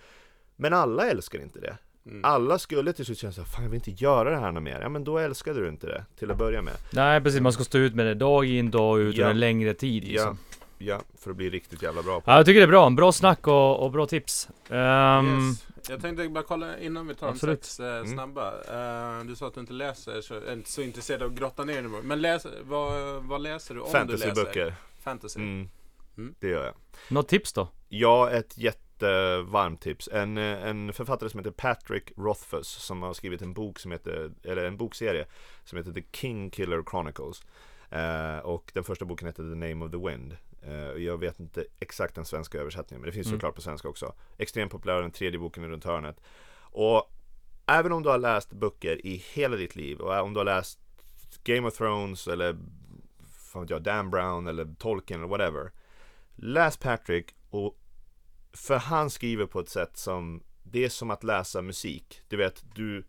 [0.55, 1.77] Men alla älskar inte det.
[2.05, 2.25] Mm.
[2.25, 4.63] Alla skulle till slut känna så här, fan jag vill inte göra det här något
[4.63, 4.79] mer.
[4.81, 6.73] Ja men då älskade du inte det, till att börja med.
[6.93, 9.21] Nej precis, man ska stå ut med det dag in dag ut Ja.
[9.23, 10.37] under en längre tid Ja, liksom.
[10.79, 12.89] Ja, för att bli riktigt jävla bra på Ja, jag tycker det är bra.
[12.89, 14.49] Bra snack och, och bra tips.
[14.69, 15.65] Ehm, Yes.
[15.89, 17.61] Jag tänkte bara kolla innan vi tar Absolut.
[17.61, 18.07] de sex eh, Mm.
[18.13, 18.47] snabba.
[19.19, 21.63] Eh, du sa att du inte läser, så är inte så intresserad av att grotta
[21.65, 21.91] ner dig.
[22.03, 24.27] Men läs, vad, vad läser du om du läser?
[24.27, 24.75] Fantasyböcker.
[25.03, 25.39] Fantasy.
[25.39, 25.69] Mm,
[26.17, 26.35] Mm.
[26.39, 26.73] det gör jag.
[27.09, 27.67] något tips då?
[27.89, 30.09] Ja, ett jättevarmt tips.
[30.11, 34.63] En, en författare som heter Patrick Rothfuss som har skrivit en bok som heter, eller
[34.65, 35.25] en bokserie
[35.65, 37.41] som heter The King Killer Chronicles.
[37.89, 40.37] Eh, och den första boken heter The Name of the Wind.
[40.61, 43.37] Eh, jag vet inte exakt den svenska översättningen, men det finns Mm.
[43.39, 44.13] såklart på svenska också.
[44.37, 46.21] Extremt populär, den tredje boken är runt hörnet.
[46.71, 47.11] Och
[47.65, 50.79] även om du har läst böcker i hela ditt liv och om du har läst
[51.43, 52.57] Game of Thrones eller
[53.51, 55.71] fan vet jag, Dan Brown eller Tolkien eller whatever.
[56.35, 57.79] Läs Patrick och
[58.53, 62.21] för han skriver på ett sätt som det är som att läsa musik.
[62.27, 63.03] Du vet, du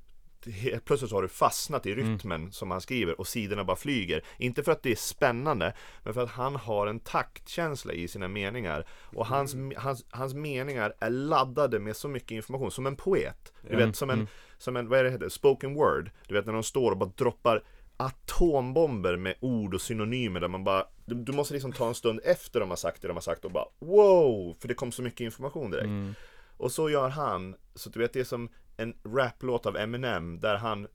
[0.47, 4.25] helt plötsligt har du fastnat i rytmen som han skriver och sidorna bara flyger.
[4.39, 5.75] Inte för att det är spännande,
[6.05, 8.87] men för att han har en taktkänsla i sina meningar.
[8.91, 13.53] Och hans, hans, hans meningar är laddade med så mycket information, som en poet.
[13.71, 14.29] Du vet, som en,
[14.59, 16.11] som en, vad är det heter, spoken word.
[16.29, 17.63] Du vet när de står och bara droppar
[17.97, 22.21] atombomber med ord och synonymer där man bara du, du måste liksom ta en stund
[22.25, 24.57] efter de har sagt det de har sagt och bara wow!
[24.61, 25.87] För det kom så mycket information direkt.
[25.87, 26.15] Mm.
[26.57, 30.57] Och så gör han, så du vet det är som en raplåt av Eminem där
[30.57, 30.87] han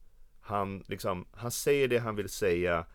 [0.41, 2.85] Han liksom, han säger det han vill säga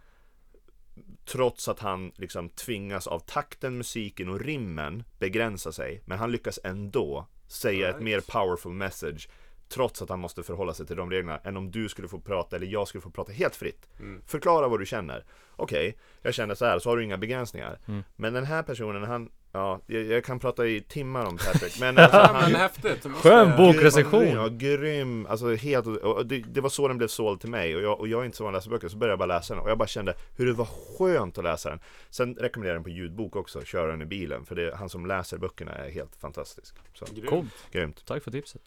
[1.25, 6.59] Trots att han liksom tvingas av takten, musiken och rimmen begränsa sig Men han lyckas
[6.65, 8.05] ändå säga ett Right.
[8.05, 9.29] mer powerful message
[9.69, 12.57] Trots att han måste förhålla sig till de reglerna än om du skulle få prata
[12.57, 14.23] eller jag skulle få prata helt fritt Mm.
[14.27, 15.25] Förklara vad du känner
[15.57, 18.03] Okej, jag känner så här, så har du inga begränsningar Mm.
[18.17, 21.99] Men den här personen, han Ja, jag, jag kan prata i timmar om Patrick Men
[21.99, 23.07] alltså, han, Men häftigt.
[23.15, 23.75] Skön jag- bok.
[23.75, 24.29] Grym, recension.
[24.29, 25.27] Ja, grym.
[25.27, 28.09] Alltså helt, och det, det var så den blev såld till mig och jag, och
[28.09, 29.71] jag är inte så van att läsa böcker så började jag bara läsa den och
[29.71, 31.81] jag bara kände hur det var skönt att läsa den.
[32.11, 35.07] Sen rekommenderar jag den på ljudbok också, köra den i bilen för det, han som
[35.07, 36.75] läser böckerna är helt fantastisk.
[36.95, 37.53] Så, Grymt.
[37.73, 38.07] Grymt.
[38.07, 38.63] Tack för tipset.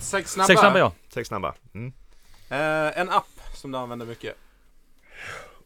[0.00, 0.46] Sex snabba.
[0.46, 0.92] Sex snabba ja.
[1.08, 1.54] Sex snabba.
[1.74, 1.92] Mm.
[2.50, 3.24] Eh, en app
[3.54, 4.36] som du använder mycket.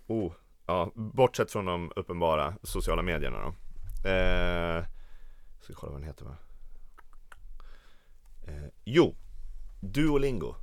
[0.07, 0.33] Oh,
[0.67, 3.49] ja, bortsett från de uppenbara sociala medierna då.
[4.09, 4.85] Eh,
[5.61, 6.37] ska kolla vad den heter va?
[8.47, 9.15] Eh, jo,
[9.81, 10.55] Duolingo.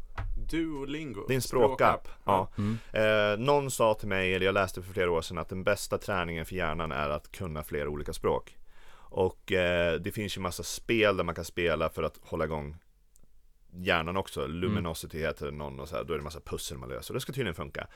[0.50, 1.32] Duolingo.
[1.32, 2.08] En språkapp.
[2.26, 2.50] Ja.
[2.58, 2.78] Mm.
[2.94, 5.98] Eh, någon sa till mig, eller jag läste för flera år sedan, att den bästa
[5.98, 8.58] träningen för hjärnan är att kunna flera olika språk.
[9.12, 12.78] Och eh, det finns ju massa spel där man kan spela för att hålla igång
[13.72, 14.48] hjärnan också.
[14.48, 17.14] Luminosity heter någon och så här, då är det massa pussel man löser.
[17.14, 17.88] Det ska tydligen funka.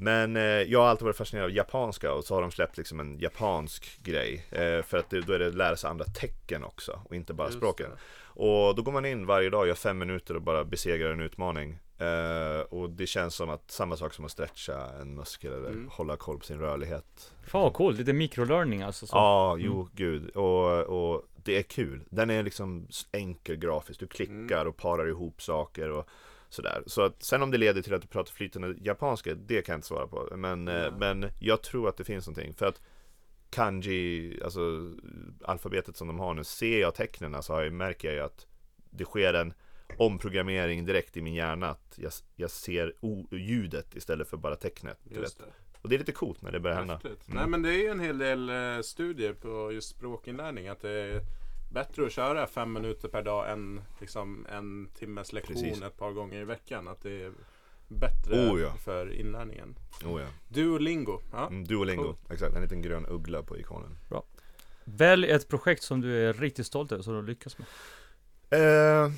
[0.00, 3.00] Men eh, jag har alltid varit fascinerad av japanska och så har de släppt liksom
[3.00, 4.46] en japansk grej.
[4.50, 7.46] Eh, för att det, då är det lära sig andra tecken också och inte bara
[7.48, 7.90] Just språken.
[7.90, 7.96] det.
[8.42, 11.78] Och då går man in varje dag, gör fem minuter och bara besegrar en utmaning.
[11.98, 15.88] Eh, och det känns som att samma sak som att stretcha en muskel eller Mm.
[15.92, 17.32] hålla koll på sin rörlighet.
[17.46, 19.06] Fan vad coolt, lite microlearning alltså.
[19.06, 19.16] Så.
[19.16, 20.28] Ja, jo gud.
[20.30, 22.00] Och, och det är kul.
[22.10, 24.00] Den är liksom enkel grafiskt.
[24.00, 26.08] Du klickar och parar ihop saker och
[26.50, 26.82] sådär.
[26.86, 29.78] Så att sen om det leder till att du pratar flytande japanska, det kan jag
[29.78, 30.36] inte svara på.
[30.36, 30.90] Men, Nej.
[30.98, 32.54] men jag tror att det finns någonting.
[32.54, 32.80] För att
[33.50, 34.92] kanji, alltså
[35.44, 38.46] alfabetet som de har nu, ser jag tecknen så har jag, märker jag ju att
[38.90, 39.52] det sker en
[39.96, 41.68] omprogrammering direkt i min hjärna.
[41.68, 42.94] Att jag, jag ser
[43.30, 44.98] ljudet istället för bara tecknet.
[45.82, 47.00] Och det är lite coolt när det börjar hända.
[47.04, 47.16] Mm.
[47.26, 50.68] Nej men det är ju en hel del eh, studier på just språkinlärning.
[50.68, 51.20] Att det
[51.70, 55.82] bättre att köra fem minuter per dag än liksom en timmes lektion Precis.
[55.82, 56.88] ett par gånger i veckan.
[56.88, 57.32] Att det är
[57.88, 58.76] bättre Oh, ja.
[58.76, 59.76] för inlärningen.
[60.04, 60.26] Oh ja.
[60.48, 61.20] Duolingo.
[61.32, 61.46] Ja.
[61.46, 62.30] Mm, Duolingo, Coolt.
[62.30, 62.56] exakt.
[62.56, 63.96] En liten grön uggla på ikonen.
[64.84, 67.66] Välj ett projekt som du är riktigt stolt över, som du lyckas med.
[68.50, 69.12] Eh,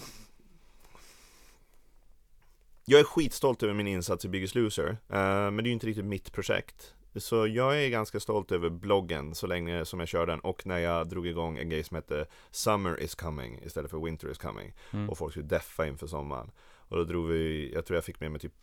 [2.85, 5.87] jag är skitstolt över min insats i Biggest Loser, eh, men det är ju inte
[5.87, 6.95] riktigt mitt projekt.
[7.17, 10.79] Så jag är ganska stolt över bloggen så länge som jag kör den och när
[10.79, 14.75] jag drog igång en grej som hette Summer is coming istället för Winter is coming.
[14.93, 15.11] Mm.
[15.11, 16.51] Och folk skulle deffa inför sommaren.
[16.89, 18.55] Och då drog vi, jag tror jag fick med mig typ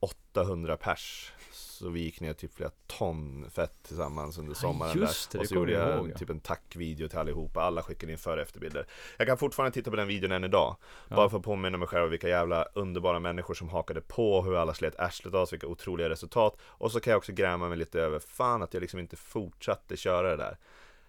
[0.00, 1.32] 800 pers.
[1.52, 5.42] Så vi gick ner typ flera ton fett tillsammans under sommaren just det, där.
[5.42, 6.18] Och så gjorde jag ihåg, ja.
[6.18, 7.62] typ en tackvideo till allihopa.
[7.62, 8.86] Alla skickade in före och efterbilder.
[9.18, 10.76] Jag kan fortfarande titta på den videon än idag.
[11.08, 11.16] Ja.
[11.16, 14.74] Bara för att påminna mig själv vilka jävla underbara människor som hakade på, hur alla
[14.74, 16.56] slet arslet av sig, vilka otroliga resultat.
[16.62, 19.96] Och så kan jag också gräma mig lite över, fan att jag liksom inte fortsatte
[19.96, 20.56] köra det där.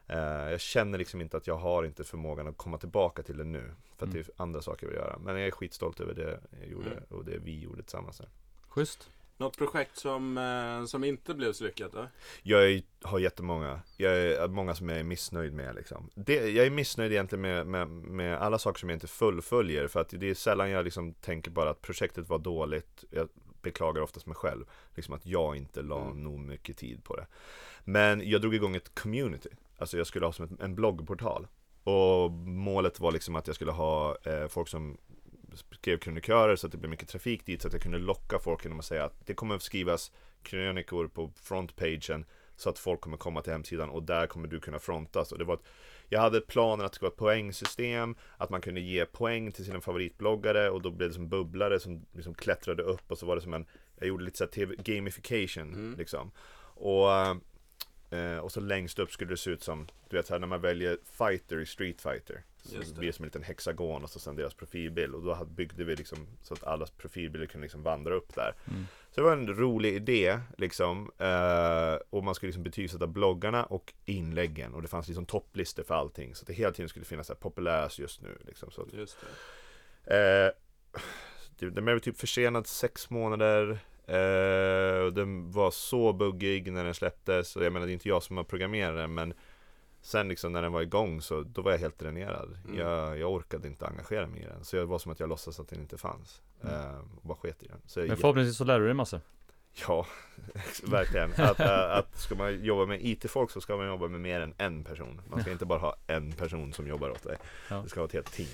[0.08, 3.44] Eh, jag känner liksom inte att jag har inte förmågan att komma tillbaka till det
[3.44, 3.74] nu.
[3.98, 4.14] För att Mm.
[4.14, 5.18] det är andra saker jag vill göra.
[5.20, 7.04] Men jag är skitstolt över det jag gjorde Mm.
[7.10, 8.18] och det vi gjorde tillsammans.
[8.18, 8.30] Där.
[8.72, 9.10] Schysst.
[9.38, 12.08] Något projekt som, eh, som inte blev så lyckat då?
[12.44, 16.10] Jag är, har jättemånga, jag är många som jag är missnöjd med liksom.
[16.16, 20.00] det, Jag är missnöjd egentligen med, med, med alla saker som jag inte fullföljer För
[20.00, 23.30] att det är sällan jag liksom tänker bara att projektet var dåligt Jag
[23.62, 24.66] beklagar oftast mig själv
[24.96, 26.24] Liksom att jag inte la Mm.
[26.24, 27.28] nog mycket tid på det
[27.84, 31.48] Men jag drog igång ett community Alltså jag skulle ha som ett, en bloggportal
[31.84, 34.98] Och målet var liksom att jag skulle ha eh, folk som
[35.56, 38.64] skrev krönikörer så att det blev mycket trafik dit så att jag kunde locka folk
[38.64, 40.12] genom att säga att det kommer att skrivas
[40.44, 42.26] krönikor på frontpagen
[42.56, 45.32] så att folk kommer komma till hemsidan och där kommer du kunna frontas.
[45.32, 45.64] Och det var ett,
[46.10, 49.66] jag hade planen att det skulle vara ett poängsystem, att man kunde ge poäng till
[49.66, 53.36] sina favoritbloggare och då blev det som bubblare som liksom klättrade upp och så var
[53.36, 53.66] det som en,
[54.00, 55.96] jag gjorde lite så TV, gamification Mm.
[55.98, 56.32] liksom.
[56.74, 57.12] Och,
[58.18, 60.48] eh, och så längst upp skulle det se ut som, du vet så här, när
[60.48, 62.44] man väljer fighter i Street Fighter.
[62.64, 65.96] Det blir som en liten hexagon och så sen deras profilbild och då byggde vi
[65.96, 68.54] liksom så att allas profilbilder kunde liksom vandra upp där.
[68.68, 68.88] Mm.
[69.12, 71.12] Så det var en rolig idé liksom.
[71.18, 74.74] Eh, och man skulle liksom betygsätta bloggarna och inläggen.
[74.74, 76.36] Och det fanns liksom topplistor för allting.
[76.36, 78.38] Så att det hela tiden skulle finnas så här just nu.
[78.46, 78.72] Liksom.
[78.72, 79.18] Så att, Just
[80.06, 80.54] det.
[81.60, 83.80] eh, den blev typ försenad sex månader.
[84.08, 87.56] Eh, och den var så buggig när den släpptes.
[87.56, 89.14] Och jag menar det är inte jag som har programmerat den.
[89.14, 89.34] Men
[90.02, 92.58] sen liksom när den var igång så då var jag helt dränerad.
[92.66, 92.80] Mm.
[92.80, 94.66] Jag, jag orkade inte engagera mig i den.
[94.66, 96.42] Så det var som att jag låtsades att den inte fanns.
[96.64, 97.82] Eh, och bara sket i den.
[97.86, 99.22] Så jag Men förhoppningsvis så lär du dig massa.
[99.88, 100.06] Ja,
[100.84, 101.32] verkligen.
[101.38, 104.54] Att, äh, att ska man jobba med IT-folk så ska man jobba med mer än
[104.58, 105.22] en person.
[105.30, 107.38] Man ska inte bara ha en person som jobbar åt dig.
[107.70, 107.76] Ja.
[107.76, 108.50] Det ska vara ett helt team.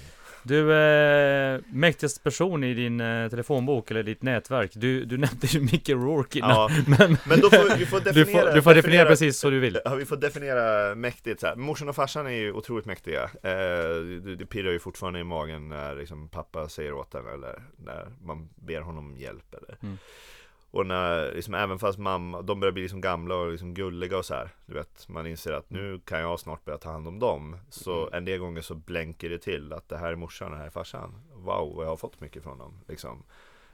[0.47, 4.71] Du, eh, mäktigaste person i din eh, telefonbok eller ditt nätverk.
[4.73, 6.51] Du, du nämnde ju Micke Rourke innan.
[6.51, 8.45] Ja, Men, men då får vi får du definiera.
[8.47, 9.79] får, du får definiera precis så du vill.
[9.85, 11.55] Ja, vi får definiera mäktigt så här.
[11.55, 13.23] Morsan och farsan är ju otroligt mäktiga.
[13.23, 13.49] Eh,
[14.23, 18.07] det, det pirrar ju fortfarande i magen när liksom, pappa säger åt en eller när
[18.25, 19.97] man ber honom om hjälp eller Mm.
[20.71, 24.25] Och när, liksom, även fast mamma, de börjar bli liksom gamla och liksom gulliga och
[24.25, 27.19] så här Du vet, man inser att nu kan jag snart börja ta hand om
[27.19, 28.13] dem Så Mm.
[28.13, 30.65] en del gånger så blänker det till att det här är morsan och det här
[30.65, 33.23] är farsan Wow, vad jag har fått mycket från dem liksom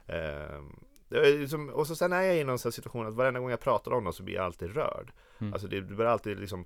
[0.06, 3.60] är liksom, och så sen är jag i någon sån situation att varenda gång jag
[3.60, 5.52] pratar om dem så blir jag alltid rörd Mm.
[5.52, 6.64] Alltså det, det börjar alltid liksom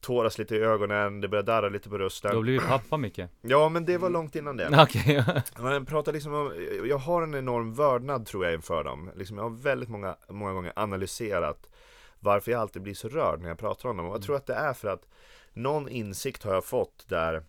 [0.00, 2.30] tåras lite i ögonen, det börjar darra lite på rösten.
[2.30, 3.20] Du har blivit pappa Micke.
[3.40, 4.68] Ja men det var långt innan det.
[4.82, 5.24] Okej.
[5.58, 6.52] Man pratar liksom om,
[6.84, 9.10] jag har en enorm vördnad tror jag inför dem.
[9.16, 11.70] Liksom, Jag har väldigt många, många gånger analyserat
[12.20, 14.06] Varför jag alltid blir så rörd när jag pratar om dem.
[14.06, 15.08] Och jag tror att det är för att
[15.52, 17.42] Någon insikt har jag fått där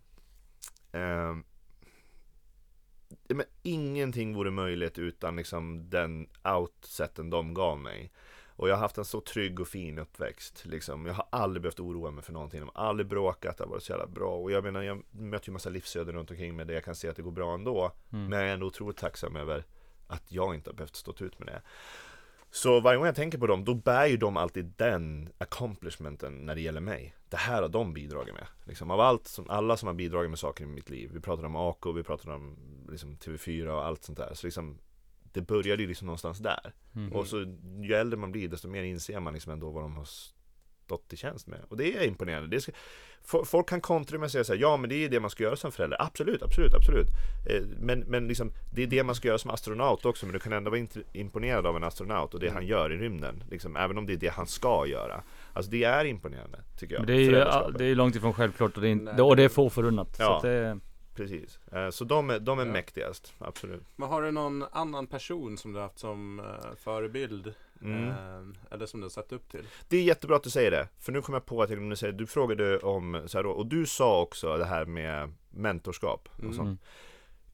[3.27, 8.11] ja, men Ingenting vore möjligt utan liksom den outseten de gav mig
[8.59, 11.05] och jag har haft en så trygg och fin uppväxt liksom.
[11.05, 12.59] Jag har aldrig behövt oroa mig för någonting.
[12.59, 14.35] Jag har aldrig bråkat, det har varit så jävla bra.
[14.35, 17.07] Och jag menar, jag möter ju massa livsöden runt omkring mig där jag kan se
[17.07, 17.91] att det går bra ändå.
[18.13, 18.25] Mm.
[18.25, 19.65] Men jag är ändå otroligt tacksam över
[20.07, 21.61] att jag inte har behövt stå ut med det.
[22.51, 26.55] Så varje gång jag tänker på dem, då bär ju de alltid den accomplishmenten när
[26.55, 27.15] det gäller mig.
[27.29, 28.47] Det här har de bidragit med.
[28.63, 31.09] Liksom, av allt som, alla som har bidragit med saker i mitt liv.
[31.13, 32.57] Vi pratar om AK, vi pratar om
[32.89, 34.33] liksom, TV4 och allt sånt där.
[34.33, 34.77] Så liksom,
[35.33, 36.73] det började ju liksom någonstans där.
[36.95, 37.13] Mm.
[37.13, 40.05] Och så ju äldre man blir desto mer inser man liksom ändå vad de har
[40.85, 41.59] stått i tjänst med.
[41.69, 42.47] Och det är imponerande.
[42.55, 42.71] Det ska,
[43.25, 45.29] fo- folk kan kontra med att säga så här, ja men det är det man
[45.29, 46.01] ska göra som förälder.
[46.01, 47.07] Absolut, absolut, absolut.
[47.49, 50.25] Eh, men, men liksom, det är det man ska göra som astronaut också.
[50.25, 53.43] Men du kan ändå vara imponerad av en astronaut och det han gör i rymden.
[53.51, 55.23] Liksom, även om det är det han ska göra.
[55.53, 57.01] Alltså det är imponerande, tycker jag.
[57.01, 57.19] Men det är
[57.71, 60.15] ju det är långt ifrån självklart och det är, och det är få förunnat.
[60.15, 60.35] Så Ja.
[60.35, 60.79] att det,
[61.23, 61.59] Precis.
[61.71, 62.71] Eh, så de är, de är Ja.
[62.71, 63.83] mäktigast, absolut.
[63.95, 68.07] Men har du någon annan person som du haft som eh, förebild Mm.
[68.09, 69.63] Eh, eller som du har sett upp till.
[69.87, 71.95] Det är jättebra att du säger det, för nu kommer jag på att jag glömde
[71.95, 76.39] säga Du frågade om, så här och du sa också det här med mentorskap och
[76.43, 76.53] Mm.
[76.55, 76.81] sånt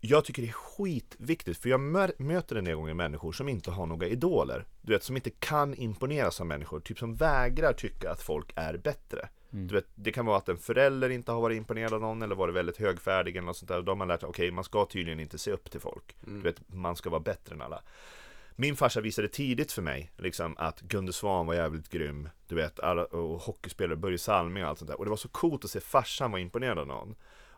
[0.08, 3.72] Jag tycker det är skitviktigt, för jag mö- möter en del gånger människor som inte
[3.72, 8.12] har några idoler Du vet, som inte kan imponeras av människor, typ som vägrar tycka
[8.12, 9.68] att folk är bättre Mm.
[9.68, 12.36] Du vet, det kan vara att en förälder inte har varit imponerad av någon eller
[12.36, 13.82] varit väldigt högfärdig eller något sånt där.
[13.82, 16.16] Då har man lärt sig, okej, man ska tydligen inte se upp till folk.
[16.28, 16.38] Mm.
[16.38, 17.82] Du vet, man ska vara bättre än alla.
[18.56, 22.30] Min farsa visade tidigt för mig liksom, att Gunde Svan var jävligt grym.
[22.48, 25.00] Du vet, alla, och hockeyspelare, Börje Salming och allt sånt där.
[25.00, 27.16] Och det var så coolt att se farsan vara imponerad av någon.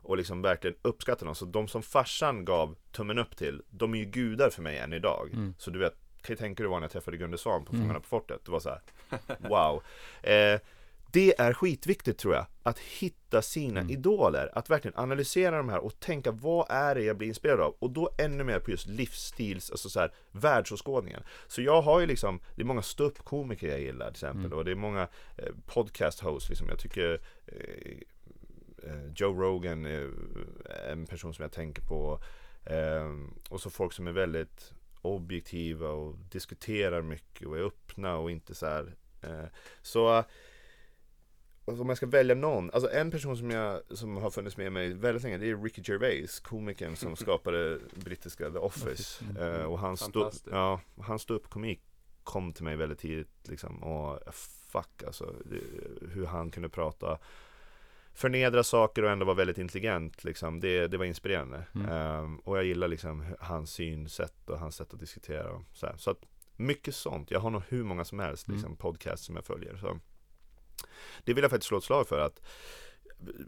[0.07, 1.35] Och liksom verkligen uppskatta någon.
[1.35, 4.93] Så de som farsan gav tummen upp till, de är ju gudar för mig än
[4.93, 5.29] idag.
[5.33, 5.53] Mm.
[5.57, 7.81] Så du vet, kan ju tänka dig vad när jag träffade Gunde Svan på Mm.
[7.81, 8.45] Fångarna på fortet.
[8.45, 8.81] Det var så här,
[9.49, 9.83] wow.
[10.23, 10.59] Eh,
[11.11, 13.91] det är skitviktigt tror jag, att hitta sina Mm.
[13.93, 17.75] idoler, att verkligen analysera de här och tänka vad är det jag blir inspirerad av?
[17.79, 21.23] Och då ännu mer på just livsstils, alltså så här, världsåskådningen.
[21.47, 24.57] Så jag har ju liksom, det är många ståuppkomiker jag gillar till exempel Mm.
[24.57, 25.07] och det är många
[25.37, 26.67] eh, podcast hosts liksom.
[26.69, 27.97] Jag tycker eh,
[29.15, 30.09] Joe Rogan är
[30.91, 32.19] en person som jag tänker på.
[32.65, 33.13] Eh,
[33.49, 38.55] och så folk som är väldigt objektiva och diskuterar mycket och är öppna och inte
[38.55, 38.95] så här.
[39.21, 39.45] Eh,
[39.81, 40.23] så
[41.69, 44.71] Alltså om jag ska välja någon, alltså en person som jag, som har funnits med
[44.71, 49.25] mig väldigt länge, det är Ricky Gervais, komikern som skapade brittiska The Office.
[49.25, 49.37] Mm.
[49.37, 50.47] Eh, och han stod, Fantastiskt.
[50.51, 51.81] ja, han stod upp komik
[52.23, 54.35] kom till mig väldigt tidigt liksom, och
[54.71, 55.35] fuck alltså,
[56.13, 57.19] hur han kunde prata
[58.17, 61.63] Förnedra saker och ändå vara väldigt intelligent liksom, det, det var inspirerande.
[61.75, 61.89] Mm.
[61.89, 66.11] Ehm, och jag gillar liksom hans synsätt och hans sätt att diskutera och så, så
[66.11, 66.21] att
[66.55, 68.57] mycket sånt, jag har nog hur många som helst Mm.
[68.57, 69.77] liksom, podcast som jag följer.
[69.77, 69.99] Så.
[71.23, 72.41] Det vill jag faktiskt slå ett slag för att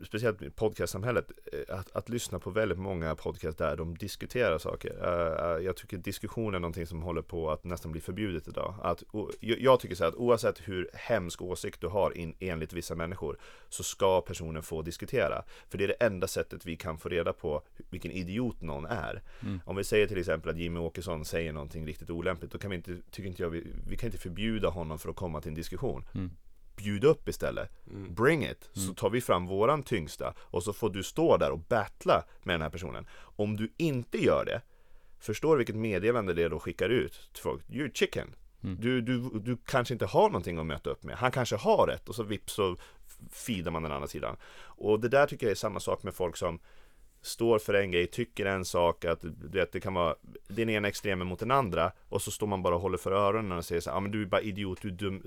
[0.06, 4.96] Speciellt i podcastsamhället, eh, att, att lyssna på väldigt många podcast där de diskuterar saker.
[5.04, 8.76] Eh, eh, jag tycker diskussion är någonting som håller på att nästan bli förbjudet idag.
[8.84, 12.36] Att, o- jag jag tycker så här att oavsett hur hemsk åsikt du har in,
[12.40, 13.38] enligt vissa människor
[13.70, 15.44] så ska personen få diskutera.
[15.70, 19.22] För det är det enda sättet vi kan få reda på vilken idiot någon är.
[19.42, 19.60] Mm.
[19.66, 22.76] Om vi säger till exempel att Jimmy Åkesson säger någonting riktigt olämpligt, då kan vi
[22.76, 25.56] inte, tycker inte jag, vi, vi kan inte förbjuda honom för att komma till en
[25.56, 26.06] diskussion.
[26.16, 26.32] Mm.
[26.80, 27.70] Bjud upp istället.
[27.92, 28.14] Mm.
[28.16, 28.70] Bring it!
[28.74, 28.96] Så Mm.
[28.96, 32.62] tar vi fram våran tyngsta och så får du stå där och battla med den
[32.62, 33.08] här personen.
[33.36, 34.62] Om du inte gör det,
[35.20, 37.64] förstår du vilket meddelande det då skickar ut till folk?
[37.68, 38.36] You're chicken!
[38.64, 38.78] Mm.
[38.82, 41.16] Du, du, du kanske inte har någonting att möta upp med.
[41.16, 42.76] Han kanske har rätt och så vips så
[43.32, 44.36] feedar man den andra sidan.
[44.62, 46.60] Och det där tycker jag är samma sak med folk som
[47.22, 50.16] står för en grej, tycker en sak, att du vet, det kan vara
[50.48, 53.58] den ena extremen mot den andra och så står man bara och håller för öronen
[53.58, 55.22] och säger så Ja ah, men du är bara idiot, du dum,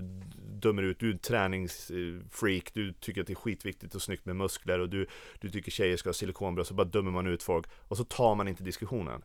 [0.62, 4.78] dömer ut, du är träningsfreak, du tycker att det är skitviktigt och snyggt med muskler
[4.78, 5.06] och du,
[5.40, 8.34] du tycker tjejer ska ha silikonbröst, så bara dömer man ut folk och så tar
[8.34, 9.22] man inte diskussionen.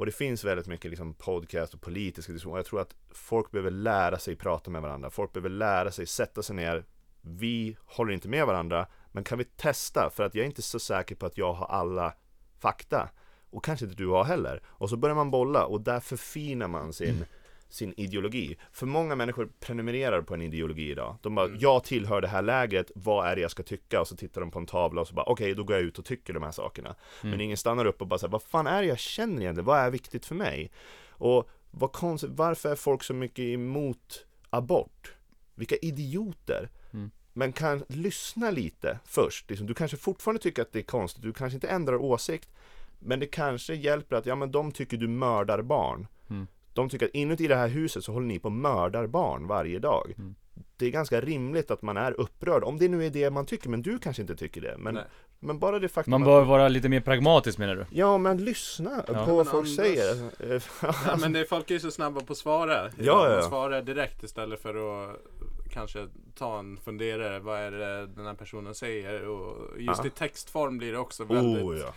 [0.00, 2.58] Och det finns väldigt mycket liksom podcast och politiska diskussioner.
[2.58, 5.10] Jag tror att folk behöver lära sig prata med varandra.
[5.10, 6.84] Folk behöver lära sig sätta sig ner.
[7.20, 10.10] Vi håller inte med varandra, men kan vi testa?
[10.10, 12.14] För att jag är inte så säker på att jag har alla
[12.58, 13.08] fakta.
[13.50, 14.62] Och kanske inte du har heller.
[14.66, 17.24] Och så börjar man bolla och där förfinar man sin,
[17.68, 18.56] sin ideologi.
[18.72, 21.16] För många människor prenumererar på en ideologi idag.
[21.22, 21.58] De bara, Mm.
[21.60, 24.00] jag tillhör det här lägret, vad är det jag ska tycka?
[24.00, 25.98] Och så tittar de på en tavla och så bara, okej, då går jag ut
[25.98, 26.94] och tycker de här sakerna.
[27.22, 27.40] Men Mm.
[27.40, 29.64] ingen stannar upp och bara säger, vad fan är det jag känner egentligen?
[29.66, 30.70] Vad är viktigt för mig?
[31.08, 35.14] Och vad konstigt, varför är folk så mycket emot abort?
[35.54, 36.70] Vilka idioter!
[37.40, 39.50] Men kan lyssna lite först.
[39.50, 42.48] Liksom, du kanske fortfarande tycker att det är konstigt, du kanske inte ändrar åsikt.
[42.98, 46.06] Men det kanske hjälper att, ja men de tycker du mördar barn.
[46.30, 46.46] Mm.
[46.74, 49.78] De tycker att inuti det här huset så håller ni på och mördar barn varje
[49.78, 50.14] dag.
[50.18, 50.34] Mm.
[50.76, 53.68] Det är ganska rimligt att man är upprörd, om det nu är det man tycker,
[53.68, 54.76] men du kanske inte tycker det.
[54.78, 55.04] Men, Nej.
[55.38, 57.84] men bara det faktum Man att bör vara lite mer pragmatisk menar du?
[57.90, 59.24] Ja men lyssna Ja.
[59.26, 60.30] på vad folk Anders- säger.
[61.06, 62.74] Ja, men det, folk är ju så snabba på att svara.
[62.82, 63.40] Ja, ja, ja.
[63.40, 65.20] Man svarar direkt istället för att
[65.70, 67.38] kanske ta en funderare.
[67.40, 69.28] Vad är det den här personen säger?
[69.28, 70.06] Och just Ja.
[70.06, 71.94] i textform blir det också väldigt oh ja.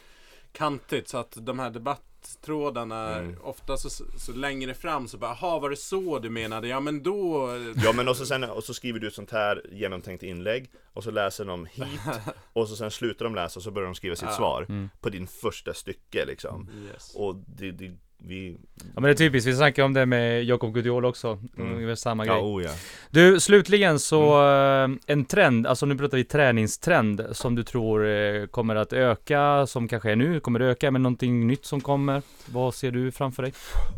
[0.52, 1.08] kantigt.
[1.10, 3.36] Så att de här debattrådarna, Mm.
[3.44, 6.68] ofta så, så längre fram så bara, jaha var det så du menade?
[6.68, 7.50] Ja men då...
[7.84, 11.04] Ja men och så, sen, och så skriver du ett sånt här genomtänkt inlägg Och
[11.04, 11.86] så läser de hit
[12.54, 14.36] Och så sen slutar de läsa och så börjar de skriva sitt Ja.
[14.36, 14.90] svar Mm.
[15.02, 17.16] På din första stycke liksom Yes.
[17.16, 17.91] Och det, det
[18.26, 21.74] vi Ja men det är typiskt, vi snackade om det med Jakob Gudiol också, Mm.
[21.76, 22.72] ungefär samma Ja, grej oh ja
[23.10, 28.45] Du, slutligen så, eh, en trend, alltså nu pratar vi träningstrend som du tror eh,
[28.45, 32.22] kommer att öka, som kanske är nu, kommer öka, men någonting nytt som kommer
[32.52, 33.54] Vad ser du framför dig?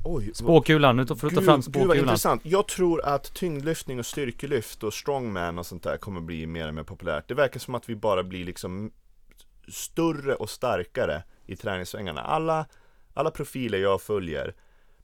[0.05, 2.41] Oj, Spåkulan, nu får du ta fram Gud, gud vad spåkulan intressant.
[2.45, 6.73] Jag tror att tyngdlyftning och styrkelyft och strongman och sånt där kommer bli mer och
[6.73, 7.27] mer populärt.
[7.27, 8.91] Det verkar som att vi bara blir liksom
[9.67, 12.21] större och starkare i träningssvängarna.
[12.21, 12.65] Alla,
[13.15, 14.55] alla profiler jag följer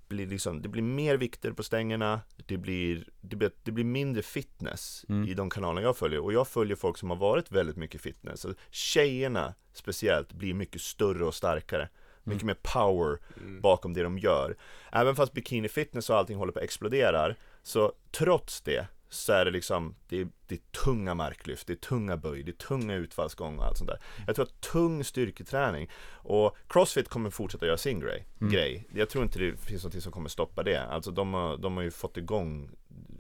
[0.08, 4.22] blir liksom, det blir mer vikter på stängerna, det blir, det blir, det blir mindre
[4.22, 5.28] fitness Mm.
[5.30, 6.20] i de kanaler jag följer.
[6.20, 8.40] Och jag följer folk som har varit väldigt mycket fitness.
[8.42, 11.90] Så tjejerna speciellt blir mycket större och starkare.
[12.24, 13.62] Mycket mer power Mm.
[13.62, 14.58] bakom det de gör.
[14.92, 19.46] Även fast bikini fitness och allting håller på att explodera, så trots det så är
[19.46, 22.96] det liksom, det är, det är tunga marklyft, det är tunga böj, det är tunga
[22.96, 24.00] utfallsgång och allt sånt där.
[24.28, 28.28] Jag tror att tung styrketräning och Crossfit kommer fortsätta göra sin grej.
[28.42, 28.54] Mm.
[28.54, 28.88] grej.
[28.94, 30.84] Jag tror inte det finns något som kommer stoppa det.
[30.84, 32.70] Alltså de har, de har ju fått igång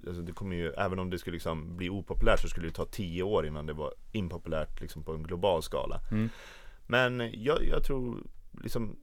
[0.07, 2.85] Alltså det kommer ju, även om det skulle liksom bli opopulärt så skulle det ta
[2.85, 6.01] tio år innan det var impopulärt liksom på en global skala.
[6.11, 6.29] Mm.
[6.87, 8.23] Men jag, jag tror
[8.63, 8.97] liksom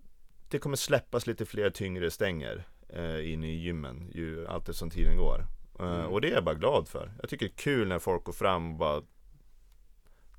[0.48, 5.16] det kommer släppas lite fler tyngre stänger eh, in i gymmen ju allt som tiden
[5.16, 5.44] går.
[5.78, 6.06] Eh, Mm.
[6.06, 7.10] Och det är jag bara glad för.
[7.20, 9.02] Jag tycker det är kul när folk går fram och bara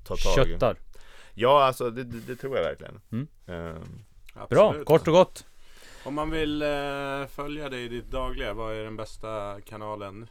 [0.04, 0.76] tar tag i- Köttar.
[1.34, 3.00] Ja, alltså det, det, det tror jag verkligen.
[3.12, 3.26] Mm.
[3.46, 5.46] Eh, Bra, kort och gott.
[6.04, 10.26] Om man vill eh, följa dig i ditt dagliga, vad är den bästa kanalen?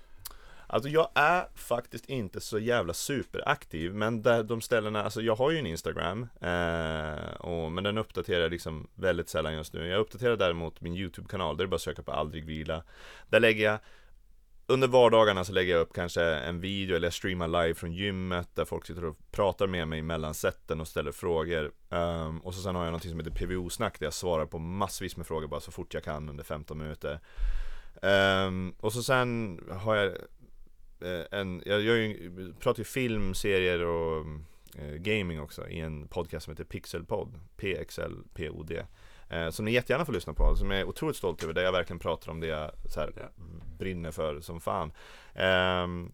[0.72, 5.52] Alltså jag är faktiskt inte så jävla superaktiv Men där de ställena, alltså jag har
[5.52, 10.00] ju en Instagram eh, och, Men den uppdaterar jag liksom väldigt sällan just nu Jag
[10.00, 12.84] uppdaterar däremot min YouTube-kanal Där är det bara att söka på aldrig vila
[13.30, 13.80] Där lägger jag
[14.70, 18.50] under vardagarna så lägger jag upp kanske en video eller jag streamar live från gymmet
[18.56, 21.72] där folk sitter och pratar med mig mellan sätten och ställer frågor.
[21.90, 25.18] Um, och så sen har jag något som heter PVO-snack där jag svarar på massvis
[25.18, 27.20] med frågor bara så fort jag kan under 15 minuter.
[28.02, 30.08] Um, och så sen har jag
[31.02, 34.26] eh, en, jag, gör ju, pratar ju film, serier och
[34.76, 38.72] eh, gaming också i en podcast som heter Pixelpod, PXLPOD.
[39.30, 41.72] Eh, som ni jättegärna får lyssna på, som jag är otroligt stolt över, där jag
[41.72, 43.12] verkligen pratar om det jag så här,
[43.80, 44.92] brinner för som fan.
[45.36, 46.12] Ehm,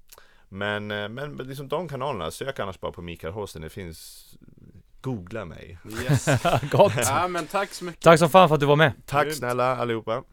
[0.50, 4.30] men, eh, men liksom de kanalerna, sök annars bara på Mikael Håsten, det finns
[5.02, 5.78] Googla mig.
[6.04, 6.26] Yes.
[6.72, 6.94] Gott.
[6.96, 8.02] ja men tack så mycket.
[8.02, 8.92] Tack som fan för att du var med.
[9.06, 9.38] Tack Grymt.
[9.38, 10.24] snälla allihopa.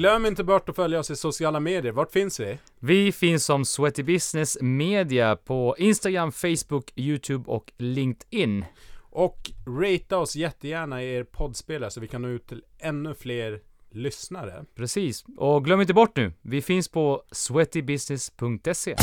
[0.00, 1.92] Glöm inte bort att följa oss i sociala medier.
[1.92, 2.58] Vart finns vi?
[2.78, 8.64] Vi finns som Sweaty Business Media på Instagram, Facebook, YouTube och LinkedIn.
[9.00, 13.60] Och ratea oss jättegärna i er poddspelare så vi kan nå ut till ännu fler
[13.90, 14.64] lyssnare.
[14.74, 15.24] Precis.
[15.36, 18.96] Och glöm inte bort nu, vi finns på sweatybusiness.se.